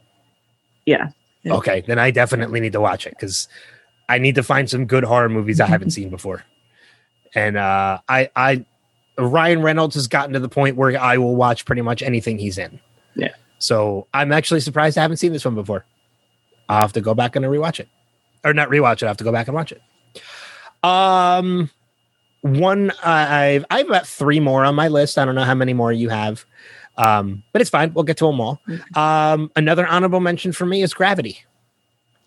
Yeah. 0.86 1.10
Yeah. 1.44 1.54
Okay, 1.54 1.84
then 1.86 2.00
I 2.00 2.12
definitely 2.12 2.60
need 2.60 2.74
to 2.74 2.82
watch 2.82 3.06
it 3.06 3.12
because 3.12 3.48
I 4.10 4.18
need 4.18 4.36
to 4.36 4.44
find 4.44 4.70
some 4.70 4.86
good 4.86 5.04
horror 5.04 5.30
movies 5.30 5.60
I 5.60 5.68
haven't 5.68 5.90
seen 5.98 6.10
before. 6.10 6.44
And 7.34 7.58
uh 7.58 8.00
I 8.08 8.30
I 8.36 8.66
Ryan 9.18 9.62
Reynolds 9.62 9.96
has 9.96 10.08
gotten 10.08 10.34
to 10.34 10.40
the 10.40 10.50
point 10.50 10.76
where 10.76 11.00
I 11.00 11.18
will 11.18 11.36
watch 11.36 11.66
pretty 11.66 11.82
much 11.82 12.02
anything 12.02 12.38
he's 12.38 12.58
in. 12.58 12.80
Yeah. 13.16 13.34
So 13.60 14.08
I'm 14.14 14.32
actually 14.32 14.60
surprised 14.60 14.98
I 14.98 15.02
haven't 15.02 15.18
seen 15.18 15.32
this 15.34 15.46
one 15.46 15.56
before. 15.56 15.86
I'll 16.68 16.82
have 16.82 16.94
to 16.94 17.02
go 17.02 17.14
back 17.14 17.36
and 17.36 17.46
rewatch 17.46 17.80
it. 17.80 17.88
Or 18.44 18.54
not 18.54 18.70
rewatch 18.70 18.98
it, 18.98 19.04
I 19.04 19.08
have 19.08 19.18
to 19.18 19.24
go 19.24 19.32
back 19.32 19.48
and 19.48 19.56
watch 19.56 19.72
it. 19.72 19.82
Um 20.84 21.70
one 22.46 22.92
I've 23.04 23.66
I 23.72 23.78
have 23.80 23.88
about 23.88 24.08
three 24.08 24.40
more 24.40 24.64
on 24.64 24.76
my 24.76 24.88
list. 24.88 25.18
I 25.18 25.26
don't 25.26 25.36
know 25.36 25.44
how 25.44 25.56
many 25.56 25.74
more 25.74 25.92
you 25.92 26.10
have. 26.10 26.46
Um, 26.98 27.44
but 27.52 27.62
it's 27.62 27.70
fine. 27.70 27.94
We'll 27.94 28.04
get 28.06 28.18
to 28.18 28.28
them 28.28 28.40
all. 28.40 28.62
Um, 28.96 29.52
another 29.56 29.86
honorable 29.86 30.20
mention 30.22 30.54
for 30.54 30.66
me 30.66 30.82
is 30.82 30.94
Gravity 30.94 31.44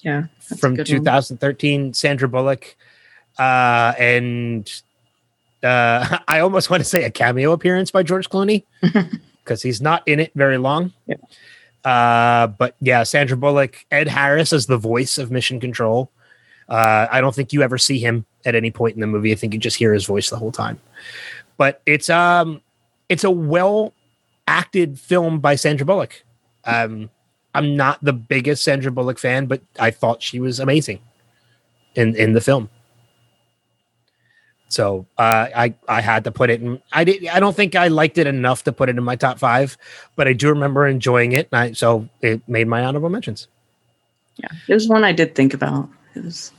Yeah. 0.00 0.24
from 0.58 0.74
good 0.74 0.88
one. 0.88 0.98
2013, 0.98 1.94
Sandra 1.94 2.28
Bullock, 2.28 2.76
uh, 3.38 3.94
and 3.98 4.70
uh, 5.62 6.18
I 6.28 6.40
almost 6.40 6.68
want 6.68 6.82
to 6.82 6.88
say 6.88 7.04
a 7.04 7.10
cameo 7.10 7.52
appearance 7.52 7.90
by 7.90 8.02
George 8.02 8.28
Clooney 8.28 8.64
because 9.44 9.62
he's 9.62 9.80
not 9.80 10.06
in 10.06 10.20
it 10.20 10.32
very 10.34 10.58
long. 10.58 10.92
Yeah. 11.06 11.16
Uh, 11.82 12.48
but 12.48 12.74
yeah, 12.80 13.04
Sandra 13.04 13.36
Bullock, 13.38 13.86
Ed 13.90 14.08
Harris 14.08 14.52
as 14.52 14.66
the 14.66 14.76
voice 14.76 15.16
of 15.16 15.30
Mission 15.30 15.60
Control. 15.60 16.10
Uh, 16.68 17.06
I 17.10 17.22
don't 17.22 17.34
think 17.34 17.54
you 17.54 17.62
ever 17.62 17.78
see 17.78 17.98
him 18.00 18.26
at 18.49 18.55
any 18.55 18.70
point 18.70 18.94
in 18.94 19.01
the 19.01 19.07
movie. 19.07 19.30
I 19.30 19.34
think 19.34 19.53
you 19.53 19.61
just 19.61 19.76
hear 19.76 19.92
his 19.92 20.07
voice 20.07 20.30
the 20.30 20.36
whole 20.36 20.53
time. 20.53 20.80
But 21.57 21.82
it's 21.86 22.11
um, 22.11 22.61
it's 23.09 23.24
a 23.24 23.30
well 23.30 23.92
acted 24.46 24.99
film 24.99 25.40
by 25.40 25.55
Sandra 25.55 25.86
Bullock. 25.86 26.24
Um, 26.64 27.11
I'm 27.55 27.76
not 27.76 28.03
the 28.03 28.12
biggest 28.12 28.64
Sandra 28.64 28.90
Bullock 28.90 29.18
fan, 29.18 29.46
but 29.46 29.62
I 29.78 29.90
thought 29.90 30.22
she 30.22 30.40
was 30.40 30.61
amazing 30.61 31.01
in 31.94 32.16
in 32.16 32.32
the 32.32 32.40
film. 32.40 32.70
So 34.68 35.07
uh, 35.16 35.49
I 35.55 35.74
I 35.88 36.01
had 36.01 36.24
to 36.24 36.30
put 36.30 36.51
it 36.51 36.61
in. 36.61 36.80
I 36.92 37.05
did. 37.05 37.26
I 37.26 37.40
don't 37.40 37.57
think 37.57 37.74
I 37.74 37.88
liked 37.88 38.18
it 38.18 38.26
enough 38.26 38.64
to 38.64 38.72
put 38.72 38.88
it 38.88 38.96
in 38.99 39.05
my 39.05 39.16
top 39.16 39.38
five, 39.38 39.78
but 40.14 40.28
I 40.28 40.34
do 40.34 40.49
remember 40.51 40.86
enjoying 40.86 41.32
it. 41.32 41.49
And 41.51 41.61
I, 41.61 41.72
so 41.72 42.09
it 42.20 42.46
made 42.49 42.68
my 42.68 42.84
honorable 42.84 43.09
mentions. 43.09 43.49
Yeah. 44.36 44.51
It 44.68 44.74
was 44.74 44.86
one 44.86 45.05
I 45.05 45.12
did 45.12 45.34
think 45.34 45.55
about. 45.55 45.88
It 46.14 46.24
was. 46.24 46.53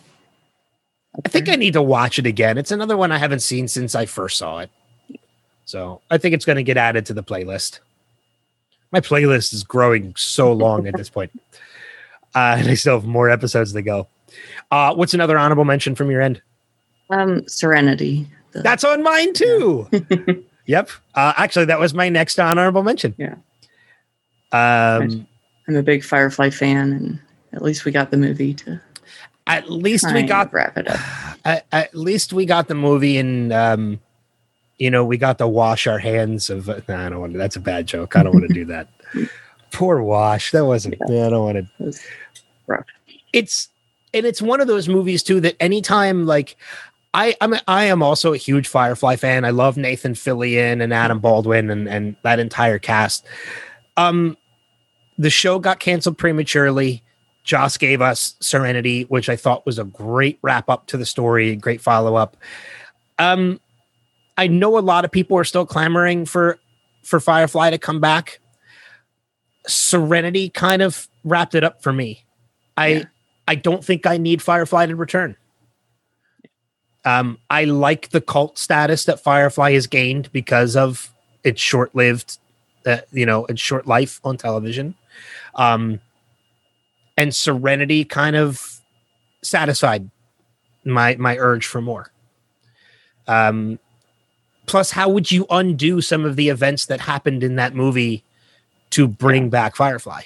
I 1.26 1.28
think 1.30 1.50
I 1.50 1.56
need 1.56 1.74
to 1.74 1.82
watch 1.82 2.20
it 2.20 2.26
again. 2.26 2.58
It's 2.58 2.72
another 2.72 2.96
one 2.98 3.12
I 3.12 3.18
haven't 3.18 3.40
seen 3.42 3.68
since 3.68 3.96
I 3.96 4.06
first 4.06 4.38
saw 4.38 4.60
it. 4.60 4.70
So 5.66 6.02
I 6.10 6.18
think 6.18 6.34
it's 6.36 6.46
going 6.46 6.56
to 6.58 6.64
get 6.64 6.78
added 6.78 7.06
to 7.08 7.14
the 7.14 7.24
playlist. 7.24 7.80
My 8.92 9.00
playlist 9.02 9.54
is 9.54 9.64
growing 9.64 10.14
so 10.16 10.52
long 10.54 10.88
at 10.88 10.96
this 10.98 11.10
point. 11.10 11.32
Uh, 12.36 12.58
and 12.60 12.68
I 12.68 12.76
still 12.76 12.94
have 12.94 13.08
more 13.08 13.28
episodes 13.28 13.74
to 13.74 13.82
go. 13.82 14.08
Uh, 14.70 14.94
what's 14.94 15.16
another 15.16 15.36
honorable 15.36 15.66
mention 15.66 15.96
from 15.96 16.12
your 16.12 16.22
end? 16.22 16.40
Um, 17.10 17.48
Serenity. 17.48 18.28
The- 18.52 18.62
That's 18.62 18.84
on 18.84 19.02
mine 19.02 19.34
too. 19.34 19.90
yep. 20.68 20.92
Uh, 21.16 21.34
actually, 21.38 21.66
that 21.66 21.80
was 21.80 21.96
my 21.96 22.08
next 22.08 22.40
honorable 22.40 22.84
mention. 22.84 23.16
Yeah. 23.18 23.34
Um, 24.52 25.28
I'm 25.68 25.76
a 25.76 25.82
big 25.82 26.04
Firefly 26.04 26.52
fan, 26.52 26.94
and 26.94 27.20
at 27.52 27.64
least 27.64 27.84
we 27.84 27.92
got 27.92 28.12
the 28.12 28.18
movie 28.18 28.54
to 28.54 28.80
at 29.50 29.70
least 29.70 30.06
we 30.14 30.24
got 30.24 30.54
wrap 30.54 30.78
it 30.78 30.88
up. 30.88 31.00
at, 31.46 31.66
at 31.72 31.96
least 31.96 32.32
we 32.32 32.46
got 32.46 32.68
the 32.68 32.76
movie 32.76 33.18
and 33.18 33.52
um 33.52 34.00
you 34.78 34.90
know 34.90 35.04
we 35.04 35.18
got 35.18 35.38
to 35.38 35.48
wash 35.48 35.88
our 35.88 36.00
hands 36.00 36.50
of 36.50 36.70
uh, 36.70 36.80
nah, 36.88 37.06
i 37.06 37.10
don't 37.10 37.20
want 37.20 37.34
to 37.34 37.38
that's 37.38 37.56
a 37.56 37.60
bad 37.60 37.86
joke 37.86 38.16
i 38.16 38.24
don't 38.24 38.34
want 38.34 38.48
to 38.48 38.54
do 38.54 38.66
that 38.66 38.88
poor 39.72 40.02
wash 40.02 40.52
that 40.52 40.66
wasn't 40.66 40.96
yeah, 41.10 41.28
i 41.28 41.30
don't 41.30 41.44
want 41.44 41.68
to 41.78 42.00
rough. 42.68 42.86
it's 43.34 43.70
and 44.14 44.26
it's 44.26 44.42
one 44.42 44.62
of 44.62 44.68
those 44.68 44.88
movies 44.88 45.24
too 45.24 45.40
that 45.42 45.56
anytime 45.60 46.26
like 46.26 46.56
I 47.12 47.36
I'm 47.42 47.54
a, 47.54 47.62
I 47.68 47.86
am 47.86 48.04
also 48.04 48.34
a 48.34 48.38
huge 48.38 48.68
Firefly 48.68 49.16
fan. 49.16 49.44
I 49.44 49.50
love 49.50 49.78
Nathan 49.78 50.14
Fillion 50.14 50.82
and 50.82 50.94
Adam 50.94 51.20
Baldwin 51.20 51.72
and 51.72 51.90
and 51.90 52.16
that 52.22 52.38
entire 52.38 52.78
cast. 52.78 53.26
Um, 53.98 54.38
the 55.18 55.30
show 55.30 55.60
got 55.60 55.80
canceled 55.80 56.18
prematurely. 56.18 57.04
Joss 57.50 57.78
gave 57.78 58.00
us 58.00 58.36
Serenity, 58.40 59.06
which 59.06 59.28
I 59.28 59.36
thought 59.36 59.66
was 59.66 59.80
a 59.80 59.84
great 59.84 60.38
wrap 60.44 60.70
up 60.70 60.86
to 60.86 60.98
the 60.98 61.06
story, 61.06 61.56
great 61.56 61.82
follow 61.82 62.14
up. 62.14 62.38
Um, 63.18 63.60
I 64.38 64.46
know 64.46 64.78
a 64.78 64.82
lot 64.82 65.04
of 65.04 65.10
people 65.10 65.36
are 65.36 65.44
still 65.44 65.66
clamoring 65.66 66.28
for 66.28 66.60
for 67.02 67.20
Firefly 67.20 67.72
to 67.72 67.80
come 67.80 68.00
back. 68.00 68.40
Serenity 69.66 70.50
kind 70.50 70.84
of 70.84 71.08
wrapped 71.24 71.56
it 71.56 71.64
up 71.64 71.82
for 71.82 71.92
me. 71.92 72.24
I 72.78 72.88
Yeah. 72.88 73.04
I 73.48 73.56
don't 73.56 73.84
think 73.84 74.06
I 74.06 74.18
need 74.18 74.44
Firefly 74.44 74.86
to 74.86 74.96
return. 74.96 75.36
Um, 77.04 77.40
I 77.50 77.64
like 77.64 78.10
the 78.10 78.22
cult 78.22 78.60
status 78.60 79.06
that 79.06 79.24
Firefly 79.24 79.72
has 79.72 79.88
gained 79.88 80.32
because 80.32 80.76
of 80.76 81.12
its 81.44 81.60
short-lived, 81.60 82.38
uh, 82.86 82.98
you 83.12 83.26
know, 83.26 83.48
its 83.48 83.60
short 83.60 83.88
life 83.88 84.20
on 84.24 84.38
television. 84.38 84.94
Um, 85.56 86.00
and 87.20 87.36
Serenity 87.36 88.06
kind 88.06 88.36
of 88.36 88.80
satisfied 89.44 90.10
my 90.86 91.16
my 91.18 91.38
urge 91.38 91.68
for 91.68 91.82
more. 91.82 92.12
Um, 93.28 93.78
plus, 94.66 94.92
how 94.92 95.10
would 95.10 95.32
you 95.32 95.46
undo 95.50 96.02
some 96.02 96.26
of 96.26 96.36
the 96.36 96.50
events 96.50 96.86
that 96.88 97.02
happened 97.02 97.44
in 97.44 97.58
that 97.58 97.76
movie 97.76 98.24
to 98.92 99.08
bring 99.08 99.50
back 99.50 99.76
Firefly? 99.76 100.24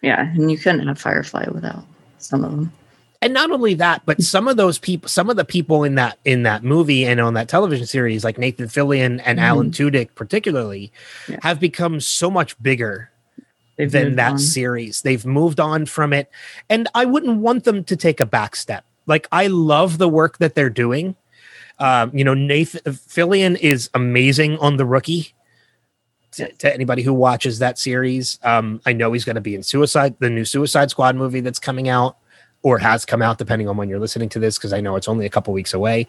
Yeah, 0.00 0.20
and 0.34 0.50
you 0.50 0.56
couldn't 0.58 0.86
have 0.86 0.98
Firefly 1.00 1.46
without 1.52 1.84
some 2.18 2.44
of 2.44 2.50
them. 2.52 2.72
and 3.20 3.32
not 3.34 3.50
only 3.52 3.74
that, 3.74 4.02
but 4.04 4.20
some 4.22 4.48
of 4.48 4.56
those 4.56 4.78
people, 4.78 5.08
some 5.08 5.30
of 5.30 5.36
the 5.36 5.44
people 5.44 5.84
in 5.84 5.94
that 5.96 6.18
in 6.24 6.42
that 6.44 6.64
movie 6.64 7.04
and 7.04 7.20
on 7.20 7.34
that 7.34 7.48
television 7.48 7.86
series, 7.86 8.24
like 8.24 8.38
Nathan 8.38 8.66
Fillion 8.66 9.20
and 9.24 9.38
Mhm. 9.38 9.42
Alan 9.42 9.70
Tudyk, 9.70 10.08
particularly, 10.14 10.92
Yeah. 11.28 11.38
have 11.42 11.60
become 11.60 12.00
so 12.00 12.30
much 12.30 12.60
bigger 12.62 13.10
They've 13.76 13.90
than 13.90 14.16
that 14.16 14.32
on. 14.32 14.38
series. 14.38 15.02
They've 15.02 15.24
moved 15.24 15.60
on 15.60 15.86
from 15.86 16.12
it, 16.12 16.30
and 16.68 16.88
I 16.94 17.04
wouldn't 17.04 17.38
want 17.38 17.64
them 17.64 17.84
to 17.84 17.96
take 17.96 18.20
a 18.20 18.26
back 18.26 18.54
step. 18.56 18.84
Like 19.06 19.26
I 19.32 19.46
love 19.46 19.98
the 19.98 20.08
work 20.08 20.38
that 20.38 20.54
they're 20.54 20.70
doing. 20.70 21.16
Um, 21.78 22.16
you 22.16 22.24
know, 22.24 22.34
Nathan 22.34 22.80
Fillion 22.92 23.58
is 23.58 23.90
amazing 23.94 24.58
on 24.58 24.76
the 24.76 24.86
rookie. 24.86 25.34
To, 26.32 26.50
to 26.50 26.72
anybody 26.72 27.02
who 27.02 27.12
watches 27.12 27.58
that 27.58 27.78
series, 27.78 28.38
um, 28.42 28.80
I 28.86 28.94
know 28.94 29.12
he's 29.12 29.24
going 29.24 29.34
to 29.34 29.42
be 29.42 29.54
in 29.54 29.62
Suicide, 29.62 30.14
the 30.18 30.30
new 30.30 30.46
Suicide 30.46 30.88
Squad 30.88 31.14
movie 31.14 31.40
that's 31.40 31.58
coming 31.58 31.90
out, 31.90 32.16
or 32.62 32.78
has 32.78 33.04
come 33.04 33.20
out, 33.20 33.36
depending 33.36 33.68
on 33.68 33.76
when 33.76 33.90
you're 33.90 33.98
listening 33.98 34.30
to 34.30 34.38
this, 34.38 34.56
because 34.56 34.72
I 34.72 34.80
know 34.80 34.96
it's 34.96 35.08
only 35.08 35.26
a 35.26 35.28
couple 35.28 35.52
weeks 35.52 35.74
away. 35.74 36.06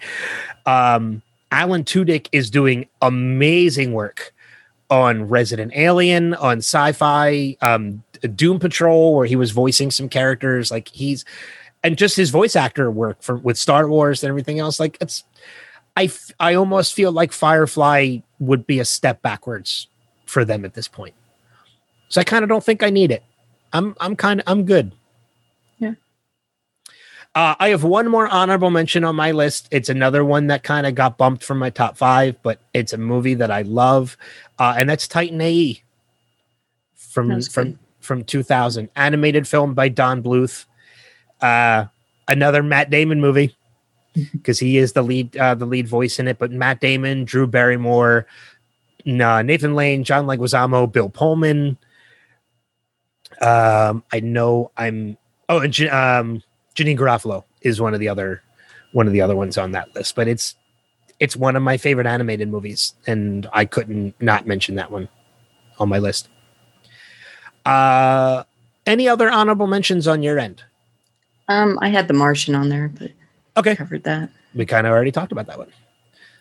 Um, 0.66 1.24
Alan 1.52 1.84
Tudyk 1.84 2.30
is 2.32 2.50
doing 2.50 2.88
amazing 3.02 3.92
work 3.92 4.34
on 4.94 5.28
Resident 5.28 5.72
Alien, 5.76 6.36
on 6.36 6.60
Syfy, 6.60 7.58
um, 7.64 8.04
Doom 8.36 8.60
Patrol, 8.60 9.16
where 9.16 9.26
he 9.26 9.36
was 9.36 9.50
voicing 9.50 9.90
some 9.90 10.08
characters. 10.08 10.70
Like 10.70 10.88
he's, 10.90 11.26
and 11.84 11.98
just 11.98 12.16
his 12.16 12.30
voice 12.30 12.56
actor 12.56 12.92
work 12.92 13.22
for 13.24 13.38
with 13.38 13.58
Star 13.58 13.88
Wars 13.90 14.24
and 14.24 14.30
everything 14.30 14.60
else. 14.60 14.80
Like 14.80 14.98
it's, 15.02 15.24
I 15.98 16.12
I 16.40 16.54
almost 16.54 16.94
feel 16.94 17.12
like 17.12 17.32
Firefly 17.32 18.20
would 18.40 18.68
be 18.68 18.80
a 18.80 18.86
step 18.86 19.24
backwards 19.24 19.88
for 20.28 20.46
them 20.46 20.64
at 20.64 20.76
this 20.76 20.88
point. 20.88 21.16
So 22.10 22.22
I 22.22 22.24
kind 22.24 22.44
of 22.44 22.50
don't 22.50 22.64
think 22.64 22.84
I 22.84 22.92
need 22.92 23.10
it. 23.10 23.24
I'm 23.74 23.96
I'm 24.00 24.16
kind 24.16 24.42
of 24.42 24.44
I'm 24.48 24.64
good. 24.64 24.94
Uh, 27.36 27.56
I 27.60 27.70
have 27.70 27.84
one 27.84 28.10
more 28.10 28.28
honorable 28.28 28.70
mention 28.70 29.04
on 29.04 29.16
my 29.16 29.32
list. 29.32 29.68
It's 29.72 29.90
another 29.90 30.24
one 30.24 30.48
that 30.48 30.62
kind 30.62 30.86
of 30.86 30.94
got 30.94 31.18
bumped 31.18 31.44
from 31.44 31.58
my 31.58 31.72
top 31.72 31.98
five, 31.98 32.36
but 32.44 32.60
it's 32.74 32.94
a 32.94 32.98
movie 32.98 33.34
that 33.34 33.50
I 33.50 33.64
love, 33.64 34.18
uh, 34.60 34.76
and 34.78 34.88
that's 34.88 35.08
Titan 35.08 35.42
AE 35.42 35.82
from 36.96 37.42
from 37.42 37.80
from 38.02 38.24
2000, 38.24 38.90
animated 38.96 39.48
film 39.48 39.74
by 39.74 39.90
Don 39.90 40.22
Bluth. 40.22 40.66
Uh, 41.42 41.86
another 42.28 42.62
Matt 42.62 42.92
Damon 42.92 43.20
movie 43.20 43.56
because 44.32 44.60
he 44.60 44.78
is 44.78 44.94
the 44.94 45.02
lead 45.02 45.36
uh, 45.36 45.56
the 45.56 45.66
lead 45.66 45.88
voice 45.88 46.20
in 46.20 46.28
it. 46.28 46.38
But 46.38 46.52
Matt 46.52 46.82
Damon, 46.82 47.26
Drew 47.26 47.48
Barrymore, 47.48 48.28
nah, 49.06 49.42
Nathan 49.42 49.74
Lane, 49.74 50.04
John 50.04 50.28
Leguizamo, 50.28 50.92
Bill 50.92 51.10
Pullman. 51.10 51.78
Um, 53.42 54.04
I 54.12 54.20
know 54.20 54.72
I'm. 54.78 55.18
Oh, 55.50 55.60
and 55.60 55.82
um, 55.90 56.44
Janeane 56.76 56.98
Garofalo 56.98 57.44
is 57.62 57.80
one 57.82 57.94
of 57.94 58.00
the 58.00 58.10
other 58.10 58.42
one 58.92 59.08
of 59.08 59.14
the 59.14 59.22
other 59.22 59.36
ones 59.36 59.58
on 59.58 59.72
that 59.72 59.94
list. 59.96 60.16
But 60.16 60.28
it's 60.28 60.56
it's 61.20 61.36
one 61.36 61.56
of 61.56 61.64
my 61.64 61.78
favorite 61.78 62.08
animated 62.08 62.50
movies, 62.50 62.94
and 63.08 63.48
I 63.54 63.66
couldn't 63.66 64.20
not 64.22 64.48
mention 64.48 64.76
that 64.76 64.92
one 64.92 65.08
on 65.80 65.90
my 65.90 66.00
list. 66.00 66.30
Uh, 67.66 68.44
any 68.86 69.08
other 69.08 69.30
honorable 69.30 69.68
mentions 69.68 70.08
on 70.08 70.22
your 70.24 70.38
end? 70.40 70.64
Um, 71.48 71.78
I 71.82 71.90
had 71.90 72.08
The 72.08 72.14
Martian 72.14 72.56
on 72.56 72.70
there, 72.70 72.90
but 72.90 73.12
Okay, 73.56 73.76
covered 73.76 74.04
that. 74.04 74.30
we 74.56 74.66
kind 74.66 74.88
of 74.88 74.92
already 74.92 75.12
talked 75.12 75.32
about 75.32 75.46
that 75.48 75.58
one. 75.58 75.72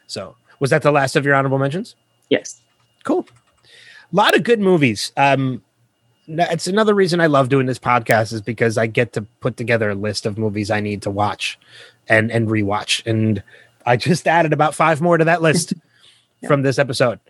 So, 0.07 0.37
was 0.61 0.71
that 0.71 0.83
the 0.83 0.91
last 0.93 1.15
of 1.17 1.25
your 1.25 1.35
honorable 1.35 1.59
mentions? 1.59 1.95
Yes. 2.31 2.61
Cool. 3.05 3.27
A 3.65 4.17
lot 4.17 4.35
of 4.35 4.43
good 4.45 4.61
movies. 4.61 5.13
Um, 5.17 5.63
it's 6.41 6.67
another 6.67 6.95
reason 6.95 7.21
I 7.21 7.27
love 7.27 7.49
doing 7.49 7.67
this 7.67 7.79
podcast 7.79 8.33
is 8.33 8.41
because 8.41 8.79
I 8.79 8.87
get 8.87 9.13
to 9.15 9.23
put 9.41 9.57
together 9.57 9.91
a 9.91 9.95
list 9.95 10.27
of 10.27 10.39
movies 10.39 10.71
I 10.71 10.81
need 10.81 11.03
to 11.03 11.11
watch 11.11 11.59
and 12.09 12.31
and 12.31 12.49
rewatch. 12.49 13.05
And 13.07 13.43
I 13.87 13.97
just 13.97 14.27
added 14.29 14.53
about 14.53 14.75
five 14.75 15.01
more 15.01 15.19
to 15.19 15.25
that 15.25 15.43
list 15.43 15.75
Yeah. 16.43 16.49
from 16.49 16.63
this 16.63 16.77
episode. 16.81 17.21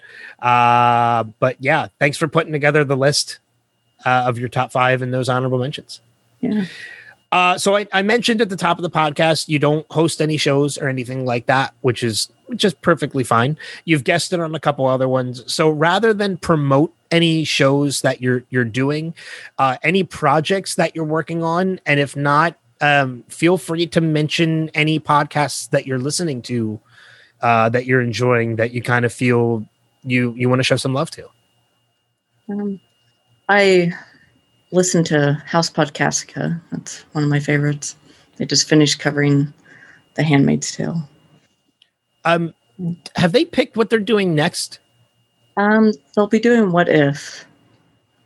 Uh, 0.40 1.24
but 1.38 1.57
yeah, 1.61 1.88
thanks 1.98 2.16
for 2.16 2.28
putting 2.28 2.50
together 2.50 2.82
the 2.82 2.96
list 2.96 3.40
uh, 4.07 4.24
of 4.26 4.38
your 4.38 4.48
top 4.48 4.72
five 4.72 5.03
and 5.03 5.12
those 5.12 5.28
honorable 5.28 5.59
mentions. 5.59 6.00
Yeah. 6.40 6.64
Uh, 7.32 7.56
so 7.56 7.76
I, 7.76 7.88
I 7.92 8.02
mentioned 8.02 8.42
at 8.42 8.50
the 8.50 8.56
top 8.56 8.78
of 8.78 8.82
the 8.82 8.90
podcast 8.90 9.48
you 9.48 9.58
don't 9.58 9.90
host 9.90 10.20
any 10.20 10.36
shows 10.36 10.76
or 10.76 10.88
anything 10.88 11.24
like 11.24 11.46
that, 11.46 11.74
which 11.80 12.02
is 12.02 12.30
just 12.54 12.80
perfectly 12.82 13.24
fine. 13.24 13.56
You've 13.86 14.04
guested 14.04 14.38
on 14.38 14.54
a 14.54 14.60
couple 14.60 14.86
other 14.86 15.08
ones. 15.08 15.42
So 15.52 15.70
rather 15.70 16.12
than 16.12 16.36
promote 16.36 16.94
any 17.10 17.44
shows 17.44 18.02
that 18.02 18.20
you're 18.20 18.44
you're 18.50 18.64
doing, 18.64 19.14
uh, 19.58 19.78
any 19.82 20.04
projects 20.04 20.74
that 20.74 20.94
you're 20.94 21.06
working 21.06 21.42
on, 21.42 21.80
and 21.86 21.98
if 21.98 22.14
not, 22.14 22.58
um, 22.82 23.24
feel 23.28 23.56
free 23.56 23.86
to 23.86 24.00
mention 24.02 24.70
any 24.74 25.00
podcasts 25.00 25.70
that 25.70 25.86
you're 25.86 25.98
listening 25.98 26.42
to 26.42 26.80
uh, 27.40 27.68
that 27.70 27.86
you're 27.86 28.02
enjoying 28.02 28.56
that 28.56 28.72
you 28.72 28.82
kind 28.82 29.04
of 29.04 29.12
feel 29.12 29.66
you 30.04 30.34
you 30.36 30.48
want 30.50 30.58
to 30.58 30.64
show 30.64 30.76
some 30.76 30.92
love 30.92 31.10
to. 31.12 31.28
Um, 32.50 32.80
I 33.48 33.92
listened 34.72 35.06
to 35.06 35.34
House 35.46 35.70
Podcastica. 35.70 36.60
That's 36.70 37.00
one 37.12 37.24
of 37.24 37.30
my 37.30 37.40
favorites. 37.40 37.94
They 38.36 38.46
just 38.46 38.68
finished 38.68 38.98
covering 38.98 39.52
The 40.14 40.22
Handmaid's 40.22 40.72
Tale. 40.72 41.08
Um, 42.24 42.54
have 43.16 43.32
they 43.32 43.44
picked 43.44 43.76
what 43.76 43.90
they're 43.90 43.98
doing 43.98 44.34
next? 44.34 44.80
Um, 45.56 45.92
they'll 46.14 46.26
be 46.26 46.40
doing 46.40 46.72
What 46.72 46.88
If. 46.88 47.44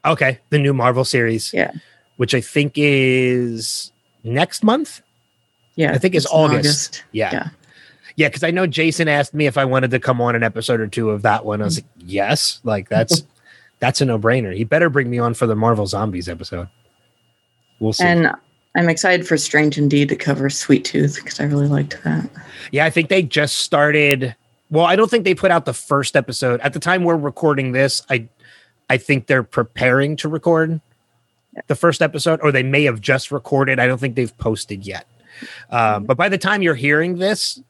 Okay, 0.04 0.38
the 0.50 0.58
new 0.58 0.72
Marvel 0.72 1.04
series. 1.04 1.52
Yeah. 1.52 1.72
Which 2.16 2.34
I 2.34 2.40
think 2.40 2.74
is 2.76 3.90
next 4.22 4.62
month. 4.62 5.02
Yeah, 5.74 5.92
I 5.92 5.98
think 5.98 6.14
it's 6.14 6.24
in 6.24 6.32
August. 6.32 7.04
Yeah. 7.12 7.30
Yeah. 7.32 7.48
Yeah, 8.14 8.28
because 8.28 8.44
I 8.44 8.50
know 8.50 8.66
Jason 8.66 9.08
asked 9.08 9.34
me 9.34 9.46
if 9.46 9.58
I 9.58 9.66
wanted 9.66 9.90
to 9.90 10.00
come 10.00 10.22
on 10.22 10.34
an 10.34 10.42
episode 10.42 10.80
or 10.80 10.86
two 10.86 11.10
of 11.10 11.20
that 11.22 11.44
one. 11.44 11.60
I 11.60 11.66
was 11.66 11.76
like, 11.76 11.84
yes, 11.98 12.60
like 12.64 12.88
that's 12.88 13.22
that's 13.78 14.00
a 14.00 14.04
no 14.04 14.18
brainer. 14.18 14.54
He 14.54 14.64
better 14.64 14.88
bring 14.88 15.10
me 15.10 15.18
on 15.18 15.34
for 15.34 15.46
the 15.46 15.56
Marvel 15.56 15.86
Zombies 15.86 16.28
episode. 16.28 16.68
We'll 17.80 17.92
see. 17.92 18.04
And 18.04 18.30
I'm 18.74 18.88
excited 18.88 19.26
for 19.26 19.36
Strange 19.36 19.78
Indeed 19.78 20.08
to 20.10 20.16
cover 20.16 20.48
Sweet 20.50 20.84
Tooth 20.84 21.16
because 21.16 21.40
I 21.40 21.44
really 21.44 21.68
liked 21.68 22.02
that. 22.04 22.28
yeah, 22.72 22.84
I 22.84 22.90
think 22.90 23.08
they 23.08 23.22
just 23.22 23.58
started 23.58 24.34
well, 24.70 24.84
I 24.84 24.96
don't 24.96 25.08
think 25.10 25.24
they 25.24 25.34
put 25.34 25.50
out 25.50 25.64
the 25.64 25.74
first 25.74 26.16
episode 26.16 26.60
at 26.60 26.72
the 26.72 26.80
time 26.80 27.04
we're 27.04 27.16
recording 27.16 27.72
this. 27.72 28.02
I 28.10 28.28
I 28.90 28.98
think 28.98 29.26
they're 29.26 29.42
preparing 29.42 30.16
to 30.16 30.28
record 30.28 30.80
the 31.66 31.74
first 31.74 32.02
episode, 32.02 32.40
or 32.42 32.52
they 32.52 32.62
may 32.62 32.84
have 32.84 33.00
just 33.00 33.30
recorded. 33.30 33.78
I 33.78 33.86
don't 33.86 33.98
think 33.98 34.14
they've 34.14 34.36
posted 34.38 34.86
yet. 34.86 35.06
Um, 35.70 36.04
but 36.04 36.16
by 36.16 36.28
the 36.28 36.38
time 36.38 36.62
you're 36.62 36.74
hearing 36.74 37.18
this, 37.18 37.60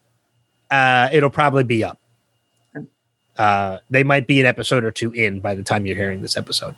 uh, 0.71 1.09
it'll 1.13 1.31
probably 1.31 1.65
be 1.65 1.85
up. 1.85 1.99
Uh, 3.39 3.79
they 3.91 4.03
might 4.03 4.27
be 4.27 4.41
an 4.41 4.47
episode 4.47 4.85
or 4.85 4.91
two 4.91 5.13
in 5.13 5.41
by 5.41 5.55
the 5.55 5.63
time 5.63 5.85
you're 5.87 5.97
hearing 5.97 6.23
this 6.23 6.37
episode, 6.37 6.75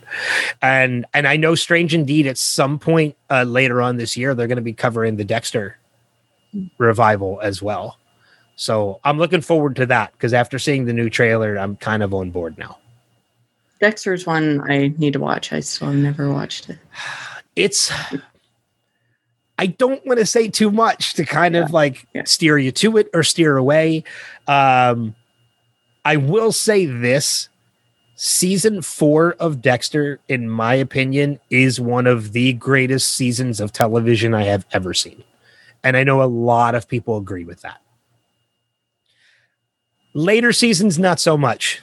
and 0.63 1.07
and 1.15 1.27
I 1.29 1.37
know 1.37 1.55
Strange 1.55 1.95
Indeed 1.95 2.27
at 2.27 2.39
some 2.39 2.79
point 2.79 3.17
uh, 3.31 3.45
later 3.45 3.81
on 3.83 3.97
this 3.97 4.17
year 4.17 4.35
they're 4.35 4.47
going 4.49 4.57
to 4.57 4.63
be 4.63 4.73
covering 4.73 5.17
the 5.17 5.25
Dexter 5.25 5.77
revival 6.79 7.39
as 7.43 7.63
well. 7.63 7.99
So 8.57 8.99
I'm 9.05 9.19
looking 9.19 9.41
forward 9.41 9.77
to 9.77 9.87
that 9.87 10.13
because 10.13 10.33
after 10.35 10.59
seeing 10.59 10.87
the 10.87 10.93
new 10.93 11.09
trailer, 11.09 11.57
I'm 11.57 11.77
kind 11.77 12.03
of 12.03 12.13
on 12.13 12.31
board 12.31 12.59
now. 12.59 12.79
Dexter's 13.81 14.27
one 14.27 14.69
I 14.69 14.93
need 14.99 15.13
to 15.13 15.21
watch. 15.21 15.53
I 15.53 15.61
still 15.61 15.89
have 15.89 15.97
never 15.97 16.33
watched 16.33 16.69
it. 16.71 16.79
It's 17.55 17.93
I 19.61 19.67
don't 19.67 20.05
want 20.07 20.19
to 20.21 20.27
say 20.27 20.49
too 20.49 20.71
much 20.71 21.15
to 21.15 21.25
kind 21.25 21.57
of 21.57 21.71
like 21.73 22.07
Yeah. 22.15 22.23
steer 22.25 22.59
you 22.59 22.73
to 22.73 22.97
it 22.97 23.09
or 23.15 23.23
steer 23.23 23.57
away. 23.57 24.05
Um 24.47 25.15
I 26.09 26.17
will 26.17 26.53
say 26.53 26.87
this 26.87 27.51
season 28.15 28.81
4 28.81 29.33
of 29.35 29.61
Dexter 29.61 30.21
in 30.27 30.49
my 30.49 30.73
opinion 30.73 31.39
is 31.51 31.79
one 31.79 32.07
of 32.07 32.33
the 32.33 32.55
greatest 32.55 33.13
seasons 33.13 33.61
of 33.61 33.75
television 33.75 34.33
I 34.33 34.45
have 34.45 34.65
ever 34.73 34.95
seen. 34.95 35.23
And 35.85 35.99
I 35.99 36.05
know 36.05 36.23
a 36.23 36.25
lot 36.25 36.75
of 36.75 36.89
people 36.89 37.19
agree 37.19 37.45
with 37.45 37.61
that. 37.61 37.83
Later 40.15 40.51
seasons 40.51 40.99
not 40.99 41.21
so 41.21 41.37
much. 41.37 41.83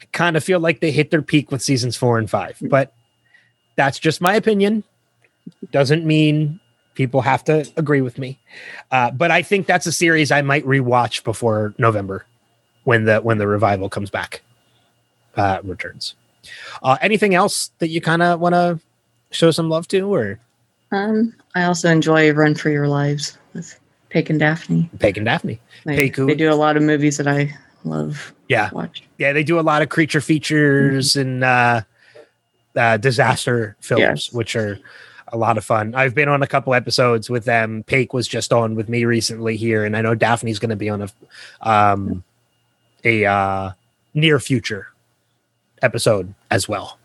I 0.00 0.04
kind 0.12 0.36
of 0.36 0.44
feel 0.44 0.60
like 0.60 0.78
they 0.78 0.92
hit 0.92 1.10
their 1.10 1.20
peak 1.20 1.50
with 1.50 1.60
seasons 1.60 1.96
4 1.96 2.18
and 2.18 2.30
5, 2.30 2.58
but 2.62 2.92
that's 3.74 3.98
just 3.98 4.20
my 4.20 4.34
opinion. 4.34 4.84
Doesn't 5.72 6.06
mean 6.06 6.60
people 6.94 7.22
have 7.22 7.42
to 7.46 7.68
agree 7.76 8.00
with 8.00 8.16
me. 8.16 8.38
Uh, 8.92 9.10
but 9.10 9.32
I 9.32 9.42
think 9.42 9.66
that's 9.66 9.86
a 9.86 9.92
series 9.92 10.30
I 10.30 10.40
might 10.42 10.64
rewatch 10.64 11.24
before 11.24 11.74
November 11.78 12.26
when 12.90 13.04
the 13.04 13.20
when 13.20 13.38
the 13.38 13.46
revival 13.46 13.88
comes 13.88 14.10
back 14.10 14.42
uh, 15.36 15.60
returns. 15.62 16.16
Uh, 16.82 16.96
anything 17.00 17.36
else 17.36 17.70
that 17.78 17.88
you 17.88 18.00
kind 18.00 18.20
of 18.20 18.40
want 18.40 18.54
to 18.56 18.80
show 19.30 19.52
some 19.52 19.68
love 19.68 19.86
to, 19.86 20.12
or 20.12 20.40
Um, 20.90 21.32
I 21.54 21.62
also 21.64 21.88
enjoy 21.88 22.32
Run 22.32 22.56
for 22.56 22.68
Your 22.68 22.88
Lives 22.88 23.38
with 23.54 23.78
Peg 24.08 24.28
and 24.28 24.40
Daphne. 24.40 24.90
Peg 24.98 25.16
and 25.18 25.24
Daphne? 25.24 25.60
They, 25.84 26.10
Peku. 26.10 26.26
they 26.26 26.34
do 26.34 26.52
a 26.52 26.58
lot 26.64 26.76
of 26.76 26.82
movies 26.82 27.16
that 27.18 27.28
I 27.28 27.54
love 27.84 28.34
Yeah, 28.48 28.70
watch. 28.72 29.04
yeah, 29.18 29.32
they 29.32 29.44
do 29.44 29.60
a 29.60 29.62
lot 29.62 29.82
of 29.82 29.88
creature 29.88 30.20
features 30.20 31.14
and 31.14 31.44
uh, 31.44 31.82
uh, 32.74 32.96
disaster 32.96 33.76
films, 33.80 34.00
Yes. 34.00 34.32
which 34.32 34.56
are 34.56 34.80
a 35.32 35.36
lot 35.36 35.56
of 35.58 35.64
fun. 35.64 35.94
I've 35.94 36.14
been 36.16 36.28
on 36.28 36.42
a 36.42 36.46
couple 36.48 36.74
episodes 36.74 37.30
with 37.30 37.44
them. 37.44 37.84
Pake 37.86 38.12
was 38.12 38.26
just 38.26 38.52
on 38.52 38.74
with 38.74 38.88
me 38.88 39.04
recently 39.04 39.56
here, 39.56 39.84
and 39.84 39.96
I 39.96 40.02
know 40.02 40.16
Daphne's 40.16 40.58
going 40.58 40.70
to 40.70 40.82
be 40.84 40.90
on 40.90 41.02
a 41.02 41.08
um, 41.70 42.24
a 43.04 43.24
uh, 43.24 43.72
near 44.14 44.38
future 44.38 44.88
episode 45.82 46.34
as 46.50 46.68
well. 46.68 46.98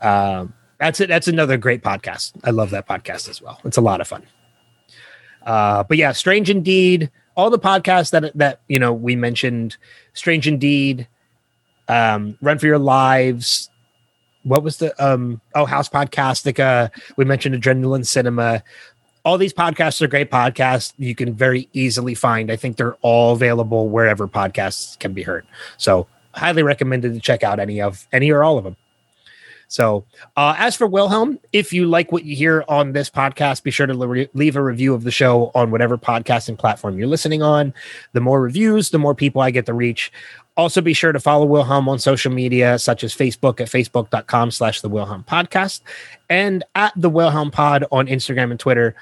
Um, 0.00 0.54
that's 0.78 1.00
it. 1.00 1.08
That's 1.08 1.28
another 1.28 1.56
great 1.56 1.82
podcast. 1.82 2.32
I 2.44 2.50
love 2.50 2.70
that 2.70 2.86
podcast 2.86 3.28
as 3.28 3.40
well. 3.40 3.60
It's 3.64 3.76
a 3.76 3.80
lot 3.80 4.00
of 4.00 4.08
fun. 4.08 4.24
Uh, 5.44 5.84
but 5.84 5.96
yeah, 5.96 6.12
Strange 6.12 6.50
Indeed, 6.50 7.10
all 7.36 7.50
the 7.50 7.58
podcasts 7.58 8.10
that 8.10 8.36
that 8.36 8.60
you 8.68 8.78
know 8.78 8.92
we 8.92 9.16
mentioned, 9.16 9.76
Strange 10.12 10.46
Indeed, 10.46 11.06
um, 11.88 12.36
Run 12.40 12.58
for 12.58 12.66
Your 12.66 12.78
Lives. 12.78 13.70
What 14.42 14.62
was 14.62 14.76
the 14.76 14.92
um 15.04 15.40
oh 15.54 15.64
House 15.64 15.88
Podcastica? 15.88 16.90
We 17.16 17.24
mentioned 17.24 17.54
Adrenaline 17.54 18.06
Cinema. 18.06 18.62
All 19.24 19.38
these 19.38 19.54
podcasts 19.54 20.02
are 20.02 20.06
great 20.06 20.30
podcasts. 20.30 20.92
You 20.98 21.14
can 21.14 21.32
very 21.32 21.68
easily 21.72 22.14
find. 22.14 22.50
I 22.50 22.56
think 22.56 22.76
they're 22.76 22.96
all 23.02 23.32
available 23.32 23.88
wherever 23.88 24.28
podcasts 24.28 24.98
can 24.98 25.12
be 25.12 25.22
heard. 25.22 25.46
So 25.78 26.06
highly 26.34 26.62
recommended 26.62 27.14
to 27.14 27.20
check 27.20 27.42
out 27.42 27.58
any 27.58 27.80
of 27.80 28.06
any 28.12 28.30
or 28.30 28.44
all 28.44 28.58
of 28.58 28.64
them. 28.64 28.76
So, 29.68 30.04
uh, 30.36 30.54
as 30.58 30.76
for 30.76 30.86
Wilhelm, 30.86 31.38
if 31.52 31.72
you 31.72 31.86
like 31.86 32.12
what 32.12 32.24
you 32.24 32.36
hear 32.36 32.64
on 32.68 32.92
this 32.92 33.10
podcast, 33.10 33.62
be 33.62 33.70
sure 33.70 33.86
to 33.86 33.94
le- 33.94 34.28
leave 34.34 34.56
a 34.56 34.62
review 34.62 34.94
of 34.94 35.04
the 35.04 35.10
show 35.10 35.50
on 35.54 35.70
whatever 35.70 35.96
podcasting 35.96 36.58
platform 36.58 36.98
you're 36.98 37.08
listening 37.08 37.42
on. 37.42 37.72
The 38.12 38.20
more 38.20 38.40
reviews, 38.40 38.90
the 38.90 38.98
more 38.98 39.14
people 39.14 39.40
I 39.40 39.50
get 39.50 39.66
to 39.66 39.74
reach. 39.74 40.12
Also, 40.56 40.80
be 40.80 40.92
sure 40.92 41.10
to 41.10 41.18
follow 41.18 41.44
Wilhelm 41.44 41.88
on 41.88 41.98
social 41.98 42.32
media, 42.32 42.78
such 42.78 43.02
as 43.02 43.12
Facebook 43.12 43.60
at 43.60 43.68
facebook.com 43.68 44.52
slash 44.52 44.80
the 44.82 44.88
Wilhelm 44.88 45.24
podcast 45.28 45.80
and 46.30 46.62
at 46.76 46.92
the 46.94 47.10
Wilhelm 47.10 47.50
pod 47.50 47.84
on 47.90 48.06
Instagram 48.06 48.52
and 48.52 48.60
Twitter. 48.60 48.94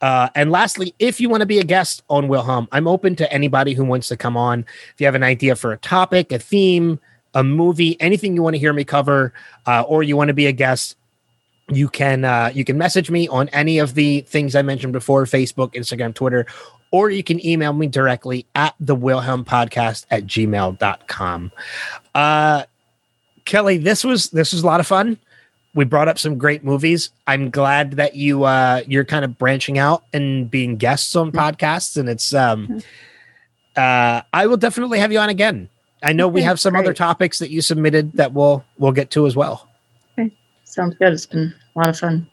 Uh, 0.00 0.28
and 0.34 0.50
lastly, 0.50 0.94
if 0.98 1.20
you 1.20 1.28
want 1.28 1.42
to 1.42 1.46
be 1.46 1.58
a 1.58 1.64
guest 1.64 2.02
on 2.10 2.28
Wilhelm, 2.28 2.68
I'm 2.72 2.88
open 2.88 3.14
to 3.16 3.32
anybody 3.32 3.72
who 3.72 3.84
wants 3.84 4.08
to 4.08 4.16
come 4.16 4.36
on. 4.36 4.60
If 4.94 5.00
you 5.00 5.06
have 5.06 5.14
an 5.14 5.22
idea 5.22 5.54
for 5.56 5.72
a 5.72 5.78
topic, 5.78 6.32
a 6.32 6.38
theme, 6.38 6.98
a 7.34 7.44
movie, 7.44 8.00
anything 8.00 8.34
you 8.34 8.42
want 8.42 8.54
to 8.54 8.58
hear 8.58 8.72
me 8.72 8.84
cover, 8.84 9.32
uh, 9.66 9.82
or 9.82 10.02
you 10.02 10.16
want 10.16 10.28
to 10.28 10.34
be 10.34 10.46
a 10.46 10.52
guest, 10.52 10.96
you 11.68 11.88
can 11.88 12.24
uh, 12.24 12.50
you 12.54 12.64
can 12.64 12.78
message 12.78 13.10
me 13.10 13.26
on 13.28 13.48
any 13.48 13.78
of 13.78 13.94
the 13.94 14.20
things 14.22 14.54
I 14.54 14.62
mentioned 14.62 14.92
before: 14.92 15.24
Facebook, 15.24 15.74
Instagram, 15.74 16.14
Twitter, 16.14 16.46
or 16.90 17.10
you 17.10 17.22
can 17.22 17.44
email 17.44 17.72
me 17.72 17.86
directly 17.86 18.46
at 18.54 18.74
the 18.80 18.94
Wilhelm 18.94 19.44
Podcast 19.44 20.06
at 20.10 20.24
gmail.com. 20.26 21.52
Uh, 22.14 22.64
Kelly, 23.44 23.78
this 23.78 24.04
was 24.04 24.30
this 24.30 24.52
was 24.52 24.62
a 24.62 24.66
lot 24.66 24.80
of 24.80 24.86
fun. 24.86 25.18
We 25.74 25.84
brought 25.84 26.08
up 26.08 26.18
some 26.18 26.38
great 26.38 26.64
movies. 26.64 27.10
I'm 27.26 27.50
glad 27.50 27.92
that 27.92 28.16
you 28.16 28.44
uh, 28.44 28.82
you're 28.86 29.04
kind 29.04 29.24
of 29.24 29.38
branching 29.38 29.78
out 29.78 30.04
and 30.12 30.50
being 30.50 30.76
guests 30.76 31.14
on 31.14 31.32
podcasts, 31.32 31.96
and 31.96 32.08
it's 32.08 32.34
um, 32.34 32.82
uh, 33.76 34.22
I 34.32 34.46
will 34.46 34.56
definitely 34.56 34.98
have 34.98 35.12
you 35.12 35.18
on 35.18 35.28
again. 35.28 35.68
I 36.02 36.12
know 36.12 36.28
we 36.28 36.42
have 36.42 36.60
some 36.60 36.76
other 36.76 36.92
topics 36.94 37.38
that 37.38 37.50
you 37.50 37.60
submitted 37.60 38.12
that 38.14 38.32
we'll 38.32 38.64
we'll 38.78 38.92
get 38.92 39.10
to 39.12 39.26
as 39.26 39.36
well. 39.36 39.68
Sounds 40.64 40.94
good. 40.96 41.12
It's 41.12 41.26
been 41.26 41.54
a 41.74 41.78
lot 41.78 41.88
of 41.88 41.98
fun. 41.98 42.26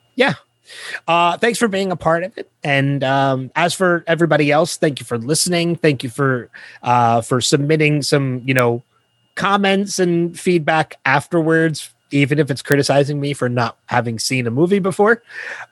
Uh, 1.07 1.38
thanks 1.38 1.59
for 1.59 1.67
being 1.67 1.91
a 1.91 1.95
part 1.95 2.24
of 2.24 2.38
it. 2.38 2.49
And 2.63 3.03
um, 3.03 3.51
as 3.55 3.74
for 3.74 4.03
everybody 4.07 4.51
else, 4.51 4.78
thank 4.78 4.99
you 4.99 5.05
for 5.05 5.17
listening. 5.17 5.76
Thank 5.76 6.03
you 6.03 6.09
for 6.09 6.49
uh, 6.82 7.21
for 7.21 7.41
submitting 7.41 8.01
some, 8.01 8.41
you 8.45 8.53
know, 8.53 8.84
comments 9.36 9.99
and 9.99 10.39
feedback 10.39 10.95
afterwards, 11.05 11.93
even 12.11 12.39
if 12.39 12.51
it's 12.51 12.61
criticizing 12.61 13.19
me 13.19 13.34
for 13.34 13.49
not 13.49 13.78
having 13.88 14.19
seen 14.19 14.47
a 14.47 14.51
movie 14.51 14.80
before. 14.80 15.24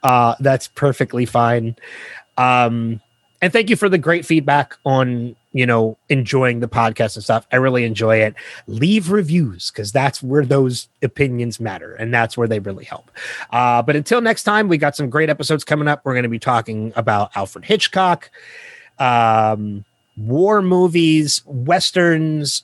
Uh, 0.02 0.34
that's 0.40 0.68
perfectly 0.68 1.26
fine. 1.26 1.76
Um, 2.36 3.00
and 3.42 3.52
thank 3.52 3.68
you 3.68 3.76
for 3.76 3.88
the 3.88 3.98
great 3.98 4.24
feedback 4.24 4.78
on, 4.86 5.34
you 5.52 5.66
know, 5.66 5.98
enjoying 6.08 6.60
the 6.60 6.68
podcast 6.68 7.16
and 7.16 7.24
stuff. 7.24 7.44
I 7.52 7.56
really 7.56 7.84
enjoy 7.84 8.18
it. 8.18 8.34
Leave 8.68 9.10
reviews 9.10 9.70
because 9.70 9.90
that's 9.90 10.22
where 10.22 10.46
those 10.46 10.88
opinions 11.02 11.58
matter 11.58 11.94
and 11.94 12.14
that's 12.14 12.38
where 12.38 12.46
they 12.46 12.60
really 12.60 12.84
help. 12.84 13.10
Uh, 13.50 13.82
but 13.82 13.96
until 13.96 14.20
next 14.20 14.44
time, 14.44 14.68
we 14.68 14.78
got 14.78 14.94
some 14.94 15.10
great 15.10 15.28
episodes 15.28 15.64
coming 15.64 15.88
up. 15.88 16.02
We're 16.04 16.14
going 16.14 16.22
to 16.22 16.28
be 16.28 16.38
talking 16.38 16.92
about 16.94 17.36
Alfred 17.36 17.64
Hitchcock, 17.64 18.30
um, 19.00 19.84
war 20.16 20.62
movies, 20.62 21.42
westerns, 21.44 22.62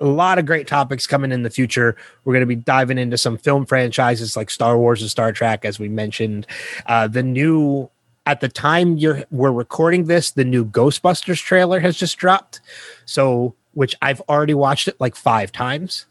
a 0.00 0.06
lot 0.06 0.38
of 0.38 0.46
great 0.46 0.66
topics 0.66 1.06
coming 1.06 1.30
in 1.30 1.42
the 1.42 1.50
future. 1.50 1.94
We're 2.24 2.32
going 2.32 2.40
to 2.40 2.46
be 2.46 2.56
diving 2.56 2.96
into 2.96 3.18
some 3.18 3.36
film 3.36 3.66
franchises 3.66 4.34
like 4.34 4.50
Star 4.50 4.78
Wars 4.78 5.02
and 5.02 5.10
Star 5.10 5.30
Trek, 5.30 5.66
as 5.66 5.78
we 5.78 5.88
mentioned. 5.88 6.46
Uh, 6.86 7.06
the 7.06 7.22
new, 7.22 7.90
at 8.26 8.40
the 8.40 8.48
time 8.48 8.98
you're 8.98 9.24
we're 9.30 9.52
recording 9.52 10.04
this, 10.04 10.30
the 10.30 10.44
new 10.44 10.64
Ghostbusters 10.64 11.42
trailer 11.42 11.80
has 11.80 11.96
just 11.96 12.18
dropped. 12.18 12.60
So, 13.04 13.54
which 13.72 13.94
I've 14.02 14.20
already 14.22 14.54
watched 14.54 14.88
it 14.88 15.00
like 15.00 15.16
five 15.16 15.52
times. 15.52 16.06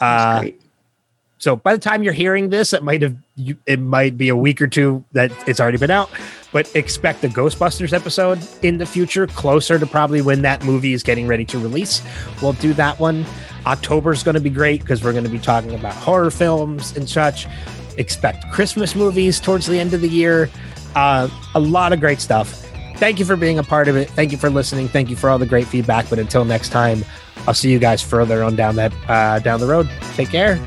Uh, 0.00 0.46
so 1.38 1.56
by 1.56 1.74
the 1.74 1.80
time 1.80 2.02
you're 2.02 2.14
hearing 2.14 2.48
this, 2.48 2.72
it 2.72 2.82
might 2.82 3.02
have 3.02 3.16
you, 3.36 3.56
it 3.66 3.78
might 3.78 4.16
be 4.16 4.30
a 4.30 4.36
week 4.36 4.62
or 4.62 4.66
two 4.66 5.04
that 5.12 5.30
it's 5.46 5.60
already 5.60 5.76
been 5.76 5.90
out. 5.90 6.10
But 6.52 6.74
expect 6.74 7.24
a 7.24 7.28
Ghostbusters 7.28 7.92
episode 7.92 8.38
in 8.62 8.78
the 8.78 8.86
future, 8.86 9.26
closer 9.26 9.78
to 9.78 9.86
probably 9.86 10.22
when 10.22 10.40
that 10.42 10.64
movie 10.64 10.94
is 10.94 11.02
getting 11.02 11.26
ready 11.26 11.44
to 11.46 11.58
release. 11.58 12.00
We'll 12.40 12.52
do 12.54 12.72
that 12.74 12.98
one. 12.98 13.26
October 13.66 14.12
is 14.12 14.22
going 14.22 14.36
to 14.36 14.40
be 14.40 14.50
great 14.50 14.80
because 14.80 15.02
we're 15.02 15.12
going 15.12 15.24
to 15.24 15.30
be 15.30 15.38
talking 15.38 15.74
about 15.74 15.94
horror 15.94 16.30
films 16.30 16.96
and 16.96 17.06
such. 17.08 17.46
Expect 17.98 18.50
Christmas 18.50 18.94
movies 18.94 19.40
towards 19.40 19.66
the 19.66 19.78
end 19.78 19.92
of 19.92 20.00
the 20.00 20.08
year. 20.08 20.48
Uh, 20.94 21.28
a 21.54 21.60
lot 21.60 21.92
of 21.92 22.00
great 22.00 22.20
stuff. 22.20 22.60
Thank 22.96 23.18
you 23.18 23.24
for 23.24 23.36
being 23.36 23.58
a 23.58 23.64
part 23.64 23.88
of 23.88 23.96
it. 23.96 24.08
Thank 24.10 24.32
you 24.32 24.38
for 24.38 24.48
listening. 24.50 24.88
Thank 24.88 25.10
you 25.10 25.16
for 25.16 25.28
all 25.28 25.38
the 25.38 25.46
great 25.46 25.66
feedback. 25.66 26.08
But 26.08 26.18
until 26.18 26.44
next 26.44 26.68
time, 26.68 27.04
I'll 27.46 27.54
see 27.54 27.70
you 27.70 27.78
guys 27.78 28.00
further 28.00 28.42
on 28.42 28.56
down 28.56 28.76
that 28.76 28.92
uh, 29.08 29.38
down 29.40 29.60
the 29.60 29.66
road. 29.66 29.90
Take 30.14 30.30
care. 30.30 30.64